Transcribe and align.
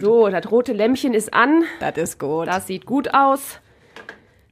So, 0.00 0.28
das 0.28 0.50
rote 0.50 0.72
Lämpchen 0.72 1.14
ist 1.14 1.32
an. 1.32 1.62
Das 1.78 1.96
ist 1.96 2.18
gut. 2.18 2.48
Das 2.48 2.66
sieht 2.66 2.84
gut 2.84 3.14
aus. 3.14 3.60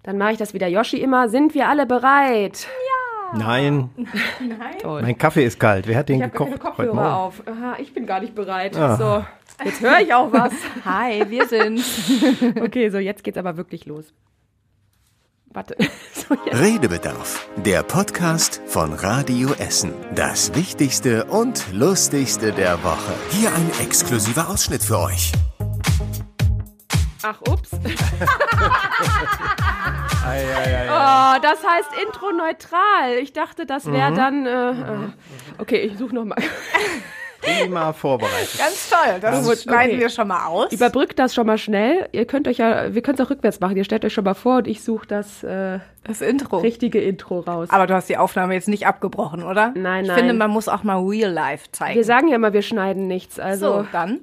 Dann 0.04 0.16
mache 0.16 0.32
ich 0.32 0.38
das 0.38 0.54
wieder 0.54 0.68
Yoshi 0.68 0.98
immer. 0.98 1.28
Sind 1.28 1.54
wir 1.54 1.68
alle 1.68 1.84
bereit? 1.84 2.68
Nein, 3.34 3.88
Toll. 4.82 5.00
mein 5.02 5.16
Kaffee 5.16 5.44
ist 5.44 5.58
kalt. 5.58 5.88
Wer 5.88 5.96
hat 5.96 6.08
den 6.10 6.20
Ich 6.20 6.30
gekocht? 6.30 6.50
heute 6.50 6.58
Kopfhörer 6.58 7.16
auf. 7.16 7.42
Aha, 7.46 7.76
ich 7.78 7.94
bin 7.94 8.06
gar 8.06 8.20
nicht 8.20 8.34
bereit. 8.34 8.76
Ah. 8.76 8.96
So, 8.96 9.64
jetzt 9.64 9.80
höre 9.80 10.00
ich 10.00 10.12
auch 10.12 10.30
was. 10.32 10.52
Hi, 10.84 11.24
wir 11.28 11.46
sind. 11.48 11.80
Okay, 12.62 12.90
so 12.90 12.98
jetzt 12.98 13.24
geht's 13.24 13.38
aber 13.38 13.56
wirklich 13.56 13.86
los. 13.86 14.12
Warte. 15.52 15.76
So. 16.14 16.34
Redebedarf, 16.52 17.48
der 17.56 17.82
Podcast 17.82 18.60
von 18.66 18.92
Radio 18.92 19.52
Essen. 19.58 19.92
Das 20.14 20.54
Wichtigste 20.54 21.24
und 21.24 21.72
Lustigste 21.72 22.52
der 22.52 22.82
Woche. 22.84 23.12
Hier 23.30 23.52
ein 23.52 23.70
exklusiver 23.82 24.48
Ausschnitt 24.48 24.84
für 24.84 24.98
euch. 25.00 25.32
Ach, 27.22 27.40
ups. 27.48 27.70
Ei, 30.24 30.44
ei, 30.54 30.76
ei. 30.76 30.88
Oh, 30.88 31.38
das 31.42 31.58
heißt 31.66 31.88
Intro 32.06 32.30
neutral. 32.30 33.18
Ich 33.20 33.32
dachte, 33.32 33.66
das 33.66 33.86
wäre 33.86 34.12
Mhm. 34.12 34.16
dann. 34.16 34.46
Äh, 34.46 34.70
äh, 34.70 35.08
okay, 35.58 35.80
ich 35.80 35.98
suche 35.98 36.14
nochmal. 36.14 36.38
Prima 37.42 37.92
vorbereitet. 37.92 38.58
Ganz 38.58 38.88
toll. 38.88 39.18
Das 39.20 39.44
gut, 39.46 39.58
schneiden 39.58 39.96
okay. 39.96 40.00
wir 40.00 40.08
schon 40.08 40.28
mal 40.28 40.46
aus. 40.46 40.72
Überbrückt 40.72 41.18
das 41.18 41.34
schon 41.34 41.46
mal 41.46 41.58
schnell. 41.58 42.08
Ihr 42.12 42.24
könnt 42.24 42.48
euch 42.48 42.58
ja, 42.58 42.94
wir 42.94 43.02
können 43.02 43.18
es 43.18 43.26
auch 43.26 43.30
rückwärts 43.30 43.60
machen. 43.60 43.76
Ihr 43.76 43.84
stellt 43.84 44.04
euch 44.04 44.12
schon 44.12 44.24
mal 44.24 44.34
vor 44.34 44.58
und 44.58 44.68
ich 44.68 44.82
suche 44.82 45.06
das 45.06 45.42
äh, 45.42 45.80
das 46.04 46.20
Intro. 46.20 46.58
richtige 46.58 47.00
Intro 47.00 47.40
raus. 47.40 47.68
Aber 47.70 47.86
du 47.86 47.94
hast 47.94 48.08
die 48.08 48.16
Aufnahme 48.16 48.54
jetzt 48.54 48.68
nicht 48.68 48.86
abgebrochen, 48.86 49.42
oder? 49.42 49.72
Nein, 49.76 50.04
ich 50.04 50.08
nein. 50.08 50.18
finde, 50.18 50.34
man 50.34 50.50
muss 50.50 50.68
auch 50.68 50.82
mal 50.82 50.98
Real 50.98 51.30
Life 51.30 51.66
zeigen. 51.72 51.96
wir 51.96 52.04
sagen 52.04 52.28
ja 52.28 52.36
immer, 52.36 52.52
wir 52.52 52.62
schneiden 52.62 53.06
nichts. 53.06 53.38
Also, 53.38 53.82
so, 53.82 53.86
dann. 53.92 54.20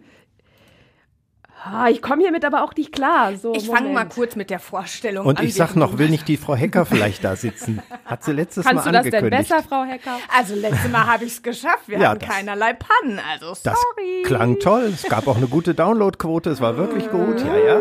Ah, 1.71 1.87
ich 1.89 2.01
komme 2.01 2.21
hiermit 2.23 2.43
aber 2.45 2.63
auch 2.63 2.75
nicht 2.75 2.91
klar. 2.91 3.35
So, 3.35 3.53
Ich 3.53 3.67
fange 3.69 3.89
mal 3.89 4.05
kurz 4.05 4.35
mit 4.35 4.49
der 4.49 4.59
Vorstellung 4.59 5.25
Und 5.25 5.39
an. 5.39 5.45
ich 5.45 5.53
sag 5.55 5.75
noch, 5.75 5.91
du- 5.91 5.99
will 5.99 6.09
nicht 6.09 6.27
die 6.27 6.37
Frau 6.37 6.55
Hecker 6.55 6.85
vielleicht 6.85 7.23
da 7.23 7.35
sitzen? 7.35 7.81
Hat 8.05 8.23
sie 8.23 8.31
letztes 8.33 8.65
Kannst 8.65 8.85
du 8.85 8.91
Mal 8.91 8.93
das 8.93 9.03
denn 9.03 9.15
angekündigt. 9.15 9.49
besser, 9.49 9.63
Frau 9.67 9.83
Hecker? 9.83 10.17
Also, 10.35 10.55
letztes 10.55 10.91
Mal 10.91 11.05
habe 11.07 11.25
ich 11.25 11.33
es 11.33 11.41
geschafft. 11.43 11.87
Wir 11.87 11.99
Ja, 11.99 12.09
hatten 12.09 12.19
das- 12.21 12.29
keinerlei 12.29 12.73
Pannen. 12.73 13.19
Also, 13.31 13.49
Das 13.63 13.77
sorry. 13.79 14.23
klang 14.23 14.59
toll. 14.59 14.91
Es 14.93 15.03
gab 15.03 15.27
auch 15.27 15.37
eine 15.37 15.47
gute 15.47 15.73
Downloadquote. 15.75 16.49
Es 16.49 16.61
war 16.61 16.77
wirklich 16.77 17.09
gut. 17.09 17.39
Ja, 17.45 17.57
ja. 17.57 17.77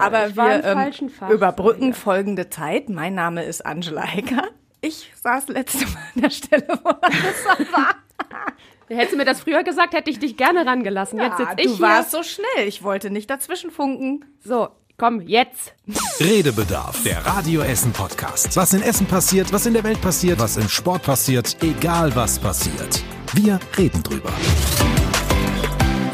Aber 0.00 0.36
war 0.36 0.54
im 0.54 0.62
wir 0.62 0.92
ähm, 1.28 1.32
überbrücken 1.32 1.92
folgende 1.92 2.48
Zeit. 2.50 2.88
Mein 2.88 3.14
Name 3.14 3.42
ist 3.44 3.66
Angela 3.66 4.02
Hecker. 4.02 4.44
Ich 4.80 5.10
saß 5.22 5.48
letzte 5.48 5.84
Mal 5.86 5.98
an 6.14 6.22
der 6.22 6.30
Stelle, 6.30 6.66
wo 6.84 6.88
Larissa 6.90 7.72
war. 7.72 7.94
Hättest 8.88 9.12
du 9.12 9.16
mir 9.18 9.24
das 9.26 9.40
früher 9.40 9.62
gesagt, 9.64 9.92
hätte 9.94 10.10
ich 10.10 10.18
dich 10.18 10.36
gerne 10.36 10.64
rangelassen. 10.64 11.18
Jetzt 11.20 11.36
sitze 11.36 11.50
Ja, 11.50 11.58
ich 11.58 11.66
du 11.66 11.72
hier. 11.76 11.80
warst 11.86 12.10
so 12.10 12.22
schnell. 12.22 12.66
Ich 12.66 12.82
wollte 12.82 13.10
nicht 13.10 13.28
dazwischen 13.28 13.70
funken. 13.70 14.24
So, 14.42 14.68
komm, 14.96 15.20
jetzt. 15.20 15.74
Redebedarf, 16.20 17.02
der 17.02 17.24
Radio 17.26 17.60
Essen 17.60 17.92
Podcast. 17.92 18.56
Was 18.56 18.72
in 18.72 18.82
Essen 18.82 19.06
passiert, 19.06 19.52
was 19.52 19.66
in 19.66 19.74
der 19.74 19.84
Welt 19.84 20.00
passiert, 20.00 20.38
was 20.40 20.56
im 20.56 20.68
Sport 20.70 21.02
passiert, 21.02 21.56
egal 21.62 22.14
was 22.16 22.38
passiert. 22.38 23.02
Wir 23.34 23.60
reden 23.76 24.02
drüber. 24.02 24.30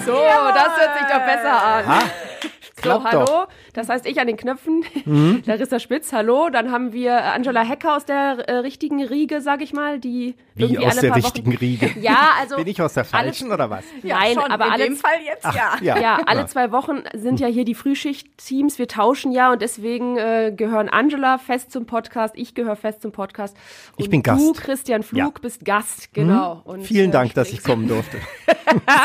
So, 0.04 0.12
das 0.12 0.76
hört 0.76 0.98
sich 0.98 1.06
doch 1.06 1.24
besser 1.24 1.62
an. 1.64 1.86
Ha, 1.86 2.00
So, 2.82 3.04
hallo. 3.04 3.24
doch. 3.24 3.48
Das 3.74 3.88
heißt, 3.88 4.06
ich 4.06 4.18
an 4.20 4.26
den 4.28 4.36
Knöpfen, 4.36 4.84
Mhm. 5.04 5.42
Larissa 5.46 5.78
Spitz, 5.78 6.12
hallo. 6.12 6.48
Dann 6.50 6.70
haben 6.72 6.92
wir 6.92 7.22
Angela 7.24 7.62
Hecker 7.62 7.96
aus 7.96 8.04
der 8.06 8.48
äh, 8.48 8.54
richtigen 8.58 9.04
Riege, 9.04 9.40
sag 9.40 9.60
ich 9.62 9.72
mal, 9.72 9.98
die 9.98 10.34
Wie 10.54 10.62
irgendwie 10.62 10.86
aus 10.86 10.92
alle 10.92 11.00
der 11.02 11.08
paar 11.08 11.16
richtigen 11.18 11.48
Wochen, 11.52 11.56
Riege. 11.58 11.90
Ja, 12.00 12.30
also 12.40 12.56
Bin 12.56 12.66
ich 12.68 12.80
aus 12.80 12.94
der 12.94 13.04
falschen 13.04 13.50
oder 13.52 13.68
was? 13.70 13.84
Nein, 14.02 14.34
schon, 14.34 14.50
aber 14.50 14.66
in 14.66 14.72
alle 14.72 14.84
dem 14.84 14.96
Fall 14.96 15.16
jetzt 15.24 15.44
ja. 15.44 15.76
Ja. 15.82 15.98
Ja, 15.98 16.20
alle 16.26 16.46
zwei 16.46 16.70
Wochen 16.72 17.02
sind 17.14 17.40
ja 17.40 17.48
hier 17.48 17.64
die 17.64 17.74
Frühschicht-Teams. 17.74 18.78
Wir 18.78 18.88
tauschen 18.88 19.32
ja 19.32 19.52
und 19.52 19.60
deswegen 19.60 20.16
äh, 20.18 20.52
gehören 20.56 20.88
Angela 20.88 21.38
fest 21.38 21.72
zum 21.72 21.86
Podcast, 21.86 22.34
ich 22.36 22.54
gehöre 22.54 22.76
fest 22.76 23.02
zum 23.02 23.12
Podcast. 23.12 23.56
Und 23.96 24.04
Ich 24.04 24.10
bin 24.10 24.22
Du, 24.22 24.30
Gast. 24.30 24.54
Christian 24.62 25.02
Flug, 25.02 25.18
Ja. 25.18 25.32
bist 25.42 25.64
Gast, 25.64 26.14
genau. 26.14 26.62
Und, 26.64 26.84
Vielen 26.86 27.10
äh, 27.10 27.12
Dank, 27.12 27.34
dass 27.34 27.48
ich 27.48 27.56
sprichst- 27.60 27.66
kommen 27.66 27.88
durfte. 27.88 28.18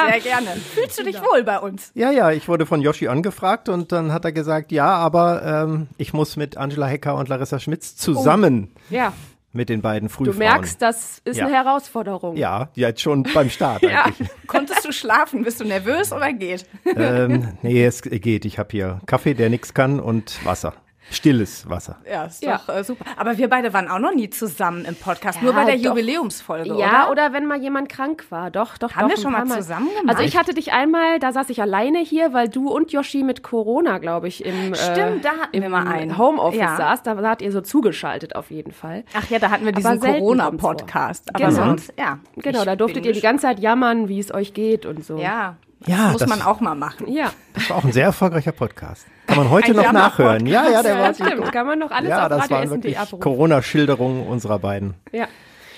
Sehr 0.09 0.19
gerne. 0.19 0.47
Fühlst 0.73 0.99
du 0.99 1.03
dich 1.03 1.21
wohl 1.21 1.43
bei 1.43 1.59
uns? 1.59 1.91
Ja, 1.95 2.11
ja, 2.11 2.31
ich 2.31 2.47
wurde 2.47 2.65
von 2.65 2.81
Yoshi 2.81 3.07
angefragt 3.07 3.69
und 3.69 3.91
dann 3.91 4.11
hat 4.13 4.25
er 4.25 4.31
gesagt, 4.31 4.58
ja, 4.69 4.87
aber 4.93 5.43
ähm, 5.67 5.87
ich 5.97 6.13
muss 6.13 6.35
mit 6.37 6.57
Angela 6.57 6.87
Hecker 6.87 7.15
und 7.15 7.29
Larissa 7.29 7.59
Schmitz 7.59 7.95
zusammen 7.95 8.71
Ja, 8.89 9.13
mit 9.51 9.69
den 9.69 9.81
beiden 9.81 10.09
du 10.09 10.13
Frühfrauen. 10.13 10.37
merkst, 10.37 10.81
das 10.81 11.21
ist 11.25 11.37
Ja. 11.37 11.47
eine 11.47 11.55
Herausforderung. 11.55 12.35
Ja, 12.37 12.69
jetzt 12.75 13.01
schon 13.01 13.23
beim 13.33 13.49
Start 13.49 13.81
Ja. 13.83 14.05
eigentlich. 14.05 14.29
Konntest 14.47 14.85
du 14.85 14.91
schlafen? 14.91 15.43
Bist 15.43 15.59
du 15.59 15.65
nervös 15.65 16.11
oder 16.13 16.31
geht? 16.33 16.65
ähm, 16.95 17.53
nee, 17.61 17.83
es 17.85 18.01
geht. 18.03 18.45
Ich 18.45 18.59
habe 18.59 18.69
hier 18.71 18.99
Kaffee, 19.05 19.33
der 19.33 19.49
nichts 19.49 19.73
kann 19.73 19.99
und 19.99 20.43
Wasser. 20.45 20.73
Stilles 21.11 21.69
Wasser. 21.69 21.97
Ja, 22.09 22.25
ist 22.25 22.43
Ja. 22.43 22.57
doch 22.65 22.73
äh, 22.75 22.83
super. 22.83 23.05
Aber 23.17 23.37
wir 23.37 23.49
beide 23.49 23.73
waren 23.73 23.87
auch 23.87 23.99
noch 23.99 24.13
nie 24.13 24.29
zusammen 24.29 24.85
im 24.85 24.95
Podcast, 24.95 25.41
nur 25.41 25.51
Ja, 25.53 25.59
bei 25.59 25.65
der 25.65 25.75
doch. 25.77 25.83
Jubiläumsfolge, 25.95 26.69
Ja, 26.77 27.03
oder? 27.03 27.11
oder 27.11 27.33
wenn 27.33 27.45
mal 27.45 27.59
jemand 27.59 27.89
krank 27.89 28.25
war. 28.29 28.51
Doch, 28.51 28.77
doch, 28.77 28.93
Haben 28.95 29.09
doch. 29.09 29.15
wir 29.17 29.21
schon 29.21 29.33
paar 29.33 29.45
mal 29.45 29.57
zusammen 29.57 29.89
gemacht? 29.89 30.09
Also 30.09 30.23
ich 30.23 30.37
hatte 30.37 30.53
dich 30.53 30.71
einmal, 30.71 31.19
da 31.19 31.31
saß 31.31 31.49
ich 31.49 31.61
alleine 31.61 31.99
hier, 31.99 32.33
weil 32.33 32.47
du 32.49 32.69
und 32.69 32.91
Yoshi 32.91 33.23
mit 33.23 33.43
Corona, 33.43 33.97
glaube 33.97 34.27
ich, 34.27 34.45
im, 34.45 34.75
Stimmt, 34.75 35.25
da 35.25 35.31
hatten 35.31 35.55
im 35.55 35.61
wir 35.63 35.69
mal 35.69 35.87
einen. 35.87 36.17
Homeoffice 36.17 36.59
Ja. 36.59 36.77
saß. 36.77 37.03
Da 37.03 37.21
wart 37.21 37.41
ihr 37.41 37.51
so 37.51 37.61
zugeschaltet 37.61 38.35
auf 38.35 38.51
jeden 38.51 38.71
Fall. 38.71 39.03
Ach 39.17 39.29
ja, 39.29 39.39
da 39.39 39.49
hatten 39.49 39.65
wir 39.65 39.71
diesen 39.71 39.99
Corona-Podcast. 39.99 41.29
Aber 41.33 41.45
Genau. 41.45 41.65
sonst, 41.65 41.93
ja. 41.97 42.19
Genau, 42.37 42.59
Ich 42.59 42.65
da 42.65 42.75
durftet 42.75 43.05
ihr 43.05 43.13
die 43.13 43.21
ganze 43.21 43.43
Zeit 43.43 43.59
jammern, 43.59 44.07
wie 44.07 44.19
es 44.19 44.33
euch 44.33 44.53
geht 44.53 44.85
und 44.85 45.03
so. 45.03 45.17
Ja, 45.17 45.55
Ja, 45.87 46.09
muss 46.11 46.19
das- 46.21 46.29
man 46.29 46.41
auch 46.41 46.59
mal 46.59 46.75
machen. 46.75 47.07
Ja, 47.11 47.31
Das 47.53 47.69
war 47.69 47.77
auch 47.77 47.83
ein 47.85 47.91
sehr 47.93 48.03
erfolgreicher 48.05 48.51
Podcast. 48.51 49.05
Kann 49.27 49.37
man 49.37 49.49
heute 49.49 49.71
Ein 49.71 49.75
noch 49.77 49.91
nachhören. 49.91 50.45
Ja, 50.45 50.69
ja, 50.69 50.81
der 50.83 50.93
ja 50.95 50.99
war 50.99 51.07
das 51.09 51.17
stimmt. 51.17 51.51
Kann 51.51 51.67
man 51.67 51.79
noch 51.79 51.91
alles 51.91 52.09
Ja, 52.09 52.23
auf 52.23 52.29
das 52.29 52.41
Radio 52.51 52.57
waren 52.71 52.83
wirklich. 52.83 52.97
Corona-Schilderungen 53.19 54.27
unserer 54.27 54.59
beiden. 54.59 54.95
Ja. 55.11 55.27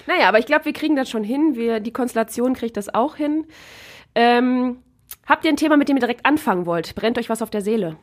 Naja, 0.08 0.28
aber 0.30 0.40
ich 0.40 0.46
glaube, 0.48 0.66
wir 0.66 0.74
kriegen 0.74 0.96
das 0.96 1.10
schon 1.10 1.24
hin. 1.24 1.56
Wir, 1.56 1.80
die 1.80 1.92
Konstellation 1.94 2.54
kriegt 2.56 2.76
das 2.78 2.94
auch 2.94 3.16
hin. 3.16 3.46
Ähm, 4.16 4.78
habt 5.28 5.46
ihr 5.46 5.52
ein 5.52 5.58
Thema, 5.58 5.78
mit 5.78 5.90
dem 5.90 5.98
ihr 5.98 6.02
direkt 6.02 6.26
anfangen 6.26 6.66
wollt? 6.66 6.96
Brennt 6.96 7.18
euch 7.20 7.30
was 7.30 7.42
auf 7.42 7.50
der 7.50 7.62
Seele 7.62 7.98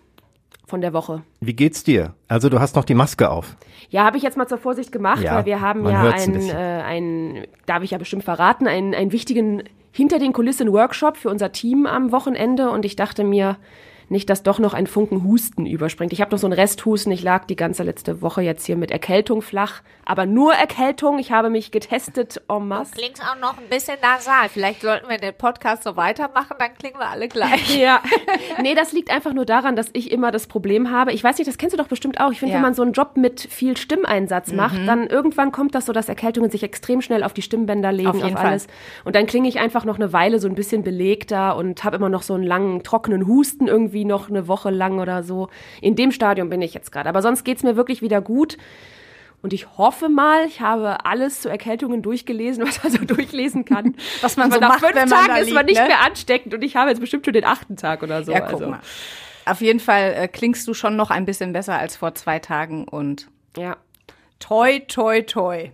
von 0.66 0.80
der 0.80 0.92
Woche? 0.92 1.22
Wie 1.40 1.54
geht's 1.54 1.82
dir? 1.82 2.14
Also 2.28 2.48
du 2.48 2.60
hast 2.60 2.76
noch 2.76 2.84
die 2.84 2.94
Maske 2.94 3.30
auf. 3.30 3.56
Ja, 3.90 4.04
habe 4.04 4.16
ich 4.18 4.22
jetzt 4.22 4.36
mal 4.36 4.46
zur 4.46 4.58
Vorsicht 4.58 4.92
gemacht, 4.92 5.22
Ja, 5.22 5.36
weil 5.36 5.46
wir 5.46 5.60
haben 5.60 5.84
ja 5.88 6.00
ein 6.02 6.12
einen, 6.12 6.32
bisschen. 6.34 6.56
äh, 6.56 6.82
einen, 6.84 7.44
darf 7.66 7.82
ich 7.82 7.90
ja 7.90 7.98
bestimmt 7.98 8.22
verraten, 8.24 8.68
einen, 8.68 8.94
einen 8.94 9.12
wichtigen 9.12 9.62
hinter 9.92 10.18
den 10.18 10.32
Kulissen 10.32 10.72
Workshop 10.72 11.16
für 11.16 11.30
unser 11.30 11.52
Team 11.52 11.86
am 11.86 12.12
Wochenende 12.12 12.70
und 12.70 12.84
ich 12.84 12.96
dachte 12.96 13.24
mir, 13.24 13.56
nicht, 14.10 14.30
dass 14.30 14.42
doch 14.42 14.58
noch 14.58 14.74
ein 14.74 14.86
Funken 14.86 15.24
Husten 15.24 15.66
überspringt. 15.66 16.12
Ich 16.12 16.20
habe 16.20 16.30
noch 16.30 16.38
so 16.38 16.46
einen 16.46 16.54
Resthusten. 16.54 17.12
Ich 17.12 17.22
lag 17.22 17.44
die 17.44 17.56
ganze 17.56 17.82
letzte 17.82 18.22
Woche 18.22 18.42
jetzt 18.42 18.64
hier 18.66 18.76
mit 18.76 18.90
Erkältung 18.90 19.42
flach, 19.42 19.82
aber 20.04 20.26
nur 20.26 20.54
Erkältung. 20.54 21.18
Ich 21.18 21.32
habe 21.32 21.50
mich 21.50 21.70
getestet 21.70 22.40
en 22.48 22.68
masse. 22.68 22.92
Klingt 22.94 23.20
auch 23.20 23.38
noch 23.40 23.58
ein 23.58 23.68
bisschen 23.68 23.96
nasal. 24.02 24.48
Vielleicht 24.48 24.82
sollten 24.82 25.08
wir 25.08 25.18
den 25.18 25.34
Podcast 25.34 25.82
so 25.84 25.96
weitermachen, 25.96 26.56
dann 26.58 26.74
klingen 26.78 26.98
wir 26.98 27.08
alle 27.08 27.28
gleich. 27.28 27.76
Ja, 27.78 28.00
nee, 28.62 28.74
das 28.74 28.92
liegt 28.92 29.10
einfach 29.10 29.32
nur 29.32 29.44
daran, 29.44 29.76
dass 29.76 29.88
ich 29.92 30.10
immer 30.10 30.30
das 30.30 30.46
Problem 30.46 30.90
habe. 30.90 31.12
Ich 31.12 31.22
weiß 31.22 31.38
nicht, 31.38 31.48
das 31.48 31.58
kennst 31.58 31.74
du 31.74 31.78
doch 31.82 31.88
bestimmt 31.88 32.20
auch. 32.20 32.32
Ich 32.32 32.38
finde, 32.40 32.52
Ja. 32.52 32.56
wenn 32.58 32.62
man 32.62 32.74
so 32.74 32.82
einen 32.82 32.92
Job 32.92 33.16
mit 33.16 33.40
viel 33.40 33.76
Stimmeinsatz 33.76 34.52
macht, 34.52 34.78
dann 34.86 35.06
irgendwann 35.06 35.52
kommt 35.52 35.74
das 35.74 35.86
so, 35.86 35.92
dass 35.92 36.08
Erkältungen 36.08 36.50
sich 36.50 36.62
extrem 36.62 37.00
schnell 37.02 37.22
auf 37.22 37.32
die 37.34 37.42
Stimmbänder 37.42 37.92
legen, 37.92 38.08
Auf 38.08 38.16
auf, 38.16 38.24
jeden 38.24 38.36
Fall. 38.36 38.46
alles. 38.46 38.66
Und 39.04 39.14
dann 39.16 39.26
klinge 39.26 39.48
ich 39.48 39.58
einfach 39.58 39.84
noch 39.84 39.96
eine 39.96 40.12
Weile 40.12 40.38
so 40.38 40.48
ein 40.48 40.54
bisschen 40.54 40.82
belegter 40.82 41.56
und 41.56 41.84
habe 41.84 41.96
immer 41.96 42.08
noch 42.08 42.22
so 42.22 42.34
einen 42.34 42.44
langen, 42.44 42.82
trockenen 42.82 43.26
Husten 43.26 43.66
irgendwie 43.68 43.97
noch 44.04 44.28
eine 44.28 44.48
Woche 44.48 44.70
lang 44.70 44.98
oder 44.98 45.22
so. 45.22 45.48
In 45.80 45.96
dem 45.96 46.12
Stadium 46.12 46.48
bin 46.50 46.62
ich 46.62 46.74
jetzt 46.74 46.92
gerade. 46.92 47.08
Aber 47.08 47.22
sonst 47.22 47.44
geht's 47.44 47.62
mir 47.62 47.76
wirklich 47.76 48.02
wieder 48.02 48.20
gut. 48.20 48.58
Und 49.40 49.52
ich 49.52 49.78
hoffe 49.78 50.08
mal, 50.08 50.46
ich 50.46 50.60
habe 50.60 51.04
alles 51.04 51.42
zu 51.42 51.48
Erkältungen 51.48 52.02
durchgelesen, 52.02 52.64
was 52.66 52.82
man 52.82 52.92
so 52.92 53.04
durchlesen 53.04 53.64
kann. 53.64 53.94
Was 54.20 54.36
man 54.36 54.50
so 54.50 54.58
nach 54.58 54.70
macht, 54.70 54.80
fünf 54.80 54.94
Tagen 54.94 55.28
da 55.28 55.36
ist 55.36 55.52
man 55.52 55.66
liegt, 55.66 55.78
nicht 55.78 55.82
ne? 55.82 55.88
mehr 55.88 56.04
ansteckend 56.04 56.54
und 56.54 56.62
ich 56.62 56.74
habe 56.74 56.90
jetzt 56.90 57.00
bestimmt 57.00 57.24
schon 57.24 57.34
den 57.34 57.44
achten 57.44 57.76
Tag 57.76 58.02
oder 58.02 58.24
so. 58.24 58.32
Ja, 58.32 58.40
guck 58.40 58.54
also. 58.54 58.68
mal. 58.70 58.80
Auf 59.46 59.60
jeden 59.60 59.80
Fall 59.80 60.12
äh, 60.14 60.28
klingst 60.28 60.66
du 60.66 60.74
schon 60.74 60.96
noch 60.96 61.10
ein 61.10 61.24
bisschen 61.24 61.52
besser 61.52 61.78
als 61.78 61.96
vor 61.96 62.14
zwei 62.16 62.38
Tagen 62.40 62.86
und 62.88 63.28
Ja. 63.56 63.76
toi, 64.40 64.80
toi, 64.80 65.22
toi. 65.22 65.70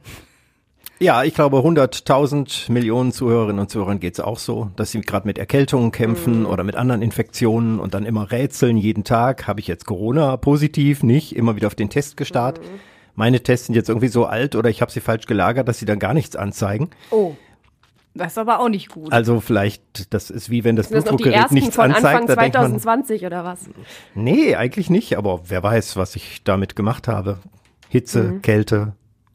Ja, 1.00 1.25
ich 1.25 1.35
glaube, 1.35 1.58
100.000 1.58 2.70
Millionen 2.70 3.12
Zuhörerinnen 3.12 3.58
und 3.58 3.69
Zuhörern 3.69 3.99
geht's 4.00 4.20
auch 4.20 4.38
so, 4.38 4.70
dass 4.76 4.93
sie 4.93 5.00
gerade 5.00 5.26
mit 5.26 5.38
Erkältungen 5.38 5.91
kämpfen 5.91 6.41
Mhm. 6.41 6.46
oder 6.46 6.62
mit 6.64 6.76
anderen 6.76 7.02
Infektionen 7.02 7.81
und 7.81 7.94
dann 7.94 8.06
immer 8.06 8.31
rätseln 8.31 8.76
jeden 8.76 9.02
Tag. 9.05 9.46
Habe 9.49 9.61
ich 9.61 9.67
jetzt 9.67 9.87
Corona 9.87 10.37
positiv? 10.37 11.02
Nicht. 11.02 11.35
Immer 11.35 11.56
wieder 11.56 11.67
auf 11.67 11.75
den 11.75 11.91
Test 11.91 12.17
gestarrt. 12.17 12.61
Mhm. 12.61 12.64
Meine 13.17 13.43
Tests 13.43 13.67
sind 13.67 13.75
jetzt 13.75 13.88
irgendwie 13.88 14.08
so 14.08 14.25
alt 14.26 14.55
oder 14.56 14.70
ich 14.70 14.81
habe 14.82 14.91
sie 14.93 15.00
falsch 15.00 15.26
gelagert, 15.26 15.69
dass 15.69 15.79
sie 15.79 15.85
dann 15.87 15.99
gar 15.99 16.14
nichts 16.14 16.37
anzeigen. 16.37 16.91
Oh. 17.11 17.35
Das 18.17 18.32
ist 18.32 18.38
aber 18.38 18.61
auch 18.61 18.69
nicht 18.69 18.91
gut. 18.91 19.12
Also 19.12 19.41
vielleicht, 19.41 20.14
das 20.14 20.31
ist 20.31 20.49
wie 20.49 20.62
wenn 20.62 20.76
das 20.76 20.88
das 20.88 21.02
Blutdruckgerät 21.02 21.35
ersten 21.35 21.55
nichts 21.55 21.75
von 21.75 21.87
anzeigt. 21.87 22.06
Anfang 22.06 22.26
da 22.29 22.37
denkt 22.37 22.55
man, 22.55 22.79
2020 22.79 23.26
oder 23.26 23.44
was? 23.44 23.58
nee, 24.14 24.55
eigentlich 24.55 24.88
nicht, 24.91 25.19
aber 25.19 25.41
wer 25.49 25.64
weiß, 25.64 25.96
was 25.96 26.14
ich 26.14 26.44
damit 26.44 26.76
gemacht 26.76 27.08
habe. 27.08 27.38
Hitze, 27.88 28.23
Mhm. 28.23 28.43
Kälte, 28.43 28.93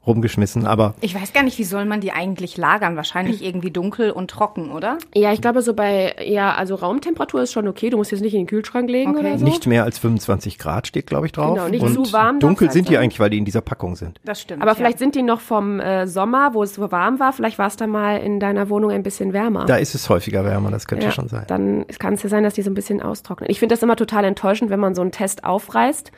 rumgeschmissen. 0.09 0.65
Aber 0.67 0.93
Ich 1.01 1.15
weiß 1.15 1.31
gar 1.33 1.43
nicht, 1.43 1.57
wie 1.57 1.63
soll 1.63 1.85
man 1.85 2.01
die 2.01 2.11
eigentlich 2.11 2.57
lagern? 2.57 2.95
Wahrscheinlich 2.95 3.43
irgendwie 3.43 3.71
dunkel 3.71 4.11
und 4.11 4.29
trocken, 4.29 4.71
oder? 4.71 4.97
Ja, 5.15 5.31
ich 5.31 5.41
glaube 5.41 5.61
so 5.61 5.73
bei, 5.73 6.15
ja, 6.25 6.53
also 6.55 6.75
Raumtemperatur 6.75 7.41
ist 7.43 7.53
schon 7.53 7.67
okay. 7.67 7.89
Du 7.89 7.97
musst 7.97 8.11
jetzt 8.11 8.21
nicht 8.21 8.33
in 8.33 8.41
den 8.41 8.47
Kühlschrank 8.47 8.89
legen 8.89 9.11
Okay. 9.11 9.19
oder 9.19 9.37
so. 9.37 9.45
nicht 9.45 9.65
mehr 9.67 9.83
als 9.83 9.99
25 9.99 10.57
Grad 10.57 10.87
steht, 10.87 11.07
glaube 11.07 11.25
ich, 11.27 11.31
drauf. 11.31 11.55
Genau, 11.55 11.69
nicht 11.69 11.81
Und 11.83 11.93
zu 12.05 12.11
warm 12.13 12.39
Dunkel 12.39 12.67
darf's 12.67 12.73
sind 12.73 12.85
halt 12.85 12.89
die 12.89 12.93
sein. 12.95 13.03
eigentlich, 13.03 13.19
weil 13.19 13.29
die 13.29 13.37
in 13.37 13.45
dieser 13.45 13.61
Packung 13.61 13.95
sind. 13.95 14.19
Das 14.25 14.41
stimmt. 14.41 14.61
Aber 14.61 14.75
vielleicht 14.75 14.99
sind 14.99 15.15
die 15.15 15.21
noch 15.23 15.39
vom 15.39 15.79
äh, 15.79 16.07
Sommer, 16.07 16.53
wo 16.53 16.63
es 16.63 16.73
so 16.75 16.91
warm 16.91 17.19
war. 17.19 17.31
Vielleicht 17.33 17.57
war 17.59 17.67
es 17.67 17.75
da 17.77 17.87
mal 17.87 18.17
in 18.17 18.39
deiner 18.39 18.69
Wohnung 18.69 18.91
ein 18.91 19.03
bisschen 19.03 19.33
wärmer. 19.33 19.65
Da 19.65 19.77
ist 19.77 19.95
es 19.95 20.09
häufiger 20.09 20.43
wärmer, 20.43 20.71
das 20.71 20.87
könnte 20.87 21.05
ja, 21.05 21.11
schon 21.11 21.27
sein. 21.27 21.45
Dann 21.47 21.85
kann 21.99 22.15
es 22.15 22.23
ja 22.23 22.29
sein, 22.29 22.43
dass 22.43 22.55
die 22.55 22.61
so 22.61 22.69
ein 22.71 22.73
bisschen 22.73 23.01
austrocknen. 23.01 23.49
Ich 23.49 23.59
finde 23.59 23.73
das 23.75 23.83
immer 23.83 23.95
total 23.95 24.23
enttäuschend, 24.25 24.69
wenn 24.71 24.79
man 24.79 24.95
so 24.95 25.01
einen 25.01 25.11
Test 25.11 25.43
aufreißt 25.43 26.11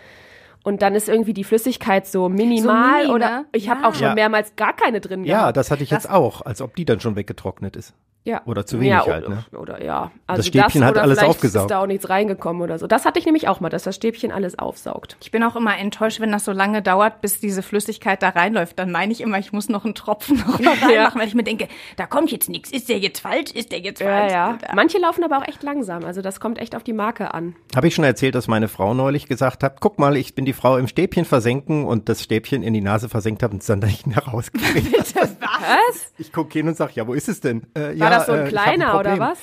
und 0.63 0.81
dann 0.81 0.95
ist 0.95 1.09
irgendwie 1.09 1.33
die 1.33 1.43
Flüssigkeit 1.43 2.05
so 2.07 2.29
minimal 2.29 3.01
mini, 3.03 3.13
oder 3.13 3.29
ne? 3.29 3.45
ich 3.51 3.69
habe 3.69 3.81
Ja. 3.81 3.89
auch 3.89 3.93
schon 3.95 4.03
Ja. 4.07 4.13
mehrmals 4.15 4.55
gar 4.55 4.73
keine 4.75 5.01
drin 5.01 5.23
Ja, 5.23 5.39
gehabt. 5.41 5.57
das 5.57 5.71
hatte 5.71 5.83
ich 5.83 5.89
jetzt 5.91 6.09
auch, 6.09 6.41
als 6.41 6.61
ob 6.61 6.75
die 6.75 6.85
dann 6.85 6.99
schon 6.99 7.15
weggetrocknet 7.15 7.75
ist. 7.75 7.93
Ja. 8.23 8.41
Oder 8.45 8.65
zu 8.67 8.77
wenig 8.79 8.91
ja, 8.91 9.05
halt, 9.05 9.25
oder, 9.25 9.35
ne? 9.51 9.57
Oder 9.59 9.83
ja. 9.83 10.11
Also 10.27 10.43
Stäbchen 10.43 10.81
das, 10.81 10.89
hat 10.89 10.91
oder 10.95 11.01
alles 11.01 11.19
aufgesaugt. 11.19 11.65
ist 11.65 11.71
da 11.71 11.81
auch 11.81 11.87
nichts 11.87 12.07
reingekommen 12.07 12.61
oder 12.61 12.77
so. 12.77 12.85
Das 12.85 13.03
hatte 13.05 13.17
ich 13.17 13.25
nämlich 13.25 13.47
auch 13.47 13.61
mal, 13.61 13.69
dass 13.69 13.81
das 13.83 13.95
Stäbchen 13.95 14.31
alles 14.31 14.59
aufsaugt. 14.59 15.17
Ich 15.21 15.31
bin 15.31 15.43
auch 15.43 15.55
immer 15.55 15.75
enttäuscht, 15.77 16.19
wenn 16.19 16.31
das 16.31 16.45
so 16.45 16.51
lange 16.51 16.83
dauert, 16.83 17.21
bis 17.21 17.39
diese 17.39 17.63
Flüssigkeit 17.63 18.21
da 18.21 18.29
reinläuft. 18.29 18.77
Dann 18.77 18.91
meine 18.91 19.11
ich 19.11 19.21
immer, 19.21 19.39
ich 19.39 19.51
muss 19.53 19.69
noch 19.69 19.85
einen 19.85 19.95
Tropfen 19.95 20.37
noch 20.47 20.59
mal 20.59 20.69
reinmachen, 20.75 20.91
Ja. 20.93 21.11
weil 21.15 21.27
ich 21.27 21.33
mir 21.33 21.43
denke, 21.43 21.67
da 21.97 22.05
kommt 22.05 22.31
jetzt 22.31 22.47
nichts. 22.47 22.69
Ist 22.71 22.89
der 22.89 22.99
jetzt 22.99 23.21
falsch? 23.21 23.51
Ist 23.53 23.71
der 23.71 23.79
jetzt 23.79 24.01
Ja, 24.01 24.07
falsch? 24.07 24.31
ja. 24.33 24.57
Äh, 24.69 24.75
Manche 24.75 24.99
laufen 24.99 25.23
aber 25.23 25.39
auch 25.39 25.47
echt 25.47 25.63
langsam. 25.63 26.05
Also 26.05 26.21
das 26.21 26.39
kommt 26.39 26.59
echt 26.59 26.75
auf 26.75 26.83
die 26.83 26.93
Marke 26.93 27.33
an. 27.33 27.55
Habe 27.75 27.87
ich 27.87 27.95
schon 27.95 28.05
erzählt, 28.05 28.35
dass 28.35 28.47
meine 28.47 28.67
Frau 28.67 28.93
neulich 28.93 29.27
gesagt 29.29 29.63
hat, 29.63 29.81
guck 29.81 29.97
mal, 29.97 30.15
ich 30.15 30.35
bin 30.35 30.45
die 30.45 30.53
Frau 30.53 30.77
im 30.77 30.87
Stäbchen 30.87 31.25
versenken 31.25 31.85
und 31.85 32.07
das 32.07 32.21
Stäbchen 32.21 32.61
in 32.61 32.73
die 32.75 32.81
Nase 32.81 33.09
versenkt 33.09 33.41
habe 33.41 33.53
und 33.53 33.61
es 33.61 33.65
dann 33.67 33.81
dahin 33.81 34.11
herausgekriegt. 34.11 35.15
Was? 35.15 36.13
ich 36.19 36.31
gucke 36.31 36.53
hin 36.53 36.67
und 36.67 36.77
sag, 36.77 36.95
ja, 36.95 37.07
wo 37.07 37.13
ist 37.13 37.27
es 37.27 37.39
denn? 37.39 37.63
Äh, 37.75 37.93
ja, 37.95 38.10
das 38.11 38.25
so 38.27 38.31
ein 38.33 38.39
äh, 38.39 38.43
ich 38.45 38.49
kleiner 38.49 38.99
oder 38.99 39.15
Problem. 39.17 39.19
was? 39.19 39.39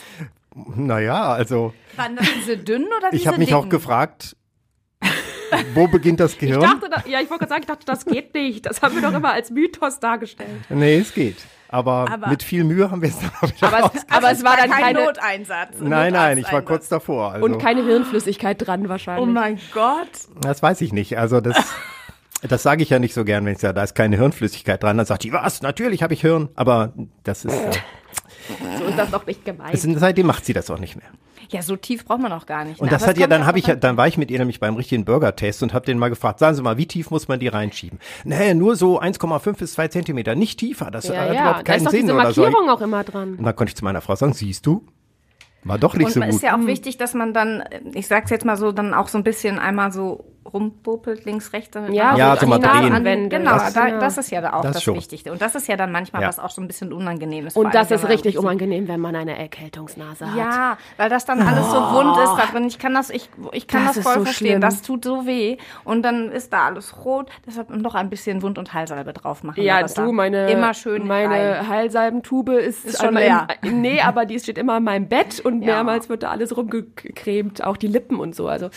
Naja, 0.77 1.33
also 1.33 1.73
Waren 1.97 2.17
das 2.17 2.27
diese 2.37 2.57
dünnen 2.57 2.89
oder 2.99 3.11
diese 3.11 3.23
ich 3.23 3.27
habe 3.29 3.39
mich 3.39 3.55
auch 3.55 3.61
dicken? 3.65 3.71
gefragt, 3.71 4.37
wo 5.75 5.87
beginnt 5.89 6.21
das 6.21 6.33
Ich 6.35 6.39
Gehirn? 6.39 6.61
dachte, 6.61 6.89
da, 6.91 7.03
ja, 7.09 7.21
ich 7.21 7.31
wollte 7.31 7.41
gerade 7.47 7.49
sagen, 7.51 7.63
ich 7.63 7.69
dachte, 7.69 7.87
das 7.87 8.05
geht 8.05 8.35
nicht. 8.35 8.67
Das 8.67 8.83
haben 8.83 8.95
wir 8.95 9.03
doch 9.03 9.15
immer 9.15 9.33
als 9.33 9.51
Mythos 9.51 10.01
dargestellt. 10.01 10.49
nee, 10.69 10.99
es 10.99 11.13
geht. 11.15 11.37
Aber, 11.71 12.07
Aber- 12.11 12.29
mit 12.29 12.43
viel 12.43 12.65
Mühe 12.65 12.91
haben 12.91 13.03
wir 13.03 13.11
es 13.11 13.19
dann 13.21 13.31
auch 13.41 13.55
wieder 13.55 13.69
Aber 13.77 13.93
es, 13.95 14.07
aber 14.11 14.31
es 14.33 14.43
war 14.45 14.57
dann 14.57 14.71
kein 14.71 14.83
keine 14.97 15.05
Noteinsatz. 15.05 15.77
Nein, 15.81 16.15
nein, 16.15 16.39
ich 16.39 16.51
war 16.51 16.63
kurz 16.63 16.89
davor. 16.89 17.33
Also, 17.33 17.45
und 17.45 17.59
keine 17.59 17.85
Hirnflüssigkeit 17.85 18.67
dran 18.67 18.89
wahrscheinlich. 18.89 19.23
Oh 19.23 19.31
mein 19.31 19.61
Gott. 19.75 20.09
das 20.41 20.63
weiß 20.63 20.81
ich 20.81 20.93
nicht. 20.95 21.19
Also 21.19 21.41
das, 21.43 21.57
das 22.43 22.63
sage 22.63 22.83
ich 22.83 22.89
ja 22.91 22.99
nicht 22.99 23.13
so 23.15 23.25
gern, 23.25 23.45
wenn 23.45 23.53
ich 23.53 23.59
sage, 23.59 23.75
da 23.75 23.83
ist 23.83 23.95
keine 23.95 24.17
Hirnflüssigkeit 24.17 24.83
dran. 24.83 24.97
Dann 24.97 25.05
sagt 25.07 25.25
die, 25.25 25.33
was? 25.33 25.61
Natürlich 25.61 26.03
habe 26.03 26.15
ich 26.15 26.23
Hirn. 26.23 26.49
Aber 26.55 26.95
das 27.25 27.45
ist, 27.45 27.53
äh, 27.55 27.71
so 28.79 28.85
ist 28.85 28.99
das 28.99 29.11
doch 29.11 29.27
nicht 29.27 29.45
gemeint. 29.45 29.77
seitdem 29.79 30.27
macht 30.27 30.45
sie 30.45 30.53
das 30.53 30.71
auch 30.71 30.79
nicht 30.79 30.97
mehr. 30.97 31.07
Ja, 31.51 31.63
so 31.63 31.77
tief 31.77 32.05
braucht 32.05 32.21
man 32.21 32.33
auch 32.33 32.45
gar 32.45 32.65
nicht. 32.65 32.79
Und 32.81 32.87
ne? 32.87 32.91
das 32.91 33.03
Aber 33.05 33.11
hat 33.11 33.19
ja, 33.19 33.27
dann 33.27 33.47
habe 33.47 33.59
ich, 33.59 33.67
ja- 33.67 33.77
dann 33.77 33.97
war 33.97 34.07
ich 34.07 34.19
mit 34.19 34.31
ihr 34.31 34.39
nämlich 34.39 34.61
beim 34.61 34.75
richtigen 34.77 35.05
Burger-Test 35.07 35.63
und 35.63 35.73
habe 35.73 35.87
den 35.87 35.99
mal 35.99 36.11
gefragt, 36.11 36.41
sagen 36.41 36.55
Sie 36.55 36.63
mal, 36.63 36.77
wie 36.77 36.87
tief 36.87 37.11
muss 37.11 37.27
man 37.27 37.41
die 37.41 37.49
reinschieben? 37.49 37.99
Nee, 38.25 38.53
nur 38.55 38.77
so 38.77 39.01
1,5 39.01 39.57
bis 39.57 39.73
2 39.73 39.89
Zentimeter, 39.89 40.35
nicht 40.35 40.59
tiefer. 40.59 40.91
Das 40.91 41.09
ja, 41.09 41.17
hat 41.17 41.27
ja, 41.29 41.41
überhaupt 41.41 41.59
da 41.61 41.63
keinen 41.63 41.77
ist 41.79 41.87
doch 41.87 41.91
Sinn 41.93 42.03
diese 42.03 42.15
oder 42.15 42.33
so. 42.33 42.43
Markierung 42.43 42.69
auch 42.69 42.81
immer 42.83 43.03
dran. 43.05 43.37
Und 43.37 43.45
dann 43.45 43.57
konnte 43.57 43.71
ich 43.71 43.77
zu 43.77 43.85
meiner 43.85 44.03
Frau 44.03 44.15
sagen, 44.15 44.35
siehst 44.35 44.67
du? 44.67 44.85
War 45.65 45.79
doch 45.79 45.95
nicht 45.95 46.07
Und 46.07 46.13
so 46.13 46.21
gut. 46.21 46.29
ist 46.29 46.43
ja 46.43 46.55
auch 46.57 46.67
wichtig, 46.67 46.99
dass 46.99 47.15
man 47.15 47.33
dann, 47.35 47.65
ich 47.95 48.07
sag's 48.07 48.31
jetzt 48.31 48.45
mal 48.45 48.57
so, 48.57 48.71
dann 48.73 48.95
auch 48.95 49.09
so 49.09 49.19
ein 49.19 49.25
bisschen 49.25 49.59
einmal 49.59 49.91
so 49.93 50.25
rumpuppelt, 50.53 51.25
links, 51.25 51.53
rechts. 51.53 51.71
damit 51.73 51.93
Ja, 51.95 52.07
man 52.13 52.17
Ja, 52.17 52.37
so 52.37 52.47
mal 52.47 52.59
drehen. 52.59 52.93
anwendet. 52.93 53.31
Genau, 53.39 53.53
Das- 53.53 53.73
da, 53.75 53.87
ja. 53.89 53.99
das 53.99 54.19
ist 54.19 54.31
ja 54.31 54.41
da 54.41 54.53
auch 54.55 54.63
Das 54.63 54.85
das. 54.85 54.87
Wichtigste. 54.95 55.31
Und 55.33 55.41
das 55.43 55.55
ist 55.55 55.69
ja 55.69 55.77
dann 55.77 55.93
manchmal 55.93 56.23
Ja. 56.23 56.29
was 56.29 56.39
auch 56.39 56.51
so 56.51 56.61
ein 56.61 56.67
bisschen 56.67 56.93
unangenehm 56.93 57.47
ist. 57.47 57.57
Und 57.57 57.75
das 57.75 57.91
ist 57.91 58.09
richtig 58.09 58.39
unangenehm, 58.39 58.89
wenn 58.89 59.01
man 59.01 59.15
eine 59.17 59.39
Erkältungsnase 59.39 60.31
hat. 60.31 60.37
Ja, 60.37 60.79
weil 60.97 61.09
das 61.11 61.25
dann 61.25 61.43
alles 61.43 61.67
so 61.71 61.77
wund 61.77 62.17
ist 62.19 62.35
da 62.37 62.47
drin. 62.53 62.65
Ich 62.67 62.79
kann 62.79 62.95
das, 62.95 63.11
ich, 63.11 63.29
ich 63.53 63.67
kann 63.67 63.85
Das 63.87 63.97
das, 63.97 64.05
voll 64.05 64.15
so 64.15 64.25
verstehen. 64.25 64.49
schlimm. 64.49 64.61
Das 64.61 64.83
tut 64.83 65.05
so 65.05 65.27
weh. 65.27 65.57
Und 65.85 66.03
dann 66.03 66.31
ist 66.33 66.53
da 66.53 66.67
alles 66.67 67.05
rot. 67.05 67.31
Deshalb 67.47 67.71
noch 67.71 67.95
ein 67.95 68.11
bisschen 68.11 68.43
Wund- 68.43 68.59
und 68.59 68.73
Heilsalbe 68.75 69.13
drauf 69.13 69.43
machen. 69.43 69.63
Ja, 69.63 69.83
du, 69.83 70.13
meine, 70.13 70.51
Immer 70.51 70.75
schön 70.75 71.07
meine 71.07 71.59
rein. 71.59 71.69
Heilsalbentube 71.69 72.55
ist, 72.55 72.85
Ist 72.85 73.03
schon 73.03 73.15
leer. 73.15 73.49
Im, 73.63 73.81
nee, 73.81 74.01
aber 74.01 74.25
die 74.27 74.39
steht 74.39 74.59
immer 74.59 74.77
in 74.79 74.85
meinem 74.85 75.09
Bett 75.09 75.41
und 75.41 75.63
Ja. 75.63 75.75
mehrmals 75.75 76.09
wird 76.09 76.23
da 76.23 76.31
alles 76.31 76.57
rumgecremt, 76.57 77.63
auch 77.65 77.77
die 77.77 77.87
Lippen 77.89 78.19
und 78.21 78.35
so. 78.35 78.49
Also 78.49 78.71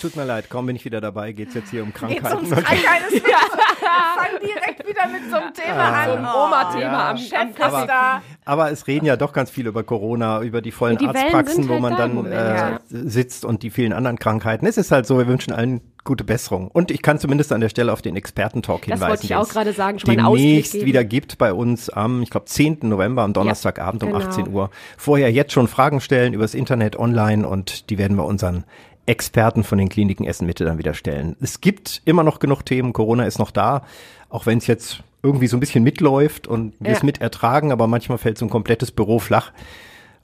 Tut 0.00 0.14
mir 0.16 0.24
leid, 0.24 0.48
kaum 0.48 0.66
bin 0.66 0.76
ich 0.76 0.84
wieder 0.84 1.00
dabei, 1.00 1.17
geht's 1.32 1.54
jetzt 1.54 1.70
hier 1.70 1.82
um 1.82 1.88
Geht's 1.92 2.00
Krankheiten. 2.00 2.36
ums 2.36 2.50
Krankheiten? 2.50 3.12
Wir 3.12 4.24
fangen 4.24 4.40
direkt 4.42 4.88
wieder 4.88 5.06
mit 5.08 5.30
so 5.30 5.36
einem 5.36 5.52
Thema 5.54 5.84
an. 5.84 6.10
so 6.10 6.38
Oma-Thema 6.38 6.80
Ja. 6.80 7.10
am, 7.10 7.16
Chef 7.16 7.86
da. 7.86 8.22
Aber 8.44 8.70
es 8.70 8.86
reden 8.86 9.06
ja 9.06 9.16
doch 9.16 9.32
ganz 9.32 9.50
viel 9.50 9.66
über 9.66 9.82
Corona, 9.82 10.42
über 10.42 10.60
die 10.62 10.72
vollen 10.72 10.98
Die 10.98 11.06
Arztpraxen, 11.06 11.64
sind 11.64 11.68
wo 11.68 11.74
halt 11.74 11.82
man 11.82 11.96
dann 11.96 12.26
äh, 12.26 12.34
ja. 12.56 12.80
sitzt 12.88 13.44
und 13.44 13.62
die 13.62 13.70
vielen 13.70 13.92
anderen 13.92 14.18
Krankheiten. 14.18 14.66
Es 14.66 14.76
ist 14.78 14.90
halt 14.90 15.06
so, 15.06 15.18
wir 15.18 15.26
wünschen 15.26 15.52
allen 15.52 15.80
gute 16.04 16.24
Besserung. 16.24 16.68
Und 16.68 16.90
ich 16.90 17.02
kann 17.02 17.18
zumindest 17.18 17.52
an 17.52 17.60
der 17.60 17.68
Stelle 17.68 17.92
auf 17.92 18.00
den 18.00 18.16
Expertentalk 18.16 18.80
Das 18.80 18.86
hinweisen. 18.86 19.08
wollte 19.10 19.22
ich 19.24 19.28
den 19.28 19.36
auch 19.36 19.42
es 19.42 19.48
gerade 19.50 19.72
sagen, 19.74 19.98
schon 19.98 20.16
demnächst 20.16 20.72
geben. 20.72 20.86
wieder 20.86 21.04
gibt 21.04 21.36
bei 21.38 21.52
uns 21.52 21.90
am, 21.90 22.22
ich 22.22 22.30
glaube, 22.30 22.46
10. 22.46 22.78
November, 22.82 23.22
am 23.22 23.32
Donnerstagabend 23.34 24.02
um 24.02 24.12
genau. 24.12 24.24
18 24.24 24.48
Uhr. 24.48 24.70
Vorher 24.96 25.30
jetzt 25.30 25.52
schon 25.52 25.68
Fragen 25.68 26.00
stellen 26.00 26.32
übers 26.32 26.54
Internet, 26.54 26.96
online 26.98 27.46
und 27.46 27.90
die 27.90 27.98
werden 27.98 28.16
wir 28.16 28.24
unseren 28.24 28.64
Experten 29.08 29.64
von 29.64 29.78
den 29.78 29.88
Kliniken 29.88 30.24
Essen 30.26 30.46
Mitte 30.46 30.64
dann 30.64 30.78
wieder 30.78 30.94
stellen. 30.94 31.36
Es 31.40 31.60
gibt 31.60 32.02
immer 32.04 32.22
noch 32.22 32.38
genug 32.38 32.62
Themen, 32.64 32.92
Corona 32.92 33.24
ist 33.24 33.38
noch 33.38 33.50
da, 33.50 33.82
auch 34.28 34.46
wenn 34.46 34.58
es 34.58 34.66
jetzt 34.66 35.02
irgendwie 35.22 35.46
so 35.48 35.56
ein 35.56 35.60
bisschen 35.60 35.82
mitläuft 35.82 36.46
und 36.46 36.74
wir 36.78 36.92
es 36.92 36.98
Ja. 37.00 37.04
mit 37.06 37.20
ertragen, 37.20 37.72
aber 37.72 37.86
manchmal 37.86 38.18
fällt 38.18 38.38
so 38.38 38.46
ein 38.46 38.50
komplettes 38.50 38.90
Büro 38.92 39.18
flach, 39.18 39.50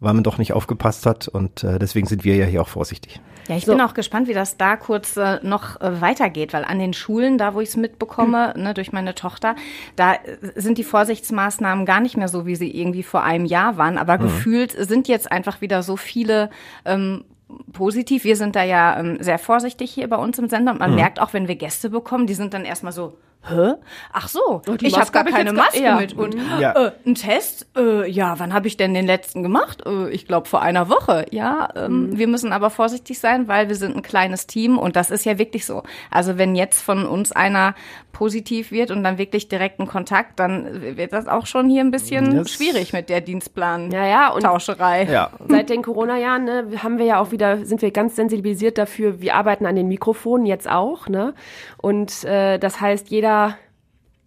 weil 0.01 0.15
man 0.15 0.23
doch 0.23 0.39
nicht 0.39 0.53
aufgepasst 0.53 1.07
hat 1.07 1.27
und 1.29 1.65
äh, 1.65 1.79
deswegen 1.79 2.07
sind 2.07 2.25
wir 2.25 2.37
ja 2.37 2.45
hier 2.45 2.61
auch 2.63 2.69
vorsichtig. 2.69 3.21
Ja, 3.49 3.57
ich 3.57 3.65
So. 3.67 3.73
bin 3.73 3.81
auch 3.81 3.93
gespannt, 3.95 4.29
wie 4.29 4.33
das 4.35 4.57
da 4.57 4.77
kurz 4.77 5.17
äh, 5.17 5.39
noch 5.43 5.81
äh, 5.81 6.01
weitergeht, 6.01 6.53
weil 6.53 6.65
an 6.65 6.79
den 6.79 6.93
Schulen, 6.95 7.37
da 7.39 7.55
wo 7.55 7.61
ich 7.61 7.71
es 7.71 7.77
mitbekomme, 7.77 8.55
ne, 8.57 8.73
durch 8.75 8.93
meine 8.93 9.15
Tochter, 9.15 9.55
da 9.97 10.15
äh, 10.15 10.19
sind 10.57 10.79
die 10.79 10.85
Vorsichtsmaßnahmen 10.85 11.85
gar 11.87 12.01
nicht 12.01 12.17
mehr 12.17 12.29
so, 12.29 12.47
wie 12.47 12.57
sie 12.57 12.71
irgendwie 12.71 13.03
vor 13.03 13.23
einem 13.23 13.45
Jahr 13.47 13.77
waren. 13.77 13.99
Aber 13.99 14.17
gefühlt 14.19 14.73
sind 14.73 15.09
jetzt 15.09 15.31
einfach 15.33 15.61
wieder 15.61 15.83
so 15.83 15.97
viele 15.97 16.51
ähm, 16.85 17.25
positiv. 17.73 18.25
Wir 18.25 18.37
sind 18.37 18.57
da 18.57 18.63
ja 18.63 18.99
ähm, 18.99 19.19
sehr 19.21 19.39
vorsichtig 19.39 19.93
hier 19.93 20.09
bei 20.09 20.17
uns 20.17 20.39
im 20.39 20.49
Sender. 20.49 20.73
Und 20.73 20.81
man 20.81 20.95
merkt 20.95 21.21
auch, 21.21 21.33
wenn 21.33 21.49
wir 21.49 21.57
Gäste 21.57 21.91
bekommen, 21.91 22.27
die 22.27 22.35
sind 22.35 22.55
dann 22.55 22.65
erstmal 22.65 22.93
so, 22.93 23.19
hä? 23.49 23.75
Ach 24.13 24.29
so, 24.29 24.63
die 24.81 24.87
ich 24.87 24.99
habe 24.99 25.11
gar 25.11 25.21
hab 25.23 25.29
ich 25.29 25.35
keine 25.35 25.53
gar- 25.53 25.65
Maske 25.65 25.83
ja. 25.83 25.97
mit. 25.97 26.15
Und 26.15 26.35
Ja. 26.61 26.73
äh, 26.87 26.93
ein 27.07 27.15
Test? 27.15 27.67
Äh, 27.77 28.09
ja, 28.11 28.39
wann 28.39 28.53
habe 28.55 28.67
ich 28.67 28.77
denn 28.77 28.95
den 28.95 29.07
letzten 29.07 29.43
gemacht? 29.43 29.83
Äh, 29.87 30.11
ich 30.11 30.27
glaube 30.27 30.49
vor 30.49 30.63
einer 30.63 30.89
Woche. 30.89 31.27
Ja, 31.31 31.69
ähm, 31.77 32.17
wir 32.17 32.27
müssen 32.29 32.53
aber 32.53 32.71
vorsichtig 32.71 33.19
sein, 33.19 33.49
weil 33.49 33.69
wir 33.69 33.77
sind 33.77 33.97
ein 33.97 34.03
kleines 34.03 34.47
Team 34.47 34.79
und 34.79 34.97
das 34.97 35.11
ist 35.11 35.25
ja 35.25 35.39
wirklich 35.39 35.67
so. 35.67 35.83
Also 36.11 36.39
wenn 36.39 36.55
jetzt 36.55 36.83
von 36.83 37.07
uns 37.07 37.33
einer 37.33 37.75
positiv 38.13 38.71
wird 38.71 38.93
und 38.93 39.03
dann 39.03 39.19
wirklich 39.19 39.49
direkten 39.49 39.89
Kontakt, 39.89 40.39
dann 40.39 40.97
wird 40.97 41.13
das 41.13 41.27
auch 41.27 41.47
schon 41.47 41.69
hier 41.69 41.81
ein 41.83 41.91
bisschen 41.91 42.37
Das- 42.37 42.51
schwierig 42.53 42.93
mit 42.93 43.09
der 43.09 43.21
Dienstplan 43.21 43.91
Ja, 43.91 44.07
ja, 44.07 44.29
und 44.29 44.43
Tauscherei. 44.43 45.05
Ja, 45.11 45.31
Seit 45.49 45.69
den 45.69 45.83
Corona-Jahren 45.83 46.45
ne, 46.45 46.65
haben 46.83 46.99
wir 46.99 47.07
ja 47.07 47.19
auch 47.21 47.33
wieder, 47.33 47.65
sind 47.67 47.83
wir 47.83 47.91
ganz 47.91 48.15
sensibilisiert 48.15 48.79
dafür, 48.79 49.21
wir 49.21 49.35
arbeiten 49.35 49.67
an 49.67 49.75
den 49.75 49.89
Mikrofonen 49.89 50.47
jetzt 50.47 50.71
auch, 50.71 51.09
ne? 51.09 51.35
Und 51.79 52.23
äh, 52.25 52.59
das 52.59 52.81
heißt, 52.81 53.09
jeder 53.11 53.34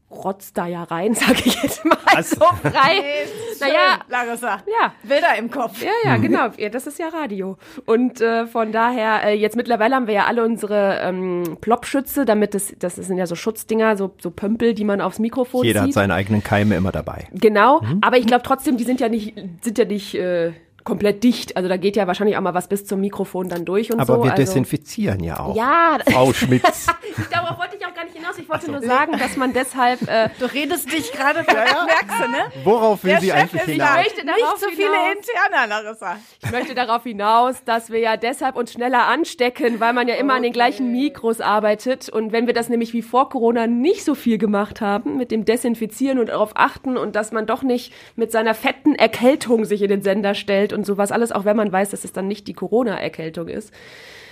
rotzt 0.10 0.58
da 0.58 0.68
ja 0.68 0.84
rein, 0.84 1.14
sage 1.16 1.42
ich 1.46 1.62
jetzt 1.62 1.84
mal 1.86 1.98
Was? 2.14 2.30
so 2.30 2.46
frei. 2.62 3.26
naja, 3.60 4.00
Larissa. 4.10 4.62
ja. 4.66 4.94
Bilder 5.04 5.38
im 5.38 5.52
Kopf. 5.52 5.84
Ja, 5.84 5.92
ja, 6.04 6.18
genau. 6.26 6.50
Ja, 6.58 6.70
das 6.70 6.88
ist 6.88 6.98
ja 7.00 7.10
Radio. 7.10 7.58
Und 7.86 8.22
äh, 8.22 8.48
von 8.48 8.72
daher, 8.72 9.26
äh, 9.26 9.34
jetzt 9.34 9.56
mittlerweile 9.56 9.96
haben 9.96 10.08
wir 10.08 10.14
ja 10.14 10.26
alle 10.26 10.44
unsere 10.46 11.00
ähm, 11.02 11.58
Plopschütze, 11.60 12.26
damit 12.26 12.54
das, 12.54 12.74
das 12.80 12.96
sind 12.96 13.18
ja 13.18 13.28
so 13.28 13.36
Schutzdinger, 13.36 13.98
so, 13.98 14.14
so 14.22 14.32
Pömpel, 14.32 14.74
die 14.74 14.86
man 14.86 15.02
aufs 15.02 15.20
Mikrofon 15.20 15.66
jeder 15.66 15.82
hat 15.82 15.88
zieht. 15.88 15.96
seine 15.96 16.14
eigenen 16.14 16.44
Keime 16.44 16.76
immer 16.76 16.92
dabei. 16.92 17.28
Genau, 17.34 17.82
aber 18.02 18.18
ich 18.18 18.28
glaube 18.28 18.44
trotzdem, 18.44 18.78
die 18.78 18.84
sind 18.86 19.00
ja 19.00 19.10
nicht, 19.10 19.38
sind 19.62 19.78
ja 19.78 19.86
nicht 19.86 20.16
äh, 20.16 20.54
komplett 20.88 21.22
dicht. 21.22 21.58
Also 21.58 21.68
da 21.68 21.76
geht 21.76 21.98
ja 21.98 22.08
wahrscheinlich 22.08 22.38
auch 22.38 22.42
mal 22.42 22.54
was 22.54 22.70
bis 22.70 22.86
zum 22.86 23.02
Mikrofon 23.02 23.50
dann 23.50 23.66
durch 23.66 23.92
und 23.92 24.00
Aber 24.00 24.16
so. 24.16 24.24
wir 24.24 24.32
also, 24.32 24.42
desinfizieren 24.42 25.22
ja 25.22 25.38
auch. 25.42 25.54
Ja, 25.54 25.98
Frau 26.10 26.32
Schmitz. 26.32 26.86
darauf 27.32 27.60
wollte 27.60 27.76
ich 27.78 27.86
auch 27.86 27.94
gar 27.94 28.06
nicht 28.06 28.16
hinaus. 28.16 28.38
Ich 28.38 28.48
wollte 28.48 28.72
nur 28.72 28.82
sagen, 28.82 29.12
dass 29.20 29.36
man 29.36 29.52
deshalb 29.52 30.02
äh, 30.08 30.30
Du 30.40 30.46
redest 30.46 30.90
dich 30.90 31.12
gerade 31.12 31.40
merkst 31.40 32.20
du, 32.24 32.32
ne? 32.32 32.38
Worauf 32.64 33.04
will 33.04 33.20
sie 33.20 33.34
eigentlich 33.34 33.62
ist 33.64 33.70
hinaus? 33.70 33.90
da 33.90 33.96
möchte 33.98 34.26
nicht 34.26 34.60
so 34.60 34.70
viele 34.70 34.92
hinaus. 34.92 35.16
Interner, 35.18 35.68
Larissa. 35.68 36.16
Ich 36.42 36.52
möchte 36.52 36.74
darauf 36.74 37.04
hinaus, 37.04 37.64
dass 37.66 37.90
wir 37.90 38.00
ja 38.00 38.16
deshalb 38.16 38.56
uns 38.56 38.72
schneller 38.72 39.08
anstecken, 39.08 39.82
weil 39.82 39.92
man 39.92 40.08
ja 40.08 40.16
immer 40.16 40.36
an 40.36 40.44
den 40.44 40.54
gleichen 40.54 40.94
Mikros 40.94 41.42
arbeitet. 41.42 42.08
Und 42.08 42.32
wenn 42.32 42.48
wir 42.48 42.54
das 42.54 42.70
nämlich 42.70 42.94
wie 42.94 43.02
vor 43.02 43.28
Corona 43.28 43.68
nicht 43.68 44.06
so 44.06 44.16
viel 44.16 44.38
gemacht 44.38 44.80
haben, 44.80 45.18
mit 45.18 45.32
dem 45.32 45.44
Desinfizieren 45.44 46.18
und 46.18 46.30
darauf 46.30 46.52
achten 46.56 46.96
und 46.96 47.18
dass 47.18 47.34
man 47.34 47.46
doch 47.46 47.64
nicht 47.64 47.92
mit 48.16 48.32
seiner 48.32 48.54
fetten 48.54 48.96
Erkältung 48.96 49.66
sich 49.66 49.82
in 49.82 49.90
den 49.90 50.02
Sender 50.02 50.34
stellt 50.34 50.77
und 50.78 50.86
sowas 50.86 51.12
alles, 51.12 51.32
auch 51.32 51.44
wenn 51.46 51.58
man 51.58 51.72
weiß, 51.72 51.90
dass 51.90 52.04
es 52.04 52.14
dann 52.14 52.28
nicht 52.28 52.48
die 52.48 52.54
Corona-Erkältung 52.54 53.48
ist. 53.50 53.74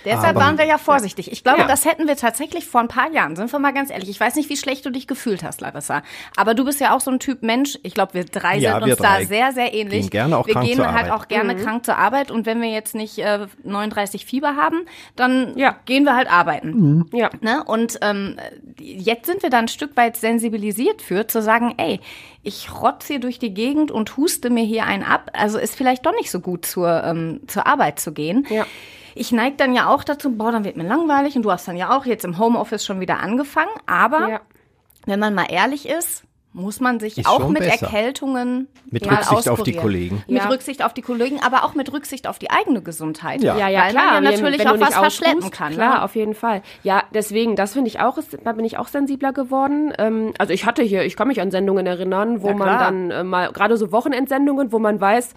Deshalb 0.04 0.36
Aber- 0.36 0.40
waren 0.46 0.56
wir 0.58 0.66
ja 0.66 0.78
vorsichtig. 0.78 1.32
Ich 1.32 1.42
glaube, 1.42 1.62
Ja. 1.62 1.66
das 1.66 1.84
hätten 1.84 2.06
wir 2.06 2.14
tatsächlich 2.16 2.64
vor 2.64 2.80
ein 2.80 2.86
paar 2.86 3.10
Jahren, 3.10 3.34
sind 3.34 3.50
wir 3.50 3.58
mal 3.58 3.72
ganz 3.72 3.90
ehrlich. 3.90 4.08
Ich 4.08 4.20
weiß 4.20 4.36
nicht, 4.36 4.48
wie 4.48 4.56
schlecht 4.56 4.86
du 4.86 4.90
dich 4.90 5.08
gefühlt 5.08 5.42
hast, 5.42 5.60
Larissa. 5.62 6.02
Aber 6.36 6.54
du 6.54 6.64
bist 6.64 6.80
ja 6.80 6.94
auch 6.94 7.00
so 7.00 7.10
ein 7.10 7.18
Typ 7.18 7.42
Mensch. 7.42 7.76
Ich 7.82 7.92
glaube, 7.92 8.14
wir 8.14 8.24
drei 8.24 8.56
Ja, 8.58 8.74
sind 8.74 8.84
wir 8.86 8.92
uns 8.92 9.02
da 9.02 9.16
drei 9.16 9.24
sehr, 9.24 9.50
sehr 9.52 9.74
ähnlich. 9.74 10.02
gehen 10.02 10.10
gerne 10.10 10.38
auch 10.38 10.46
wir 10.46 10.54
krank 10.54 10.66
gehen 10.66 10.76
zur 10.76 10.92
halt 10.92 11.08
Arbeit. 11.08 11.12
auch 11.20 11.26
gerne 11.28 11.56
krank 11.56 11.84
zur 11.84 11.96
Arbeit. 11.98 12.30
Und 12.30 12.46
wenn 12.46 12.62
wir 12.62 12.68
jetzt 12.70 12.94
nicht 12.94 13.18
äh, 13.18 13.48
39 13.64 14.24
Fieber 14.26 14.54
haben, 14.54 14.82
dann 15.16 15.58
Ja. 15.58 15.74
gehen 15.86 16.04
wir 16.04 16.14
halt 16.14 16.30
arbeiten. 16.30 17.06
Ja. 17.12 17.28
Ne? 17.40 17.64
Und 17.66 17.98
ähm, 18.02 18.36
jetzt 18.78 19.26
sind 19.26 19.42
wir 19.42 19.50
da 19.50 19.58
ein 19.58 19.66
Stück 19.66 19.96
weit 19.96 20.16
sensibilisiert 20.16 21.02
für, 21.02 21.26
zu 21.26 21.42
sagen, 21.42 21.74
ey, 21.78 21.98
ich 22.46 22.72
rotze 22.72 23.14
hier 23.14 23.20
durch 23.20 23.38
die 23.38 23.52
Gegend 23.52 23.90
und 23.90 24.16
huste 24.16 24.50
mir 24.50 24.64
hier 24.64 24.84
einen 24.84 25.02
ab. 25.02 25.30
Also 25.34 25.58
ist 25.58 25.74
vielleicht 25.74 26.06
doch 26.06 26.12
nicht 26.14 26.30
so 26.30 26.40
gut 26.40 26.64
zur, 26.64 27.02
ähm, 27.04 27.40
zur 27.48 27.66
Arbeit 27.66 27.98
zu 28.00 28.12
gehen. 28.12 28.46
Ja. 28.48 28.64
Ich 29.14 29.32
neige 29.32 29.56
dann 29.56 29.74
ja 29.74 29.88
auch 29.88 30.04
dazu, 30.04 30.30
boah, 30.36 30.52
dann 30.52 30.64
wird 30.64 30.76
mir 30.76 30.86
langweilig 30.86 31.36
und 31.36 31.42
du 31.42 31.50
hast 31.50 31.66
dann 31.66 31.76
ja 31.76 31.96
auch 31.96 32.04
jetzt 32.06 32.24
im 32.24 32.38
Homeoffice 32.38 32.84
schon 32.84 33.00
wieder 33.00 33.18
angefangen. 33.20 33.70
Aber 33.86 34.28
Ja. 34.28 34.40
wenn 35.06 35.18
man 35.18 35.34
mal 35.34 35.46
ehrlich 35.50 35.88
ist, 35.88 36.22
muss 36.56 36.80
man 36.80 36.98
sich 37.00 37.18
Ist 37.18 37.28
auch 37.28 37.48
mit 37.48 37.58
besser. 37.58 37.86
Erkältungen 37.86 38.66
Mit 38.90 39.04
mal 39.04 39.16
Rücksicht 39.16 39.30
auf 39.32 39.44
die 39.44 39.50
auskurieren. 39.50 39.82
Kollegen. 39.82 40.24
Mit 40.26 40.42
Ja. 40.42 40.48
Rücksicht 40.48 40.82
auf 40.82 40.94
die 40.94 41.02
Kollegen, 41.02 41.38
aber 41.44 41.64
auch 41.64 41.74
mit 41.74 41.92
Rücksicht 41.92 42.26
auf 42.26 42.38
die 42.38 42.50
eigene 42.50 42.80
Gesundheit. 42.82 43.42
Ja. 43.42 43.56
Ja, 43.58 43.68
ja, 43.68 43.82
Weil 43.82 43.90
klar. 43.90 44.04
man 44.14 44.24
ja 44.24 44.30
natürlich 44.30 44.58
wenn 44.60 44.68
auch 44.68 44.72
du 44.72 44.80
was 44.80 44.88
nicht 44.88 44.98
verschleppen 44.98 45.50
kann. 45.50 45.72
Klar, 45.74 45.96
ne? 45.98 46.02
auf 46.02 46.14
jeden 46.16 46.34
Fall. 46.34 46.62
Ja, 46.82 47.02
deswegen, 47.12 47.56
das 47.56 47.74
finde 47.74 47.88
ich 47.88 48.00
auch, 48.00 48.16
ist, 48.16 48.38
da 48.42 48.52
bin 48.52 48.64
ich 48.64 48.78
auch 48.78 48.88
sensibler 48.88 49.32
geworden. 49.34 49.92
Ähm, 49.98 50.32
also 50.38 50.52
ich 50.54 50.64
hatte 50.64 50.82
hier, 50.82 51.04
ich 51.04 51.14
kann 51.16 51.28
mich 51.28 51.40
an 51.42 51.50
Sendungen 51.50 51.86
erinnern, 51.86 52.42
wo 52.42 52.48
Ja, 52.48 52.54
man 52.54 52.78
dann 52.78 53.10
äh, 53.10 53.22
mal, 53.22 53.52
gerade 53.52 53.76
so 53.76 53.92
Wochenendsendungen, 53.92 54.72
wo 54.72 54.78
man 54.78 54.98
weiß, 55.00 55.34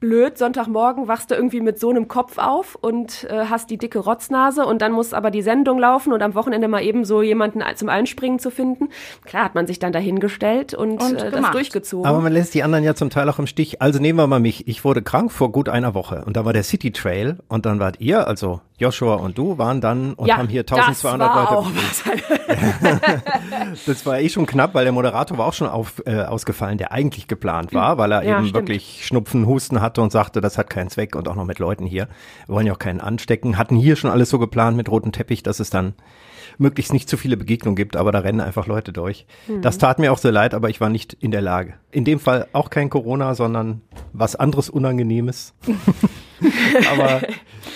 blöd, 0.00 0.38
Sonntagmorgen 0.38 1.08
wachst 1.08 1.30
du 1.30 1.34
irgendwie 1.34 1.60
mit 1.60 1.78
so 1.80 1.90
einem 1.90 2.08
Kopf 2.08 2.38
auf 2.38 2.76
und 2.80 3.24
äh, 3.24 3.46
hast 3.46 3.70
die 3.70 3.78
dicke 3.78 3.98
Rotznase 3.98 4.64
und 4.64 4.80
dann 4.80 4.92
muss 4.92 5.12
aber 5.12 5.30
die 5.30 5.42
Sendung 5.42 5.78
laufen 5.78 6.12
und 6.12 6.22
am 6.22 6.34
Wochenende 6.34 6.68
mal 6.68 6.82
eben 6.82 7.04
so 7.04 7.22
jemanden 7.22 7.62
zum 7.74 7.88
Einspringen 7.88 8.38
zu 8.38 8.50
finden. 8.50 8.88
Klar 9.24 9.44
hat 9.44 9.54
man 9.54 9.66
sich 9.66 9.78
dann 9.78 9.92
dahingestellt 9.92 10.74
und, 10.74 11.02
Und 11.02 11.20
äh, 11.20 11.30
das 11.30 11.50
durchgezogen. 11.50 12.06
Aber 12.06 12.20
man 12.20 12.32
lässt 12.32 12.54
die 12.54 12.62
anderen 12.62 12.84
ja 12.84 12.94
zum 12.94 13.10
Teil 13.10 13.28
auch 13.28 13.38
im 13.38 13.46
Stich. 13.46 13.82
Also 13.82 13.98
nehmen 13.98 14.18
wir 14.18 14.26
mal 14.26 14.40
mich. 14.40 14.68
Ich 14.68 14.84
wurde 14.84 15.02
krank 15.02 15.32
vor 15.32 15.50
gut 15.50 15.68
einer 15.68 15.94
Woche 15.94 16.22
und 16.26 16.36
da 16.36 16.44
war 16.44 16.52
der 16.52 16.62
City 16.62 16.92
Trail 16.92 17.38
und 17.48 17.66
dann 17.66 17.80
wart 17.80 18.00
ihr, 18.00 18.26
also 18.26 18.60
Joshua 18.78 19.16
und 19.16 19.36
du, 19.36 19.58
waren 19.58 19.80
dann 19.80 20.14
und 20.14 20.32
haben 20.32 20.48
hier 20.48 20.60
1200 20.60 21.20
das 21.20 21.36
war 21.36 21.44
Leute. 21.44 21.58
auch. 21.58 21.70
Das 23.86 24.06
war 24.06 24.18
eh 24.20 24.28
schon 24.28 24.46
knapp, 24.46 24.74
weil 24.74 24.84
der 24.84 24.92
Moderator 24.92 25.36
war 25.38 25.46
auch 25.46 25.52
schon 25.52 25.68
auf, 25.68 26.02
äh, 26.06 26.22
ausgefallen, 26.22 26.78
der 26.78 26.92
eigentlich 26.92 27.28
geplant 27.28 27.74
war, 27.74 27.98
weil 27.98 28.12
er 28.12 28.22
Ja, 28.22 28.38
eben 28.38 28.48
stimmt. 28.48 28.54
wirklich 28.54 29.04
Schnupfen, 29.04 29.46
Husten 29.46 29.80
hatte 29.80 30.00
und 30.00 30.10
sagte, 30.12 30.40
das 30.40 30.58
hat 30.58 30.70
keinen 30.70 30.88
Zweck 30.90 31.14
und 31.16 31.28
auch 31.28 31.34
noch 31.34 31.44
mit 31.44 31.58
Leuten 31.58 31.86
hier. 31.86 32.08
Wir 32.46 32.54
wollen 32.54 32.66
ja 32.66 32.72
auch 32.72 32.78
keinen 32.78 33.00
anstecken. 33.00 33.58
Hatten 33.58 33.76
hier 33.76 33.96
schon 33.96 34.10
alles 34.10 34.30
so 34.30 34.38
geplant 34.38 34.76
mit 34.76 34.88
rotem 34.90 35.12
Teppich, 35.12 35.42
dass 35.42 35.60
es 35.60 35.70
dann 35.70 35.94
möglichst 36.58 36.92
nicht 36.92 37.08
zu 37.08 37.16
viele 37.16 37.36
Begegnungen 37.36 37.76
gibt, 37.76 37.96
aber 37.96 38.12
da 38.12 38.20
rennen 38.20 38.40
einfach 38.40 38.66
Leute 38.66 38.92
durch. 38.92 39.26
Mhm. 39.46 39.62
Das 39.62 39.78
tat 39.78 39.98
mir 39.98 40.12
auch 40.12 40.18
sehr 40.18 40.32
leid, 40.32 40.54
aber 40.54 40.68
ich 40.68 40.80
war 40.80 40.90
nicht 40.90 41.14
in 41.14 41.30
der 41.30 41.40
Lage. 41.40 41.74
In 41.90 42.04
dem 42.04 42.18
Fall 42.18 42.48
auch 42.52 42.70
kein 42.70 42.90
Corona, 42.90 43.34
sondern 43.34 43.80
was 44.12 44.36
anderes 44.36 44.68
Unangenehmes. 44.68 45.54
aber 46.92 47.22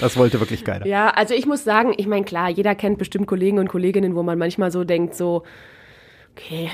das 0.00 0.16
wollte 0.16 0.40
wirklich 0.40 0.64
keiner. 0.64 0.86
Ja, 0.86 1.10
also 1.10 1.34
ich 1.34 1.46
muss 1.46 1.64
sagen, 1.64 1.94
ich 1.96 2.06
meine, 2.06 2.24
klar, 2.24 2.50
jeder 2.50 2.74
kennt 2.74 2.98
bestimmt 2.98 3.26
Kollegen 3.26 3.58
und 3.58 3.68
Kolleginnen, 3.68 4.14
wo 4.14 4.22
man 4.22 4.38
manchmal 4.38 4.70
so 4.70 4.84
denkt, 4.84 5.14
so, 5.14 5.44
okay, 6.32 6.70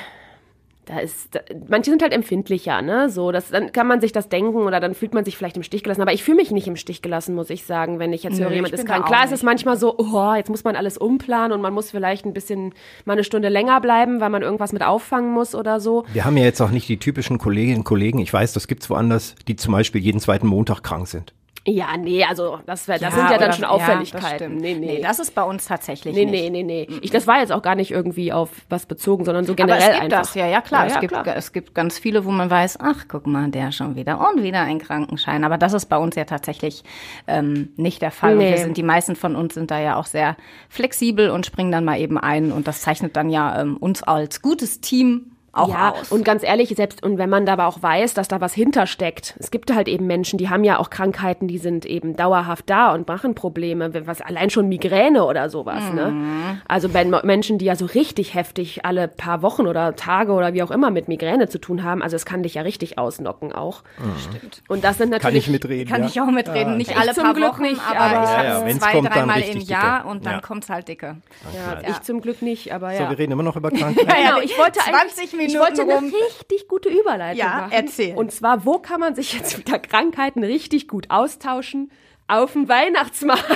da 0.88 1.00
ist, 1.00 1.35
da, 1.35 1.40
manche 1.68 1.90
sind 1.90 2.00
halt 2.00 2.12
empfindlicher, 2.12 2.80
ne? 2.80 3.11
So, 3.11 3.30
das, 3.30 3.50
dann 3.50 3.73
kann 3.73 3.87
man 3.87 4.00
sich 4.00 4.12
das 4.12 4.28
denken 4.28 4.57
oder 4.57 4.80
dann 4.80 4.95
fühlt 4.95 5.12
man 5.12 5.25
sich 5.25 5.37
vielleicht 5.37 5.57
im 5.57 5.62
Stich 5.62 5.83
gelassen. 5.83 6.00
Aber 6.00 6.12
ich 6.12 6.25
fühle 6.25 6.37
mich 6.37 6.50
nicht 6.50 6.66
im 6.66 6.76
Stich 6.76 7.02
gelassen, 7.02 7.35
muss 7.35 7.50
ich 7.50 7.64
sagen, 7.64 7.99
wenn 7.99 8.12
ich 8.12 8.23
jetzt 8.23 8.40
höre, 8.40 8.49
Nö, 8.49 8.57
jemand 8.57 8.73
ist 8.73 8.87
krank. 8.87 9.07
Klar, 9.07 9.25
es 9.25 9.33
ist 9.33 9.42
manchmal 9.42 9.76
so, 9.76 9.97
oh, 9.99 10.35
jetzt 10.35 10.49
muss 10.49 10.64
man 10.64 10.76
alles 10.76 10.97
umplanen 10.97 11.52
und 11.52 11.61
man 11.61 11.75
muss 11.75 11.90
vielleicht 11.90 12.25
ein 12.25 12.33
bisschen 12.33 12.73
mal 13.04 13.12
eine 13.12 13.25
Stunde 13.25 13.50
länger 13.50 13.80
bleiben, 13.80 14.21
weil 14.21 14.30
man 14.30 14.42
irgendwas 14.42 14.73
mit 14.73 14.83
auffangen 14.83 15.33
muss 15.33 15.54
oder 15.54 15.78
so. 15.78 16.04
Wir 16.12 16.25
haben 16.25 16.37
ja 16.37 16.45
jetzt 16.45 16.61
auch 16.62 16.71
nicht 16.71 16.88
die 16.88 16.99
typischen 16.99 17.38
Kolleginnen 17.38 17.78
und 17.78 17.85
Kollegen, 17.85 18.18
ich 18.18 18.33
weiß, 18.33 18.54
das 18.54 18.66
gibt's 18.66 18.88
woanders, 18.88 19.35
die 19.47 19.57
zum 19.57 19.73
Beispiel 19.73 20.00
jeden 20.00 20.21
zweiten 20.21 20.47
Montag 20.47 20.83
krank 20.83 21.07
sind. 21.07 21.35
Ja, 21.67 21.97
nee, 21.99 22.25
also 22.25 22.61
das, 22.65 22.88
wär, 22.88 22.99
das 22.99 23.15
sind 23.15 23.31
ja 23.31 23.37
dann 23.37 23.53
schon 23.53 23.65
Auffälligkeiten. 23.65 24.37
stimmt. 24.37 24.61
nee, 24.61 24.75
nee. 24.75 25.00
das 25.03 25.19
ist 25.19 25.35
bei 25.35 25.43
uns 25.43 25.67
tatsächlich 25.67 26.15
Nee, 26.15 26.25
nicht. 26.25 26.50
nee, 26.50 26.62
nee, 26.62 26.87
nee. 26.87 26.99
Ich, 27.03 27.11
das 27.11 27.27
war 27.27 27.41
jetzt 27.41 27.53
auch 27.53 27.61
gar 27.61 27.75
nicht 27.75 27.91
irgendwie 27.91 28.33
auf 28.33 28.49
was 28.71 28.87
bezogen, 28.87 29.25
sondern 29.27 29.45
so 29.45 29.53
Aber 29.53 29.57
generell 29.67 29.81
es 29.83 29.87
gibt 30.00 30.03
einfach. 30.05 30.19
das, 30.19 30.35
ja, 30.35 30.47
ja 30.47 30.61
klar. 30.62 30.83
Ja, 30.83 30.87
es, 30.87 30.95
ja, 30.95 31.00
gibt, 31.00 31.12
klar. 31.12 31.37
es 31.37 31.53
gibt 31.53 31.75
ganz 31.75 31.99
viele, 31.99 32.25
wo 32.25 32.31
man 32.31 32.49
weiß, 32.49 32.79
ach, 32.81 33.05
guck 33.09 33.27
mal, 33.27 33.50
der 33.50 33.73
schon 33.73 33.97
wieder 33.97 34.19
und 34.33 34.43
wieder 34.43 34.61
ein 34.62 34.79
Krankenschein. 34.79 35.45
Aber 35.45 35.59
das 35.59 35.75
ist 35.75 35.87
bei 35.87 35.99
uns 35.99 36.15
ja 36.17 36.25
tatsächlich 36.25 36.85
ähm, 37.27 37.71
nicht 37.77 38.00
der 38.00 38.12
Fall. 38.12 38.33
Und 38.33 38.38
Nee. 38.38 38.50
wir 38.50 38.59
sind, 38.59 38.77
die 38.77 38.83
meisten 38.83 39.15
von 39.17 39.37
uns 39.37 39.53
sind 39.55 39.71
da 39.71 39.79
ja 39.79 39.97
auch 39.97 40.07
sehr 40.07 40.37
flexibel 40.71 41.29
und 41.31 41.45
springen 41.45 41.73
dann 41.73 41.85
mal 41.85 42.00
eben 42.00 42.17
ein. 42.19 42.50
Und 42.53 42.67
das 42.67 42.81
zeichnet 42.81 43.15
dann 43.17 43.29
ja 43.29 43.61
ähm, 43.61 43.77
uns 43.77 44.03
als 44.03 44.41
gutes 44.41 44.81
Team 44.81 45.33
auch 45.52 45.69
ja, 45.71 45.93
aus. 45.93 46.12
und 46.12 46.25
ganz 46.25 46.43
ehrlich, 46.43 46.69
selbst 46.76 47.02
und 47.02 47.19
wenn 47.19 47.31
man 47.31 47.47
da 47.47 47.55
aber 47.55 47.67
auch 47.67 47.83
weiß, 47.83 48.14
dass 48.14 48.28
da 48.28 48.40
was 48.40 48.52
hintersteckt. 48.55 49.35
Es 49.38 49.50
gibt 49.50 49.75
halt 49.75 49.88
eben 49.88 50.07
Menschen, 50.07 50.38
die 50.38 50.49
haben 50.50 50.62
ja 50.62 50.78
auch 50.78 50.90
Krankheiten, 50.90 51.49
die 51.49 51.59
sind 51.59 51.87
eben 51.87 52.17
dauerhaft 52.17 52.69
da 52.69 52.93
und 52.93 53.09
machen 53.09 53.35
Probleme, 53.35 53.90
was 54.07 54.21
allein 54.21 54.50
schon 54.50 54.69
Migräne 54.69 55.25
oder 55.25 55.49
sowas, 55.50 55.83
Mhm. 55.90 55.95
ne? 55.97 56.61
Also 56.69 56.88
bei 56.90 57.05
Mo- 57.05 57.21
Menschen, 57.25 57.59
die 57.59 57.64
ja 57.64 57.76
so 57.76 57.87
richtig 57.87 58.35
heftig 58.35 58.85
alle 58.85 59.09
paar 59.09 59.43
Wochen 59.43 59.67
oder 59.67 59.97
Tage 59.97 60.33
oder 60.33 60.52
wie 60.52 60.62
auch 60.62 60.71
immer 60.71 60.90
mit 60.90 61.09
Migräne 61.09 61.49
zu 61.49 61.59
tun 61.59 61.83
haben, 61.83 62.02
also 62.02 62.14
es 62.17 62.25
kann 62.26 62.43
dich 62.43 62.55
ja 62.55 62.62
richtig 62.62 62.99
ausnocken 62.99 63.52
auch. 63.52 63.83
Stimmt. 64.28 64.62
Und 64.69 64.85
das 64.85 64.99
sind 64.99 65.11
Kann 65.11 65.21
natürlich 65.23 65.47
ich 65.47 65.52
mitreden, 65.52 65.90
Kann 65.90 66.02
ja? 66.02 66.09
ich 66.09 66.21
auch 66.21 66.26
mitreden. 66.26 66.76
Nicht 66.76 66.90
Ich 66.90 66.97
alle 66.97 67.14
zum 67.14 67.25
paar 67.25 67.35
Glück 67.35 67.49
Wochen, 67.55 67.62
nicht, 67.62 67.81
aber, 67.88 67.99
aber- 68.00 68.23
ich 68.25 68.31
Ja, 68.31 68.37
habe 68.59 68.71
ja, 68.71 68.78
zwei, 68.78 68.93
kommt, 68.93 69.14
dreimal 69.14 69.40
im 69.40 69.61
Jahr 69.61 69.99
dicke. 70.00 70.09
und 70.11 70.26
dann 70.26 70.33
Ja. 70.35 70.40
kommt's 70.40 70.69
halt 70.69 70.88
dicke. 70.88 71.17
ja, 71.55 71.88
ich 71.90 72.00
zum 72.02 72.21
Glück 72.21 72.43
nicht, 72.43 72.73
aber 72.73 72.93
ja. 72.93 73.05
So, 73.05 73.11
wir 73.11 73.19
reden 73.19 73.33
immer 73.33 73.43
noch 73.43 73.57
über 73.57 73.71
Krankheiten. 73.73 74.07
Genau, 74.07 74.40
ich 74.43 74.57
wollte 74.59 74.78
20 74.88 75.33
eigentlich, 75.35 75.48
Minuten 75.52 75.73
ich 75.73 75.78
wollte 75.78 75.83
eine 75.83 75.95
rum. 75.95 76.12
richtig 76.14 76.69
gute 76.69 76.88
Überleitung 76.88 77.38
Ja, 77.38 77.49
machen. 77.62 77.73
erzähl. 77.73 78.14
Und 78.17 78.33
zwar, 78.33 78.64
wo 78.64 78.78
kann 78.78 79.00
man 79.00 79.14
sich 79.14 79.33
jetzt 79.33 79.59
wieder 79.59 79.78
Krankheiten 79.78 80.45
richtig 80.45 80.88
gut 80.88 81.11
austauschen? 81.11 81.90
Auf 82.31 82.52
dem 82.52 82.69
Weihnachtsmarkt. 82.69 83.49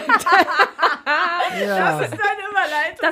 Ja. 1.61 2.01
Das 2.01 2.11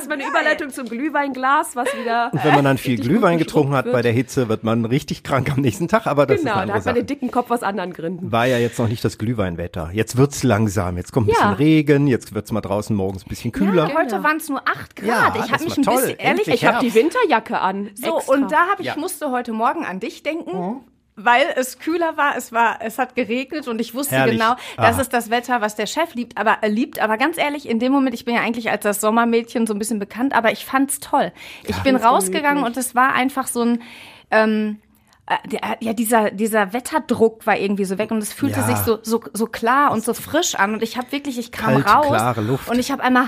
war 0.08 0.12
eine 0.14 0.26
Überleitung 0.26 0.70
zum 0.70 0.88
Glühweinglas, 0.88 1.76
was 1.76 1.88
wieder. 1.98 2.30
Und 2.32 2.44
wenn 2.44 2.54
man 2.54 2.64
dann 2.64 2.78
viel 2.78 2.98
Glühwein 2.98 3.38
getrunken 3.38 3.72
hat 3.74 3.84
geschrubbt 3.84 3.92
bei 3.92 3.98
wird. 3.98 4.04
der 4.06 4.12
Hitze, 4.12 4.48
wird 4.48 4.64
man 4.64 4.84
richtig 4.84 5.22
krank 5.22 5.50
am 5.52 5.60
nächsten 5.60 5.88
Tag, 5.88 6.06
aber 6.06 6.26
das 6.26 6.40
Genau, 6.40 6.50
ist 6.52 6.56
eine 6.56 6.66
da 6.66 6.72
andere 6.74 6.78
hat 6.78 6.84
man 6.86 6.94
den 6.94 7.06
dicken 7.06 7.30
Kopf 7.30 7.50
aus 7.50 7.62
anderen 7.62 7.92
Gründen. 7.92 8.32
War 8.32 8.46
ja 8.46 8.58
jetzt 8.58 8.78
noch 8.78 8.88
nicht 8.88 9.04
das 9.04 9.18
Glühweinwetter. 9.18 9.90
Jetzt 9.92 10.16
wird's 10.16 10.42
langsam. 10.42 10.96
Jetzt 10.96 11.12
kommt 11.12 11.26
ein 11.28 11.30
bisschen 11.32 11.44
Ja. 11.50 11.52
Regen, 11.54 12.06
jetzt 12.06 12.34
wird's 12.34 12.52
mal 12.52 12.60
draußen 12.60 12.94
morgens 12.94 13.24
ein 13.24 13.28
bisschen 13.28 13.52
kühler. 13.52 13.88
Ja, 13.88 13.94
heute 13.96 14.22
waren 14.22 14.36
es 14.38 14.48
nur 14.48 14.60
8 14.68 14.96
Grad. 14.96 15.06
Ja, 15.06 15.32
ich 15.34 15.40
das 15.42 15.52
habe 15.52 15.64
mich 15.64 15.76
ein 15.76 15.82
toll. 15.82 15.94
bisschen, 15.96 16.18
ehrlich, 16.18 16.38
Endlich 16.48 16.54
Ich 16.62 16.66
habe 16.66 16.78
die. 16.84 16.94
Winterjacke 16.94 17.58
an. 17.60 17.90
So, 17.94 18.18
extra. 18.18 18.32
und 18.34 18.52
da 18.52 18.66
habe 18.70 18.82
ich, 18.82 18.86
Ja. 18.88 18.96
musste 18.96 19.30
heute 19.30 19.52
Morgen 19.52 19.84
an 19.84 20.00
dich 20.00 20.22
denken. 20.22 20.84
Weil 21.22 21.44
es 21.56 21.78
kühler 21.78 22.16
war, 22.16 22.36
es 22.36 22.52
war, 22.52 22.78
es 22.80 22.98
hat 22.98 23.14
geregnet 23.14 23.68
und 23.68 23.80
ich 23.80 23.94
wusste 23.94 24.16
Herrlich. 24.16 24.38
genau, 24.38 24.54
das 24.76 24.94
Aha. 24.94 25.00
ist 25.02 25.12
das 25.12 25.30
Wetter, 25.30 25.60
was 25.60 25.74
der 25.76 25.86
Chef 25.86 26.14
liebt, 26.14 26.38
aber 26.38 26.58
er 26.62 26.68
liebt. 26.68 26.98
Aber 27.00 27.18
ganz 27.18 27.36
ehrlich, 27.38 27.68
in 27.68 27.78
dem 27.78 27.92
Moment, 27.92 28.14
ich 28.14 28.24
bin 28.24 28.34
ja 28.34 28.40
eigentlich 28.40 28.70
als 28.70 28.82
das 28.84 29.00
Sommermädchen 29.00 29.66
so 29.66 29.74
ein 29.74 29.78
bisschen 29.78 29.98
bekannt, 29.98 30.34
aber 30.34 30.52
ich 30.52 30.64
fand's 30.64 30.98
toll. 31.00 31.32
Ich 31.66 31.76
bin 31.78 31.96
rausgegangen 31.96 32.64
und 32.64 32.76
es 32.76 32.94
war 32.94 33.12
einfach 33.14 33.46
so 33.48 33.62
ein, 33.62 33.82
ähm, 34.30 34.78
äh, 35.26 35.48
der- 35.48 35.76
ja, 35.80 35.92
dieser, 35.92 36.30
dieser 36.30 36.72
Wetterdruck 36.72 37.46
war 37.46 37.56
irgendwie 37.56 37.84
so 37.84 37.98
weg 37.98 38.10
und 38.10 38.18
es 38.18 38.32
fühlte 38.32 38.60
Ja. 38.60 38.66
sich 38.66 38.76
so, 38.78 38.98
so, 39.02 39.22
so 39.32 39.46
klar 39.46 39.92
und 39.92 40.02
so 40.04 40.14
frisch 40.14 40.54
an 40.54 40.74
und 40.74 40.82
ich 40.82 40.96
habe 40.96 41.12
wirklich, 41.12 41.38
ich 41.38 41.52
kam 41.52 41.82
Kalte, 41.84 42.08
raus 42.08 42.60
und 42.68 42.78
ich 42.78 42.90
habe 42.90 43.02
einmal 43.02 43.26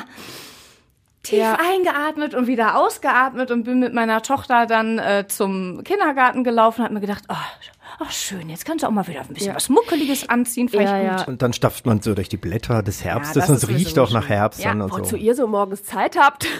tief 1.22 1.38
Ja. 1.38 1.58
eingeatmet 1.60 2.34
und 2.34 2.46
wieder 2.46 2.76
ausgeatmet 2.78 3.50
und 3.50 3.64
bin 3.64 3.78
mit 3.80 3.94
meiner 3.94 4.22
Tochter 4.22 4.66
dann 4.66 4.98
äh, 4.98 5.26
zum 5.28 5.82
Kindergarten 5.84 6.44
gelaufen 6.44 6.80
und 6.80 6.84
habe 6.86 6.94
mir 6.94 7.00
gedacht, 7.00 7.24
oh, 7.28 7.34
oh, 8.00 8.06
schön, 8.10 8.48
jetzt 8.48 8.64
kannst 8.64 8.82
du 8.82 8.88
auch 8.88 8.90
mal 8.92 9.06
wieder 9.06 9.20
ein 9.20 9.28
bisschen 9.28 9.54
was 9.54 9.68
Muckeliges 9.68 10.28
anziehen, 10.28 10.68
Ja, 10.72 10.80
ich 10.80 11.04
ja. 11.06 11.16
gut. 11.18 11.28
Und 11.28 11.42
dann 11.42 11.52
stapft 11.52 11.86
man 11.86 12.00
so 12.02 12.14
durch 12.14 12.28
die 12.28 12.36
Blätter 12.36 12.82
des 12.82 13.04
Herbstes 13.04 13.48
und 13.48 13.54
es 13.56 13.68
riecht 13.68 13.98
auch 13.98 14.10
nach 14.10 14.22
schön. 14.22 14.36
Herbst 14.36 14.60
Ja, 14.60 14.70
dann 14.70 14.82
und 14.82 14.92
Wozu 14.92 15.10
so. 15.10 15.16
ihr 15.16 15.34
so 15.34 15.46
morgens 15.46 15.84
Zeit 15.84 16.16
habt. 16.18 16.46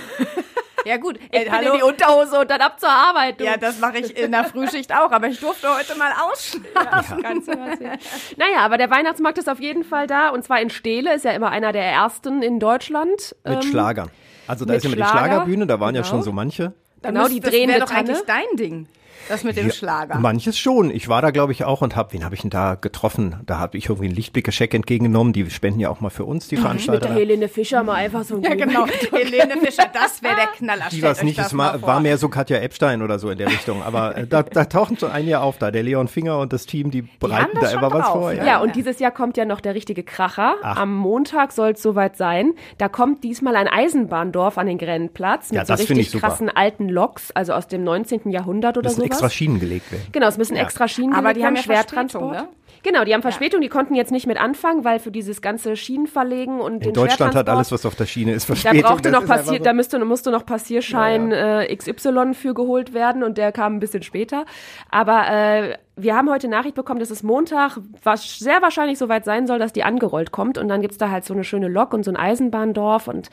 Ja 0.85 0.97
gut, 0.97 1.17
Ich 1.31 1.39
äh, 1.43 1.45
bin 1.45 1.53
hallo. 1.53 1.73
in 1.75 1.77
die 1.79 1.83
Unterhose 1.85 2.41
und 2.41 2.51
dann 2.51 2.61
ab 2.61 2.81
zur 2.81 2.89
Arbeit. 2.89 3.39
du. 3.39 3.45
Ja, 3.45 3.57
das 3.57 3.79
mache 3.79 3.99
ich 3.99 4.17
in 4.17 4.33
der 4.33 4.43
Frühschicht 4.43 4.93
auch, 4.93 5.13
aber 5.13 5.29
ich 5.29 5.39
durfte 5.39 5.69
heute 5.73 5.97
mal 5.97 6.11
ausschlafen. 6.29 7.23
Kannst 7.23 7.47
du 7.47 7.53
was 7.53 7.79
sehen. 7.79 7.93
Naja, 8.37 8.59
aber 8.65 8.79
der 8.79 8.91
Weihnachtsmarkt 8.91 9.39
ist 9.39 9.49
auf 9.49 9.61
jeden 9.61 9.85
Fall 9.85 10.09
da 10.09 10.31
und 10.31 10.43
zwar 10.45 10.61
in 10.61 10.71
Steele, 10.71 11.15
ist 11.15 11.25
ja 11.25 11.31
immer 11.31 11.51
einer 11.51 11.71
der 11.71 11.85
ersten 11.85 12.43
in 12.43 12.59
Deutschland. 12.59 13.37
Mit 13.45 13.63
Ähm, 13.63 13.71
Schlagern. 13.71 14.11
Also 14.47 14.65
da 14.65 14.75
ist 14.75 14.85
immer 14.85 14.97
die 14.97 15.03
Schlager, 15.03 15.27
Schlagerbühne, 15.27 15.67
da 15.67 15.81
waren 15.81 15.95
ja 15.95 16.03
genau. 16.03 16.11
schon 16.11 16.23
so 16.23 16.33
manche. 16.33 16.73
Genau, 17.03 17.29
die 17.29 17.41
das 17.41 17.51
drehende 17.51 17.75
wäre 17.75 17.81
doch 17.81 17.91
Tanne. 17.91 18.11
eigentlich 18.11 18.27
dein 18.27 18.57
Ding. 18.57 18.87
Das 19.29 19.45
mit 19.45 19.57
dem 19.57 19.71
Schlager. 19.71 20.19
Manches 20.19 20.59
schon. 20.59 20.91
Ich 20.91 21.09
war 21.09 21.23
da, 21.23 21.31
glaube 21.31 21.53
ich, 21.53 21.65
auch 21.65 21.81
und 21.83 21.97
habe, 21.97 22.13
wen 22.13 22.25
habe 22.25 22.35
ich 22.35 22.41
denn 22.43 22.51
da 22.51 22.75
getroffen? 22.75 23.37
Da 23.47 23.59
habe 23.59 23.77
ich 23.79 23.87
irgendwie 23.89 24.07
einen 24.07 24.15
Lichtblick-Scheck 24.17 24.75
entgegengenommen. 24.75 25.33
Die 25.33 25.49
spenden 25.51 25.81
ja 25.81 25.89
auch 25.91 26.01
mal 26.01 26.11
für 26.11 26.25
uns, 26.25 26.49
die 26.49 26.57
Mit 26.57 26.63
Veranstalter. 26.63 27.07
der 27.09 27.17
Helene 27.17 27.49
Fischer 27.49 27.83
mal 27.85 27.95
einfach 27.95 28.25
so 28.25 28.37
ein 28.37 28.43
Ja, 28.43 28.55
genau. 28.55 28.87
Helene 29.13 29.57
Fischer, 29.63 29.85
das 29.93 30.23
wäre 30.23 30.37
der 30.37 30.47
Knaller. 30.49 30.85
Die 30.91 31.03
war 31.03 31.23
nicht, 31.23 31.39
das 31.39 31.49
es 31.49 31.53
mal 31.53 31.81
war, 31.83 32.01
mehr 32.01 32.19
so 32.19 32.29
Katja 32.29 32.59
Epstein 32.59 33.03
oder 33.03 33.19
so 33.19 33.31
in 33.31 33.39
der 33.39 33.49
Richtung. 33.49 33.83
Aber 33.83 34.17
äh, 34.17 34.27
da, 34.27 34.43
da 34.43 34.65
tauchen 34.65 34.99
schon 34.99 35.11
einige 35.11 35.41
auf 35.41 35.59
da. 35.59 35.71
Der 35.71 35.83
Leon 35.83 36.09
Finger 36.09 36.39
und 36.39 36.53
das 36.53 36.67
Team, 36.67 36.91
die 36.91 37.03
bereiten 37.03 37.59
das 37.61 37.73
da 37.73 37.79
immer 37.79 37.93
was 37.93 38.09
vor. 38.09 38.33
ne? 38.33 38.47
Ja, 38.47 38.61
und 38.61 38.77
dieses 38.77 38.99
Jahr 38.99 39.11
kommt 39.11 39.37
ja 39.37 39.45
noch 39.45 39.61
der 39.61 39.75
richtige 39.75 40.03
Kracher. 40.03 40.55
Am 40.63 40.95
Montag 40.95 41.53
soll 41.53 41.71
es 41.71 41.83
soweit 41.83 42.17
sein. 42.17 42.53
Da 42.79 42.89
kommt 42.89 43.23
diesmal 43.25 43.57
ein 43.57 43.69
Eisenbahndorf 43.69 44.59
an 44.59 44.67
den 44.67 44.79
Grennplatz 44.79 45.51
mit 45.51 45.57
Ja, 45.59 45.65
so 45.65 45.73
das 45.75 45.83
finde 45.83 46.01
richtig 46.01 46.15
ich 46.15 46.21
super. 46.21 46.29
krassen 46.29 46.49
alten 46.49 46.89
Loks, 46.89 47.31
also 47.33 47.53
aus 47.53 47.67
dem 47.69 47.85
19. 47.85 48.31
Jahrhundert 48.31 48.77
oder 48.79 48.91
sowas. 48.91 49.09
Extra 49.13 49.31
Schienen 49.31 49.61
gelegt 49.61 49.91
werden. 49.93 50.07
Genau, 50.13 50.27
es 50.29 50.39
müssen 50.39 50.57
extra 50.57 50.89
Schienen 50.89 51.15
Aber 51.15 51.29
gelegt 51.29 51.37
die 51.39 51.45
haben 51.45 51.55
werden, 51.55 51.57
ja 51.57 51.63
Schwertransport. 51.63 52.33
Ne? 52.33 52.49
Genau, 52.83 53.05
die 53.05 53.15
haben 53.15 53.23
Verspätung, 53.23 53.61
die 53.61 53.69
konnten 53.69 53.95
jetzt 53.95 54.11
nicht 54.11 54.27
mit 54.27 54.41
anfangen, 54.41 54.85
weil 54.85 54.99
für 54.99 55.11
dieses 55.13 55.41
ganze 55.41 55.77
Schienenverlegen 55.77 56.61
und 56.61 56.81
den 56.81 56.89
In 56.89 56.95
Deutschland 56.95 57.35
hat 57.35 57.49
alles, 57.49 57.71
was 57.71 57.87
auf 57.87 57.95
der 57.95 58.07
Schiene 58.07 58.33
ist, 58.33 58.49
da 58.49 58.55
Verspätung. 58.55 58.83
brauchte 58.83 59.11
Das 59.11 59.21
noch 59.21 59.29
Passier, 59.29 59.59
so. 59.59 59.65
da 59.65 59.73
müsste, 59.73 60.05
musste 60.05 60.31
noch 60.31 60.45
Passierschein 60.45 61.31
Äh, 61.33 61.75
XY 61.77 62.35
für 62.35 62.55
geholt 62.55 62.93
werden 62.95 63.23
und 63.23 63.39
der 63.39 63.53
kam 63.53 63.77
ein 63.77 63.81
bisschen 63.81 64.03
später. 64.03 64.45
Aber 64.91 65.29
äh, 65.31 65.77
wir 65.97 66.17
haben 66.17 66.31
heute 66.31 66.49
Nachricht 66.49 66.75
bekommen, 66.75 67.01
dass 67.01 67.11
es 67.11 67.23
Montag 67.23 67.79
was 68.03 68.39
sehr 68.39 68.63
wahrscheinlich 68.63 68.99
soweit 68.99 69.25
sein 69.25 69.47
soll, 69.47 69.59
dass 69.59 69.73
die 69.73 69.85
angerollt 69.85 70.33
kommt 70.33 70.59
und 70.59 70.69
dann 70.69 70.81
gibt's 70.81 70.99
da 70.99 71.11
halt 71.11 71.25
so 71.25 71.35
eine 71.35 71.45
schöne 71.45 71.69
Lok 71.69 71.93
und 71.95 72.05
so 72.05 72.11
ein 72.11 72.17
Eisenbahndorf 72.17 73.09
und 73.09 73.29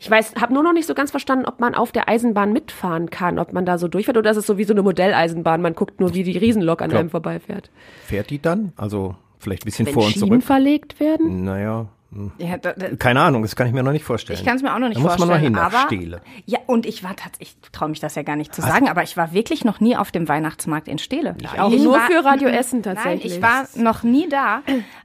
ich 0.00 0.10
weiß, 0.10 0.34
habe 0.40 0.52
nur 0.52 0.64
noch 0.64 0.72
nicht 0.72 0.88
so 0.88 0.94
ganz 0.94 1.12
verstanden, 1.12 1.44
ob 1.46 1.60
man 1.60 1.76
auf 1.76 1.92
der 1.92 2.08
Eisenbahn 2.08 2.52
mitfahren 2.52 3.08
kann, 3.10 3.38
ob 3.38 3.52
man 3.52 3.64
da 3.64 3.78
so 3.78 3.86
durchfährt 3.86 4.16
oder 4.16 4.32
ist 4.32 4.36
es 4.36 4.46
so 4.48 4.58
wie 4.58 4.64
so 4.64 4.74
eine 4.74 4.82
Modelleisenbahn, 4.82 5.62
man 5.62 5.76
guckt 5.76 6.00
nur, 6.00 6.12
wie 6.12 6.24
die 6.24 6.36
Riesenlok 6.36 6.82
an 6.82 6.90
Glaub- 6.90 6.98
einem 7.00 7.10
vorbeifährt. 7.10 7.70
Fährt 8.04 8.30
die 8.30 8.42
dann? 8.42 8.72
Also 8.82 9.14
vielleicht 9.38 9.62
ein 9.62 9.66
bisschen 9.66 9.86
Wenn 9.86 9.94
vor 9.94 10.04
und 10.06 10.12
Schienen 10.12 10.28
zurück? 10.28 10.42
verlegt 10.42 10.98
werden? 10.98 11.44
Naja, 11.44 11.86
hm. 12.12 12.32
Ja, 12.38 12.58
da, 12.58 12.72
da, 12.72 12.94
keine 12.96 13.20
Ahnung, 13.22 13.42
das 13.42 13.54
kann 13.56 13.68
ich 13.68 13.72
mir 13.72 13.82
noch 13.84 13.92
nicht 13.92 14.04
vorstellen. 14.04 14.38
Ich 14.38 14.44
kann 14.44 14.56
es 14.56 14.62
mir 14.62 14.74
auch 14.74 14.78
noch 14.80 14.88
nicht 14.88 14.98
da 14.98 15.02
muss 15.02 15.18
man 15.18 15.28
vorstellen. 15.28 15.52
noch 15.52 15.60
hin 15.60 15.70
nach 15.70 15.72
aber, 15.72 15.86
Steele. 15.86 16.20
Ja, 16.44 16.58
und 16.66 16.84
ich 16.84 17.02
war 17.04 17.14
tatsächlich, 17.16 17.56
ich 17.62 17.70
traue 17.70 17.88
mich 17.88 18.00
das 18.00 18.16
ja 18.16 18.22
gar 18.22 18.34
nicht 18.36 18.52
zu 18.54 18.60
sagen, 18.60 18.88
aber 18.88 19.04
ich 19.04 19.16
war 19.16 19.32
wirklich 19.32 19.64
noch 19.64 19.78
nie 19.80 19.96
auf 19.96 20.10
dem 20.10 20.28
Weihnachtsmarkt 20.28 20.88
in 20.88 20.98
Steele. 20.98 21.36
Ich 21.40 21.58
auch. 21.60 21.70
Nur 21.70 22.00
für 22.00 22.24
Radio 22.24 22.48
Essen 22.48 22.82
tatsächlich. 22.82 23.40
Nein, 23.40 23.64
ich 23.66 23.76
war 23.76 23.82
noch 23.82 24.02
nie 24.02 24.28
da. 24.28 24.62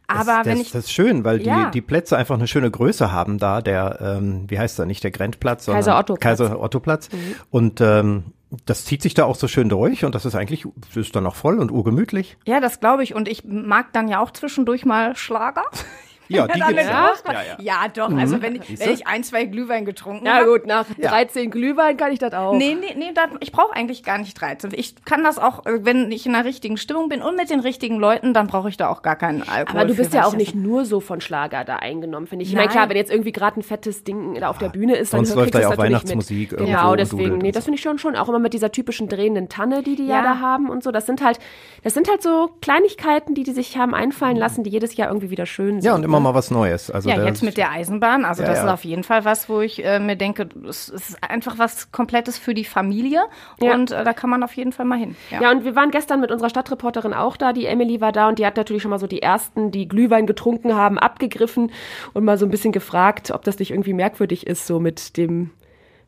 Aber 0.08 0.38
das, 0.38 0.46
wenn 0.48 0.58
das, 0.58 0.68
ich 0.68 0.72
das 0.72 0.84
ist 0.86 0.92
schön, 0.92 1.24
weil 1.24 1.40
die, 1.40 1.46
Ja. 1.46 1.70
die 1.70 1.82
Plätze 1.82 2.18
einfach 2.18 2.36
eine 2.36 2.48
schöne 2.48 2.72
Größe 2.72 3.12
haben 3.12 3.38
da. 3.38 3.62
Der, 3.62 4.00
ähm, 4.02 4.46
wie 4.48 4.58
heißt 4.60 4.80
der, 4.80 4.86
nicht 4.88 5.04
der 5.04 5.12
Grenzplatz, 5.12 5.66
sondern 5.66 5.84
Kaiser 5.84 6.00
Otto 6.00 6.16
Platz. 6.16 6.40
Kaiser 6.40 6.60
Otto 6.62 6.80
Platz. 6.80 7.10
Und 7.52 7.80
ähm, 7.80 8.34
das 8.66 8.86
zieht 8.86 9.02
sich 9.02 9.14
da 9.14 9.26
auch 9.26 9.36
so 9.36 9.48
schön 9.48 9.70
durch 9.70 10.06
und 10.06 10.16
das 10.16 10.26
ist 10.26 10.36
eigentlich, 10.36 10.66
ist 10.96 11.16
dann 11.16 11.24
noch 11.24 11.36
voll 11.36 11.60
und 11.60 11.72
urgemütlich. 11.72 12.38
ja, 12.46 12.60
das 12.60 12.80
glaube 12.80 13.04
ich. 13.04 13.14
Und 13.14 13.28
ich 13.28 13.44
mag 13.44 13.92
dann 13.94 14.08
ja 14.08 14.20
auch 14.20 14.32
zwischendurch 14.32 14.86
mal 14.86 15.16
Schlager. 15.16 15.64
Ja, 16.30 16.48
die 16.48 16.60
gibt's 16.60 16.84
ja. 16.86 17.12
Ja, 17.26 17.34
ja. 17.34 17.56
ja, 17.60 17.88
doch. 17.94 18.12
Also 18.16 18.42
wenn, 18.42 18.56
ich- 18.56 18.80
wenn 18.80 18.92
ich 18.94 19.08
ein, 19.08 19.24
zwei 19.24 19.46
Glühwein 19.46 19.86
getrunken 19.86 20.26
Ja 20.26 20.36
habe. 20.40 20.52
gut, 20.52 20.68
nach 20.68 20.86
13 21.00 21.52
Glühwein 21.52 21.96
kann 21.98 22.12
ich 22.12 22.20
das 22.20 22.34
auch. 22.34 22.54
Nee, 22.54 22.76
nee, 22.80 22.94
nee, 22.98 23.12
das, 23.14 23.30
ich 23.40 23.52
brauche 23.52 23.74
eigentlich 23.76 24.04
gar 24.04 24.18
nicht 24.18 24.40
13. 24.40 24.72
Ich 24.74 24.96
kann 25.06 25.24
das 25.24 25.40
auch, 25.40 25.66
äh, 25.66 25.86
wenn 25.86 26.12
ich 26.12 26.26
in 26.26 26.34
der 26.34 26.46
richtigen 26.46 26.78
Stimmung 26.78 27.10
bin 27.10 27.22
und 27.22 27.36
mit 27.36 27.50
den 27.50 27.60
richtigen 27.62 27.98
Leuten, 27.98 28.34
dann 28.34 28.48
brauche 28.48 28.70
ich 28.70 28.78
da 28.78 28.90
auch 28.90 29.02
gar 29.02 29.16
keinen 29.16 29.42
Alkohol. 29.48 29.80
Aber 29.80 29.88
du 29.88 29.94
für, 29.96 30.02
bist 30.02 30.14
weil 30.14 30.22
ja 30.22 30.26
auch 30.28 30.36
nicht 30.36 30.56
nur 30.56 30.86
so 30.86 31.00
von 31.00 31.22
Schlager 31.22 31.64
da 31.64 31.78
eingenommen, 31.78 32.28
finde 32.28 32.44
ich. 32.44 32.50
Ich 32.50 32.56
meine, 32.56 32.70
klar, 32.70 32.90
wenn 32.90 32.98
jetzt 32.98 33.12
irgendwie 33.12 33.32
gerade 33.32 33.60
ein 33.60 33.64
fettes 33.64 34.04
Ding 34.04 34.36
da 34.40 34.50
auf 34.50 34.58
der 34.58 34.70
Bühne 34.70 34.96
ist, 34.96 35.14
dann 35.14 35.26
Sonst 35.26 35.36
läuft 35.38 35.56
da 35.56 35.60
ja 35.60 35.68
auch 35.68 35.72
natürlich 35.72 35.92
Weihnachtsmusik 35.92 36.52
Mit. 36.52 36.60
Genau, 36.60 36.96
deswegen, 36.96 37.38
nee, 37.40 37.52
das 37.52 37.64
finde 37.66 37.76
ich 37.78 37.82
schon 37.82 38.00
schon. 38.00 38.16
Auch 38.16 38.30
immer 38.30 38.40
mit 38.40 38.54
dieser 38.54 38.72
typischen 38.72 39.08
drehenden 39.08 39.50
Tanne, 39.50 39.84
die 39.84 39.96
die 39.96 40.06
ja, 40.08 40.18
Ja. 40.18 40.22
da 40.24 40.40
haben 40.40 40.70
und 40.70 40.84
so. 40.84 40.92
Das 40.92 41.06
sind 41.06 41.24
halt, 41.24 41.40
das 41.84 41.94
sind 41.94 42.10
halt 42.10 42.22
so 42.22 42.50
Kleinigkeiten, 42.62 43.34
die 43.36 43.44
die 43.44 43.52
sich 43.52 43.78
haben 43.78 43.94
einfallen 43.96 44.36
lassen, 44.38 44.64
die 44.64 44.70
jedes 44.70 44.96
Jahr 44.96 45.08
irgendwie 45.10 45.30
wieder 45.30 45.46
schön 45.46 45.82
sind. 45.82 45.86
Ja, 45.86 45.96
und 45.96 46.04
immer 46.04 46.17
mal 46.20 46.34
was 46.34 46.52
Neues. 46.52 46.90
Also 46.92 47.10
Ja, 47.10 47.24
jetzt 47.26 47.44
mit 47.44 47.58
der 47.58 47.72
Eisenbahn, 47.72 48.26
also 48.26 48.44
Ja, 48.44 48.50
das 48.50 48.58
ja. 48.60 48.66
ist 48.66 48.70
auf 48.72 48.84
jeden 48.86 49.04
Fall 49.04 49.26
was, 49.26 49.50
wo 49.50 49.62
ich 49.62 49.84
äh, 49.86 50.00
mir 50.00 50.16
denke, 50.16 50.48
es 50.68 50.90
ist 50.90 51.22
einfach 51.24 51.58
was 51.58 51.92
Komplettes 51.92 52.38
für 52.38 52.54
die 52.54 52.66
Familie 52.66 53.22
Ja. 53.62 53.74
und 53.74 53.92
äh, 53.92 54.04
da 54.04 54.14
kann 54.14 54.30
man 54.30 54.44
auf 54.44 54.54
jeden 54.54 54.72
Fall 54.72 54.86
mal 54.86 54.98
hin. 54.98 55.16
Ja, 55.32 55.52
und 55.52 55.64
wir 55.64 55.76
waren 55.76 55.92
gestern 55.92 56.20
mit 56.22 56.32
unserer 56.32 56.50
Stadtreporterin 56.50 57.14
auch 57.14 57.38
da. 57.38 57.54
Die 57.54 57.66
Emily 57.66 58.02
war 58.02 58.12
da 58.12 58.28
und 58.30 58.40
die 58.40 58.46
hat 58.46 58.58
natürlich 58.58 58.82
schon 58.82 58.92
mal 58.92 59.00
so 59.00 59.08
die 59.08 59.22
ersten, 59.22 59.72
die 59.72 59.88
Glühwein 59.88 60.28
getrunken 60.28 60.76
haben, 60.76 60.98
abgegriffen 60.98 61.72
und 62.14 62.24
mal 62.24 62.38
so 62.38 62.46
ein 62.46 62.52
bisschen 62.52 62.72
gefragt, 62.72 63.32
ob 63.32 63.44
das 63.44 63.60
nicht 63.60 63.72
irgendwie 63.72 63.94
merkwürdig 63.94 64.48
ist, 64.48 64.68
so 64.68 64.80
mit 64.80 65.18
dem, 65.18 65.52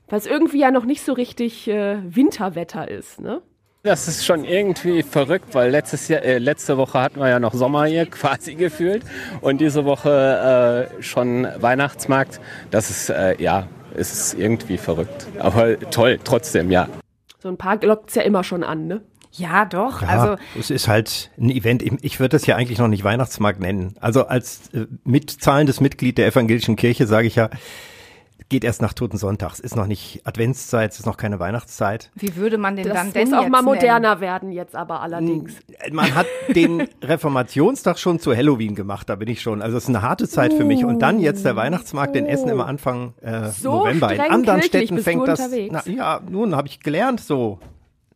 was 0.07 0.25
irgendwie 0.25 0.59
ja 0.59 0.71
noch 0.71 0.85
nicht 0.85 1.03
so 1.03 1.13
richtig 1.13 1.67
äh, 1.67 1.97
Winterwetter 2.03 2.87
ist, 2.89 3.19
ne? 3.21 3.41
Das 3.81 4.09
ist 4.09 4.25
schon 4.25 4.43
irgendwie 4.43 5.03
verrückt, 5.03 5.55
weil 5.55 5.71
letztes 5.71 6.09
Jahr, 6.09 6.21
äh, 6.21 6.37
letzte 6.37 6.77
Woche 6.77 6.99
hatten 6.99 7.19
wir 7.19 7.29
ja 7.29 7.39
noch 7.39 7.53
Sommer 7.53 7.85
hier 7.85 8.05
quasi 8.09 8.55
gefühlt 8.55 9.03
und 9.39 9.61
diese 9.61 9.85
Woche 9.85 10.89
äh, 10.99 11.01
schon 11.01 11.47
Weihnachtsmarkt. 11.57 12.41
Das 12.71 12.89
ist 12.89 13.09
äh, 13.09 13.41
ja, 13.41 13.67
ist 13.95 14.33
irgendwie 14.33 14.77
verrückt, 14.77 15.27
aber 15.39 15.79
toll 15.91 16.19
trotzdem, 16.23 16.71
ja. 16.71 16.89
So 17.41 17.47
ein 17.47 17.57
paar 17.57 17.81
lockt's 17.81 18.15
ja 18.15 18.23
immer 18.23 18.43
schon 18.43 18.63
an, 18.63 18.87
ne? 18.87 19.01
Ja, 19.31 19.63
doch. 19.63 20.01
Ja, 20.01 20.07
Also 20.09 20.35
es 20.59 20.71
ist 20.71 20.87
halt 20.89 21.31
ein 21.37 21.49
Event. 21.49 21.83
Ich 22.01 22.19
würde 22.19 22.29
das 22.29 22.45
ja 22.47 22.57
eigentlich 22.57 22.79
noch 22.79 22.87
nicht 22.89 23.03
Weihnachtsmarkt 23.05 23.61
nennen. 23.61 23.93
Also 24.01 24.25
als 24.25 24.73
äh, 24.73 24.87
mitzahlendes 25.05 25.79
Mitglied 25.79 26.17
der 26.17 26.27
evangelischen 26.27 26.75
Kirche 26.75 27.07
sage 27.07 27.27
ich 27.27 27.35
ja, 27.35 27.49
geht 28.49 28.63
erst 28.63 28.81
nach 28.81 28.93
Toten 28.93 29.17
Sonntags. 29.17 29.59
Ist 29.59 29.75
noch 29.75 29.85
nicht 29.87 30.21
Adventszeit, 30.25 30.91
ist 30.91 31.05
noch 31.05 31.17
keine 31.17 31.39
Weihnachtszeit. 31.39 32.11
wie 32.15 32.35
würde 32.35 32.57
man 32.57 32.75
den 32.75 32.85
Das 32.87 32.95
dann 32.95 33.05
muss 33.07 33.13
denn 33.13 33.33
auch 33.33 33.41
jetzt 33.43 33.51
mal 33.51 33.57
nennen? 33.61 33.65
moderner 33.65 34.19
werden 34.19 34.51
jetzt 34.51 34.75
aber 34.75 35.01
allerdings. 35.01 35.53
Man 35.91 36.13
hat 36.15 36.25
den 36.55 36.87
Reformationstag 37.03 37.99
schon 37.99 38.19
zu 38.19 38.35
Halloween 38.35 38.75
gemacht, 38.75 39.07
da 39.09 39.15
bin 39.15 39.29
ich 39.29 39.41
schon. 39.41 39.61
Also 39.61 39.77
es 39.77 39.83
ist 39.83 39.89
eine 39.89 40.01
harte 40.01 40.27
Zeit 40.27 40.53
für 40.53 40.65
mich. 40.65 40.83
Und 40.83 40.99
dann 40.99 41.19
jetzt 41.19 41.45
der 41.45 41.55
Weihnachtsmarkt 41.55 42.15
in 42.15 42.25
Essen 42.25 42.49
immer 42.49 42.65
Anfang 42.65 43.13
äh, 43.21 43.49
So 43.49 43.77
November. 43.79 44.13
In 44.13 44.21
anderen 44.21 44.63
Städten 44.63 44.97
fängt 44.99 45.27
das. 45.27 45.41
Na, 45.69 45.83
ja, 45.85 46.19
nun 46.29 46.55
habe 46.55 46.67
ich 46.67 46.79
gelernt 46.79 47.19
so. 47.21 47.59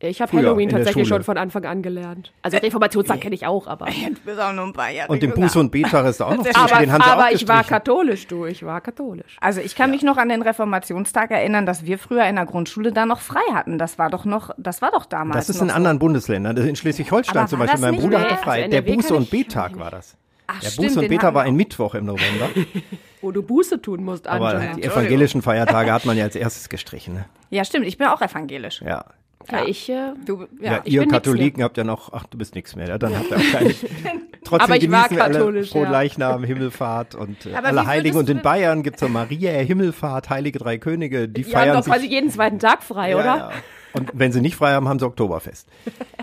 Ich 0.09 0.21
habe 0.21 0.31
Halloween 0.37 0.69
tatsächlich 0.69 1.07
schon 1.07 1.23
von 1.23 1.37
Anfang 1.37 1.65
an 1.65 1.81
gelernt. 1.81 2.33
Also 2.41 2.57
Reformationstag 2.57 3.21
kenne 3.21 3.35
ich 3.35 3.45
auch, 3.45 3.67
aber. 3.67 3.85
Du 4.13 4.19
bist 4.25 4.39
auch 4.39 4.51
nur 4.53 4.65
ein 4.65 4.73
paar 4.73 4.89
Jahre 4.91 5.11
Und 5.11 5.23
den. 5.23 5.31
Buße- 5.33 5.57
und 5.59 5.71
Betag 5.71 6.05
ist 6.05 6.21
auch 6.21 6.35
noch 6.35 6.43
zwischen. 6.43 6.55
Aber, 6.59 6.79
Den 6.79 6.91
haben 6.91 7.01
aber 7.01 7.31
ich 7.31 7.47
war 7.47 7.63
katholisch, 7.63 8.27
du. 8.27 8.45
Ich 8.45 8.65
war 8.65 8.81
katholisch. 8.81 9.37
Also 9.39 9.61
ich 9.61 9.75
kann 9.75 9.91
mich 9.91 10.03
noch 10.03 10.17
an 10.17 10.29
den 10.29 10.41
Reformationstag 10.41 11.31
erinnern, 11.31 11.65
dass 11.65 11.85
wir 11.85 11.97
früher 11.97 12.25
in 12.25 12.35
der 12.35 12.45
Grundschule 12.45 12.91
da 12.91 13.05
noch 13.05 13.21
frei 13.21 13.41
hatten. 13.53 13.77
Das 13.77 13.97
war 13.97 14.09
doch 14.09 14.25
noch, 14.25 14.51
das 14.57 14.81
war 14.81 14.91
doch 14.91 15.05
damals. 15.05 15.47
Das 15.47 15.49
ist 15.49 15.55
noch 15.57 15.63
in 15.63 15.69
so. 15.69 15.75
anderen 15.75 15.99
Bundesländern. 15.99 16.55
Das 16.55 16.63
ist 16.65 16.69
In 16.69 16.75
Schleswig-Holstein 16.75 17.37
Aber 17.37 17.47
zum 17.47 17.59
Beispiel. 17.59 17.79
Mein 17.81 17.95
Bruder 17.95 18.19
mehr? 18.19 18.29
hatte 18.29 18.43
frei. 18.43 18.63
Also 18.63 18.71
der 18.71 18.85
Buße- 18.85 19.13
und 19.13 19.23
ich- 19.23 19.29
Betag 19.29 19.79
war 19.79 19.91
das. 19.91 20.17
Ach, 20.47 20.59
Der 20.59 20.69
stimmt, 20.69 20.89
Buße- 20.89 20.99
und 21.09 21.23
hatten 21.23 21.35
war 21.35 21.43
ein 21.43 21.55
Mittwoch 21.55 21.95
im 21.95 22.05
November. 22.05 22.49
Wo 23.21 23.31
du 23.31 23.41
Buße 23.41 23.81
tun 23.81 24.03
musst, 24.03 24.27
Aber 24.27 24.49
Angela. 24.49 24.73
die 24.75 24.83
evangelischen 24.83 25.41
Feiertage 25.41 25.93
hat 25.93 26.03
man 26.05 26.17
ja 26.17 26.25
als 26.25 26.35
erstes 26.35 26.67
gestrichen. 26.67 27.13
Ne? 27.13 27.25
Ja, 27.49 27.63
stimmt. 27.63 27.87
Ich 27.87 27.97
bin 27.97 28.07
auch 28.07 28.21
evangelisch. 28.21 28.81
Ja. 28.85 29.05
Ja, 29.51 29.65
ich, 29.65 29.89
äh, 29.89 30.13
Du, 30.25 30.47
Ja, 30.60 30.73
ja. 30.73 30.82
ich 30.84 30.93
ihr 30.93 31.08
Katholiken 31.08 31.63
habt 31.63 31.77
ja 31.77 31.84
noch, 31.84 32.12
ach, 32.13 32.25
du 32.27 32.38
bist 32.38 32.56
nichts 32.56 32.75
mehr. 32.75 32.88
Ja, 32.88 32.97
dann 32.97 33.17
habt 33.17 33.32
ihr 33.32 33.38
auch 33.38 33.51
keine. 33.51 33.73
Trotzdem 34.43 34.71
Aber 34.71 34.75
ich 34.75 34.91
war 34.91 35.03
genießen 35.08 35.21
alle 35.21 35.34
katholisch, 35.34 35.73
ja. 35.73 35.84
Frohleichnam, 35.84 36.43
Himmelfahrt 36.43 37.15
und 37.15 37.45
äh, 37.45 37.56
Aber 37.56 37.67
alle 37.67 37.86
Heiligen. 37.86 38.17
Und 38.17 38.29
in 38.29 38.41
Bayern 38.41 38.84
gibt's 38.84 38.99
so 38.99 39.08
Maria, 39.08 39.51
Himmelfahrt, 39.51 40.29
Heilige 40.29 40.60
Drei 40.60 40.77
Könige. 40.77 41.27
Die 41.29 41.43
die 41.43 41.45
haben 41.45 41.51
feiern 41.51 41.77
doch 41.77 41.84
sich. 41.84 41.93
quasi 41.93 42.08
jeden 42.08 42.29
zweiten 42.29 42.60
Tag 42.60 42.84
frei, 42.84 43.12
ja, 43.12 43.17
oder? 43.17 43.51
Ja. 43.93 43.99
Und 44.01 44.12
wenn 44.13 44.32
sie 44.32 44.41
nicht 44.41 44.56
frei 44.56 44.73
haben, 44.73 44.88
haben 44.88 44.99
sie 44.99 45.06
Oktoberfest. 45.06 45.67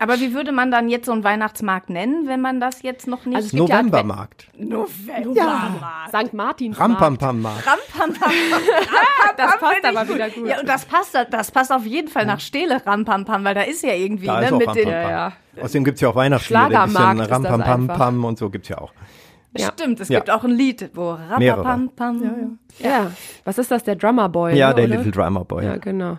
Aber 0.00 0.18
wie 0.20 0.34
würde 0.34 0.52
man 0.52 0.70
dann 0.70 0.88
jetzt 0.88 1.06
so 1.06 1.12
einen 1.12 1.24
Weihnachtsmarkt 1.24 1.90
nennen, 1.90 2.26
wenn 2.26 2.40
man 2.40 2.60
das 2.60 2.82
jetzt 2.82 3.06
noch 3.06 3.24
nicht... 3.26 3.36
Also 3.36 3.46
es 3.46 3.52
gibt 3.52 3.68
ja 3.68 3.76
Novembermarkt. 3.82 4.48
November. 4.58 5.90
St. 6.08 6.32
Martins. 6.34 6.78
Rampampammarkt. 6.78 7.64
Das 9.36 9.58
passt 9.58 9.84
aber 9.84 10.08
wieder 10.14 10.30
gut. 10.30 10.46
Ja, 10.48 10.60
und 10.60 10.68
das 10.68 10.84
passt, 10.84 11.16
das 11.30 11.50
passt 11.50 11.72
auf 11.72 11.86
jeden 11.86 12.08
Fall 12.08 12.26
nach 12.26 12.40
Stele, 12.40 12.84
Rampampam, 12.84 13.44
weil 13.44 13.54
da 13.54 13.62
ist 13.62 13.82
ja 13.82 13.94
irgendwie, 13.94 14.26
Da 14.26 14.40
ne, 14.40 14.46
ist 14.46 14.52
auch 14.52 14.58
mit 14.58 14.74
den, 14.74 14.88
Rampampam. 14.88 15.10
Ja, 15.10 15.32
Außerdem 15.62 15.84
gibt's 15.84 16.00
ja 16.00 16.08
auch 16.08 16.14
Weihnachtslieder. 16.16 16.60
ein 16.60 16.70
Schlagermarkt 16.90 17.18
bisschen 17.28 17.44
Rampampampam 17.46 18.24
und 18.24 18.38
so 18.38 18.50
gibt's 18.50 18.68
ja 18.68 18.78
auch. 18.78 18.92
Ja. 19.56 19.68
Stimmt, 19.72 19.98
es 20.00 20.08
Ja. 20.08 20.20
gibt 20.20 20.30
auch 20.30 20.44
ein 20.44 20.50
Lied, 20.52 20.90
wo 20.94 21.18
Mehrere. 21.38 21.64
Rampampam. 21.64 22.58
Ja. 22.78 23.10
Was 23.44 23.58
ist 23.58 23.70
das, 23.70 23.82
der 23.82 23.96
Drummer 23.96 24.28
Boy? 24.28 24.56
Ja, 24.56 24.68
ne, 24.68 24.74
der 24.76 24.84
oder? 24.84 24.96
Little 24.96 25.10
Drummer 25.12 25.44
Boy. 25.44 25.64
Ja, 25.64 25.76
genau. 25.76 26.18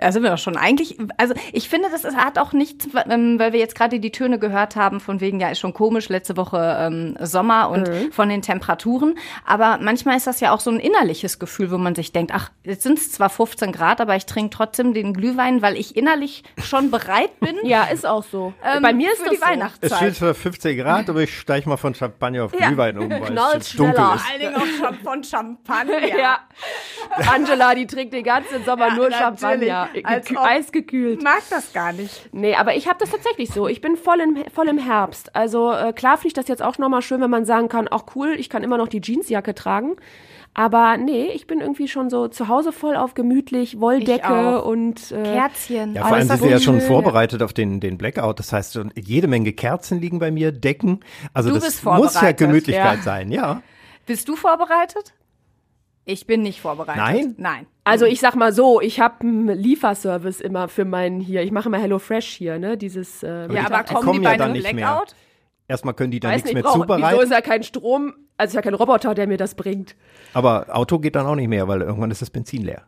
Ja, 0.00 0.12
sind 0.12 0.22
wir 0.22 0.30
doch 0.30 0.38
schon. 0.38 0.56
Eigentlich, 0.56 0.96
also 1.16 1.34
ich 1.52 1.68
finde, 1.68 1.88
das 1.90 2.04
ist, 2.04 2.16
hat 2.16 2.38
auch 2.38 2.52
nichts, 2.52 2.86
ähm, 3.10 3.38
weil 3.38 3.52
wir 3.52 3.58
jetzt 3.60 3.74
gerade 3.74 3.98
die 3.98 4.12
Töne 4.12 4.38
gehört 4.38 4.76
haben, 4.76 5.00
von 5.00 5.20
wegen, 5.20 5.40
ja, 5.40 5.48
ist 5.48 5.58
schon 5.58 5.74
komisch, 5.74 6.08
letzte 6.08 6.36
Woche 6.36 6.76
ähm, 6.80 7.16
Sommer 7.20 7.70
und 7.70 7.88
von 8.12 8.28
den 8.28 8.40
Temperaturen. 8.42 9.16
Aber 9.46 9.78
manchmal 9.82 10.16
ist 10.16 10.26
das 10.26 10.38
ja 10.40 10.52
auch 10.52 10.60
so 10.60 10.70
ein 10.70 10.78
innerliches 10.78 11.38
Gefühl, 11.38 11.70
wo 11.72 11.78
man 11.78 11.94
sich 11.94 12.12
denkt, 12.12 12.32
ach, 12.34 12.50
jetzt 12.62 12.82
sind 12.84 12.98
es 12.98 13.10
zwar 13.12 13.30
15 13.30 13.72
Grad, 13.72 14.00
aber 14.00 14.14
ich 14.16 14.26
trinke 14.26 14.50
trotzdem 14.56 14.94
den 14.94 15.12
Glühwein, 15.12 15.60
weil 15.62 15.76
ich 15.76 15.96
innerlich 15.96 16.44
schon 16.62 16.90
bereit 16.90 17.40
bin. 17.40 17.56
Ja, 17.64 17.84
ist 17.84 18.06
auch 18.06 18.22
so. 18.24 18.52
ähm, 18.64 18.82
Bei 18.82 18.92
mir 18.92 19.10
ist 19.12 19.18
für 19.18 19.24
das 19.24 19.32
die 19.32 19.36
so. 19.38 19.42
Es 19.44 19.50
Weihnachtszeit. 19.50 19.96
steht 19.98 20.16
zwar 20.16 20.34
15 20.34 20.76
Grad, 20.78 21.08
aber 21.10 21.22
ich 21.22 21.36
steige 21.38 21.68
mal 21.68 21.76
von 21.78 21.94
Champagner 21.94 22.44
auf 22.44 22.52
Ja. 22.58 22.68
Glühwein 22.68 22.98
um, 22.98 23.10
weil 23.10 23.20
Knallt 23.22 23.62
es 23.62 23.72
dunkel 23.72 23.94
schneller. 23.96 24.14
ist. 24.14 24.22
Vor 24.22 24.30
allen 24.30 24.40
Dingen 24.40 24.54
auch 24.56 24.86
schon 24.86 24.94
von 25.02 25.24
Champagner. 25.24 25.94
Ja. 26.16 26.38
Angela, 27.32 27.74
die 27.74 27.86
trinkt 27.86 28.12
den 28.14 28.24
ganzen 28.24 28.64
Sommer 28.64 28.88
Ja, 28.88 28.94
nur 28.94 29.08
natürlich. 29.10 29.40
Champagner. 29.40 29.63
Ehrlich. 29.66 30.02
Ja, 30.02 30.08
als 30.08 30.36
eisgekühlt. 30.36 31.22
mag 31.22 31.42
das 31.50 31.72
gar 31.72 31.92
nicht. 31.92 32.28
Nee, 32.32 32.54
aber 32.54 32.74
ich 32.76 32.88
habe 32.88 32.98
das 32.98 33.10
tatsächlich 33.10 33.50
so. 33.50 33.68
Ich 33.68 33.80
bin 33.80 33.96
voll 33.96 34.20
im, 34.20 34.38
voll 34.52 34.68
im 34.68 34.78
Herbst. 34.78 35.34
Also 35.34 35.72
äh, 35.72 35.92
klar 35.92 36.16
finde 36.16 36.28
ich 36.28 36.34
das 36.34 36.48
jetzt 36.48 36.62
auch 36.62 36.78
nochmal 36.78 37.02
schön, 37.02 37.20
wenn 37.20 37.30
man 37.30 37.44
sagen 37.44 37.68
kann, 37.68 37.88
auch 37.88 38.04
cool, 38.14 38.34
ich 38.38 38.48
kann 38.48 38.62
immer 38.62 38.78
noch 38.78 38.88
die 38.88 39.00
Jeansjacke 39.00 39.54
tragen. 39.54 39.96
Aber 40.56 40.96
nee, 40.96 41.26
ich 41.26 41.48
bin 41.48 41.60
irgendwie 41.60 41.88
schon 41.88 42.10
so 42.10 42.28
zu 42.28 42.46
Hause 42.46 42.70
voll 42.70 42.94
auf 42.94 43.14
gemütlich, 43.14 43.80
Wolldecke 43.80 44.62
und 44.62 45.10
äh, 45.10 45.22
Kerzchen. 45.24 45.94
Ja, 45.94 46.06
vor 46.06 46.16
allem 46.16 46.28
das 46.28 46.38
sind 46.38 46.48
wir 46.48 46.56
ja 46.56 46.60
schon 46.60 46.80
vorbereitet 46.80 47.42
auf 47.42 47.52
den, 47.52 47.80
den 47.80 47.98
Blackout. 47.98 48.38
Das 48.38 48.52
heißt, 48.52 48.78
jede 48.94 49.26
Menge 49.26 49.52
Kerzen 49.52 50.00
liegen 50.00 50.20
bei 50.20 50.30
mir, 50.30 50.52
Decken. 50.52 51.00
Also 51.32 51.48
Du 51.48 51.56
das 51.56 51.64
bist 51.64 51.84
muss 51.84 51.92
ja 51.92 51.96
vorbereitet, 51.96 52.38
Gemütlichkeit 52.38 52.98
ja. 52.98 53.02
sein, 53.02 53.32
ja. 53.32 53.62
Bist 54.06 54.28
du 54.28 54.36
vorbereitet? 54.36 55.12
Ich 56.06 56.26
bin 56.26 56.42
nicht 56.42 56.60
vorbereitet. 56.60 57.02
Nein? 57.02 57.34
Nein. 57.38 57.66
Also 57.84 58.04
ich 58.04 58.20
sag 58.20 58.34
mal 58.34 58.52
so, 58.52 58.80
ich 58.80 59.00
habe 59.00 59.20
einen 59.20 59.48
Lieferservice 59.48 60.40
immer 60.40 60.68
für 60.68 60.84
meinen 60.84 61.20
hier. 61.20 61.42
Ich 61.42 61.50
mache 61.50 61.68
immer 61.68 61.78
Hello 61.78 61.98
Fresh 61.98 62.28
hier, 62.36 62.58
ne? 62.58 62.76
Dieses 62.76 63.22
äh, 63.22 63.52
Ja, 63.52 63.66
aber 63.66 63.82
die 63.84 63.94
kommen 63.94 64.04
kommen 64.06 64.18
die 64.20 64.24
ja 64.24 64.30
bei 64.30 64.36
dann 64.36 64.50
einem 64.50 64.52
nicht 64.60 64.72
mehr. 64.72 64.86
Blackout? 64.86 65.14
Erstmal 65.66 65.94
können 65.94 66.10
die 66.10 66.20
da 66.20 66.28
nichts 66.30 66.44
nicht, 66.44 66.54
mehr 66.54 66.62
brauch, 66.62 66.74
wieso 66.74 66.82
zubereiten. 66.82 67.20
ist 67.22 67.30
ja 67.30 67.40
kein 67.40 67.62
Strom, 67.62 68.12
also 68.36 68.50
ist 68.50 68.54
ja 68.54 68.60
kein 68.62 68.74
Roboter, 68.74 69.14
der 69.14 69.26
mir 69.26 69.38
das 69.38 69.54
bringt. 69.54 69.96
Aber 70.34 70.66
Auto 70.70 70.98
geht 70.98 71.16
dann 71.16 71.24
auch 71.26 71.36
nicht 71.36 71.48
mehr, 71.48 71.66
weil 71.68 71.80
irgendwann 71.80 72.10
ist 72.10 72.20
das 72.20 72.28
Benzin 72.28 72.64
leer. 72.64 72.82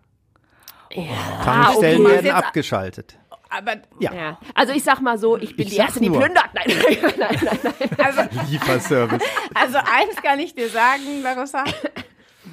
Ah, 0.94 1.42
Tankstellen 1.44 2.02
okay. 2.04 2.14
werden 2.14 2.30
abgeschaltet. 2.32 3.18
Aber 3.48 3.72
Ja, 3.98 4.12
Ja. 4.12 4.38
Also 4.54 4.72
ich 4.74 4.84
sag 4.84 5.00
mal 5.00 5.16
so, 5.16 5.38
ich 5.38 5.56
bin 5.56 5.66
Ich 5.66 5.72
die 5.72 5.78
Erste, 5.78 6.00
die 6.00 6.10
nur. 6.10 6.20
plündert. 6.20 6.50
Nein, 6.52 6.64
nein, 6.68 7.14
nein, 7.18 7.38
nein, 7.42 7.58
nein. 7.62 8.06
also, 8.06 8.22
Lieferservice. 8.50 9.22
also 9.54 9.78
eins 9.78 10.16
kann 10.22 10.38
ich 10.38 10.54
dir 10.54 10.68
sagen, 10.68 11.22
Larissa. 11.22 11.64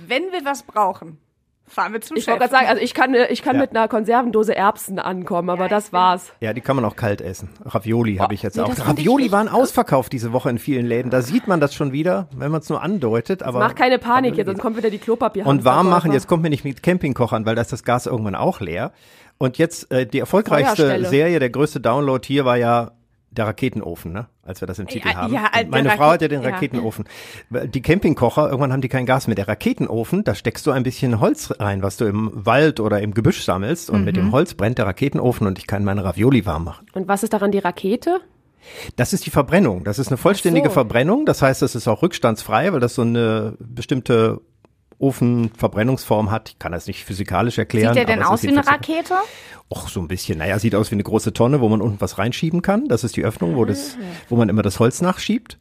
Wenn 0.08 0.24
wir 0.32 0.44
was 0.46 0.63
brauchen, 0.63 1.18
fahren 1.66 1.94
wir 1.94 2.02
zum 2.02 2.18
Ich 2.18 2.24
Chef. 2.26 2.34
wollte 2.34 2.42
gerade 2.50 2.52
sagen, 2.52 2.68
also 2.68 2.82
ich 2.82 2.94
kann, 2.94 3.13
äh, 3.16 3.28
ich 3.28 3.42
kann 3.42 3.56
Ja. 3.56 3.62
mit 3.62 3.72
einer 3.72 3.88
Konservendose 3.88 4.56
Erbsen 4.56 5.00
ankommen, 5.00 5.50
aber 5.50 5.63
Ja, 5.63 5.70
das 5.70 5.94
war's. 5.94 6.34
Ja, 6.42 6.54
die 6.54 6.62
kann 6.62 6.76
man 6.76 6.86
auch 6.86 6.96
kalt 6.96 7.22
essen. 7.22 7.50
Ravioli 7.66 8.18
habe 8.18 8.34
ich 8.34 8.44
jetzt 8.44 8.58
nee, 8.58 8.63
auch. 8.63 8.70
das 8.70 8.82
fand 8.82 9.00
ich 9.00 9.06
Ravioli 9.06 9.24
echt 9.26 9.32
waren 9.32 9.48
ausverkauft 9.48 10.12
diese 10.13 10.34
Woche 10.34 10.50
in 10.50 10.60
vielen 10.60 10.86
Läden. 10.86 11.10
Da 11.10 11.22
sieht 11.22 11.48
man 11.48 11.60
das 11.60 11.74
schon 11.74 11.92
wieder, 11.94 12.28
wenn 12.36 12.52
man 12.52 12.62
es 12.62 12.70
nur 12.70 12.82
andeutet. 12.82 13.44
Aber 13.44 13.60
Mach 13.60 13.76
keine 13.76 13.98
Panik 13.98 14.36
jetzt, 14.36 14.48
sonst 14.48 14.60
kommt 14.60 14.78
wieder 14.78 14.89
die 14.89 15.00
Klopapier. 15.00 15.46
Und 15.46 15.63
warm 15.66 15.89
machen, 15.89 16.12
jetzt 16.12 16.28
kommt 16.28 16.44
mir 16.44 16.50
nicht 16.50 16.63
mit 16.66 16.84
Campingkochern, 16.84 17.46
weil 17.46 17.56
da 17.56 17.62
ist 17.62 17.72
das 17.72 17.84
Gas 17.84 18.06
irgendwann 18.06 18.36
auch 18.36 18.60
leer. 18.60 18.92
Und 19.39 19.58
jetzt 19.58 19.92
äh, 19.92 20.06
die 20.06 20.20
erfolgreichste 20.20 20.84
Feuerstelle. 20.84 21.10
Serie, 21.10 21.39
der 21.39 21.50
größte 21.50 21.80
Download 21.82 22.26
hier 22.26 22.46
war 22.46 22.58
ja 22.58 22.92
der 23.32 23.48
Raketenofen, 23.48 24.13
ne? 24.13 24.28
Als 24.45 24.62
wir 24.62 24.67
das 24.67 24.77
im 24.79 24.88
Titel 24.88 25.08
Ja, 25.08 25.15
haben. 25.15 25.34
ja, 25.34 25.49
meine 25.69 25.89
Frau 25.91 26.12
hat 26.12 26.21
ja 26.21 26.27
den 26.27 26.41
Raket- 26.41 26.49
ja. 26.49 26.56
Raketenofen. 26.56 27.06
Die 27.49 27.82
Campingkocher, 27.82 28.45
irgendwann 28.47 28.73
haben 28.73 28.82
die 28.82 28.89
kein 28.89 29.06
Gas 29.06 29.27
mehr. 29.27 29.36
Der 29.36 29.47
Raketenofen, 29.47 30.23
da 30.23 30.36
steckst 30.36 30.65
du 30.67 30.71
ein 30.71 30.84
bisschen 30.84 31.19
Holz 31.19 31.53
rein, 31.60 31.82
was 31.82 31.97
du 31.97 32.06
im 32.06 32.32
Wald 32.34 32.79
oder 32.79 33.01
im 33.01 33.13
Gebüsch 33.13 33.43
sammelst. 33.43 33.89
Und 33.89 34.03
mit 34.03 34.15
dem 34.17 34.25
Mhm. 34.27 34.32
Holz 34.34 34.53
brennt 34.53 34.77
der 34.77 34.86
Raketenofen 34.86 35.47
und 35.47 35.58
ich 35.60 35.67
kann 35.67 35.84
meine 35.86 36.03
Ravioli 36.03 36.45
warm 36.45 36.65
machen. 36.65 36.86
Und 36.93 37.08
was 37.08 37.23
ist 37.23 37.34
daran 37.34 37.51
die 37.51 37.60
Rakete? 37.60 38.19
Das 38.95 39.12
ist 39.13 39.25
die 39.25 39.29
Verbrennung. 39.29 39.84
Das 39.84 39.99
ist 39.99 40.08
eine 40.08 40.17
vollständige 40.17 40.69
so. 40.69 40.73
Verbrennung. 40.73 41.25
Das 41.25 41.41
heißt, 41.41 41.62
es 41.62 41.75
ist 41.75 41.88
auch 41.88 42.01
rückstandsfrei, 42.01 42.71
weil 42.71 42.79
das 42.79 42.95
so 42.95 43.01
eine 43.01 43.56
bestimmte 43.60 44.39
Ofenverbrennungsform 44.99 46.32
hat. 46.32 46.49
Ich 46.49 46.60
kann 46.60 46.71
das 46.71 46.88
nicht 46.88 47.06
physikalisch 47.06 47.58
erklären. 47.58 47.93
Sieht 47.93 48.08
der 48.08 48.15
denn 48.15 48.23
es 48.23 48.27
aus 48.27 48.43
wie 48.43 48.49
eine 48.49 48.65
Rakete? 48.65 49.15
Och, 49.69 49.89
so 49.89 49.99
ein 49.99 50.08
bisschen. 50.08 50.38
Naja, 50.38 50.60
sieht 50.60 50.75
aus 50.75 50.91
wie 50.91 50.95
eine 50.95 51.03
große 51.03 51.34
Tonne, 51.34 51.62
wo 51.62 51.69
man 51.69 51.82
unten 51.82 51.99
was 51.99 52.17
reinschieben 52.17 52.62
kann. 52.62 52.88
Das 52.88 53.03
ist 53.03 53.15
die 53.15 53.23
Öffnung, 53.23 53.56
wo, 53.56 53.65
das, 53.65 53.97
wo 54.29 54.36
man 54.36 54.49
immer 54.49 54.62
das 54.62 54.79
Holz 54.79 55.01
nachschiebt. 55.01 55.58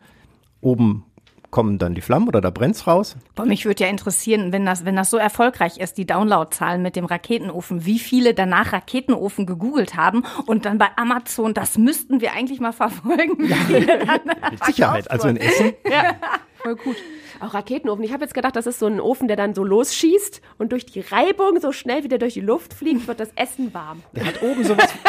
Oben 0.61 1.05
kommen 1.53 1.79
dann 1.79 1.95
die 1.95 2.01
Flammen 2.01 2.27
oder 2.29 2.41
da 2.41 2.51
brennt's 2.51 2.87
raus. 2.87 3.15
Boah, 3.35 3.45
mich 3.45 3.67
würde 3.67 3.85
ja 3.85 3.91
interessieren, 3.91 4.53
wenn 4.53 4.65
das, 4.65 4.85
wenn 4.85 4.97
das 4.97 5.11
so 5.11 5.19
erfolgreich 5.19 5.77
ist, 5.77 5.99
die 5.99 6.07
Downloadzahlen 6.07 6.83
mit 6.83 6.97
dem 6.97 7.05
Raketenofen, 7.05 7.85
wie 7.85 7.99
viele 7.99 8.33
danach 8.35 8.73
Raketenofen 8.73 9.45
gegoogelt 9.45 9.95
haben 9.95 10.25
und 10.47 10.65
dann 10.65 10.79
bei 10.79 10.89
Amazon, 10.97 11.53
das 11.53 11.77
müssten 11.77 12.21
wir 12.21 12.33
eigentlich 12.33 12.59
mal 12.59 12.73
verfolgen. 12.73 13.49
dann 13.49 14.51
Mit 14.51 14.65
Sicherheit. 14.65 15.11
Also 15.11 15.29
in 15.29 15.37
Essen. 15.37 15.75
Ja, 15.89 16.17
voll 16.63 16.77
gut. 16.77 16.97
Auch 17.43 17.55
Raketenofen. 17.55 18.05
Ich 18.05 18.13
habe 18.13 18.23
jetzt 18.23 18.35
gedacht, 18.35 18.55
das 18.55 18.67
ist 18.67 18.79
so 18.79 18.87
ein 18.87 19.01
Ofen, 19.01 19.27
der 19.27 19.37
dann 19.37 19.53
so 19.55 19.65
losschießt 19.65 20.41
und 20.59 20.71
durch 20.71 20.87
die 20.87 21.01
Reibung 21.01 21.61
so 21.61 21.73
schnell 21.73 22.05
wieder 22.05 22.19
durch 22.19 22.35
die 22.35 22.41
Luft 22.41 22.73
fliegt, 22.73 23.09
wird 23.09 23.19
das 23.19 23.31
Essen 23.35 23.75
warm. 23.75 24.03
Der 24.15 24.27
hat 24.27 24.43
oben 24.43 24.65
sowas. 24.65 24.89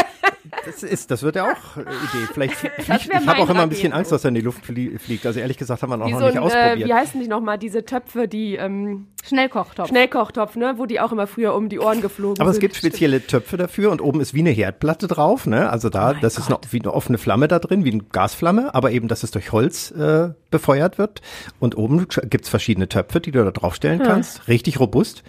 Das 0.66 0.84
ist, 0.84 1.10
das 1.10 1.24
wird 1.24 1.36
ja 1.36 1.52
auch 1.52 1.78
Idee. 1.78 2.28
Vielleicht 2.32 2.54
fliegt, 2.56 2.78
ich 2.78 2.90
habe 2.90 3.42
auch 3.42 3.50
immer 3.50 3.64
ein 3.64 3.70
bisschen. 3.70 3.92
Angst, 3.92 4.12
dass 4.12 4.24
er 4.24 4.30
in 4.30 4.36
die 4.36 4.42
Luft 4.42 4.66
flie 4.66 5.00
fliegt. 5.00 5.26
Also 5.26 5.40
ehrlich 5.40 5.58
gesagt 5.58 5.82
haben 5.82 5.90
wir 5.90 6.06
Wie 6.06 6.12
noch 6.12 6.20
so 6.20 6.26
nicht 6.26 6.38
ein, 6.38 6.44
äh, 6.44 6.46
ausprobiert. 6.46 6.90
wie 6.90 6.94
heißen 6.94 7.22
die 7.22 7.28
nochmal, 7.28 7.58
diese 7.58 7.86
Töpfe, 7.86 8.28
die 8.28 8.56
ähm, 8.56 9.08
Schnellkochtopf. 9.26 9.88
Schnellkochtopf, 9.90 10.56
ne, 10.56 10.74
wo 10.78 10.86
die 10.86 11.00
auch 11.00 11.12
immer 11.12 11.28
früher 11.28 11.56
um 11.56 11.70
die 11.70 11.80
Ohren 11.80 12.02
geflogen 12.02 12.42
Aber 12.42 12.50
es 12.50 12.58
sind. 12.58 12.62
gibt 12.62 12.76
spezielle 12.76 13.26
Töpfe 13.26 13.56
dafür 13.58 13.90
und 13.92 14.02
oben 14.02 14.20
ist 14.20 14.34
wie 14.34 14.40
eine 14.42 14.50
Herdplatte 14.50 15.08
drauf, 15.08 15.46
ne? 15.48 15.70
Also 15.70 15.88
Oh 15.88 15.92
da, 15.92 16.14
das 16.14 16.38
ist 16.38 16.50
noch 16.50 16.60
wie 16.72 16.80
eine 16.82 16.94
offene 16.94 17.18
Flamme 17.18 17.48
da 17.48 17.60
drin, 17.60 17.86
wie 17.86 17.92
eine 17.92 18.04
Gasflamme, 18.04 18.76
aber 18.76 18.92
eben, 18.92 19.08
dass 19.08 19.24
es 19.24 19.32
durch 19.32 19.52
Holz 19.52 19.92
äh, 19.92 20.30
befeuert 20.52 20.98
wird. 20.98 21.22
Und 21.60 21.78
oben 21.78 22.06
gibt's 22.30 22.50
verschiedene 22.50 22.90
Töpfe, 22.90 23.22
die 23.22 23.32
du 23.32 23.44
da 23.44 23.52
draufstellen 23.52 24.02
kannst. 24.04 24.48
Richtig 24.48 24.80
robust. 24.80 25.24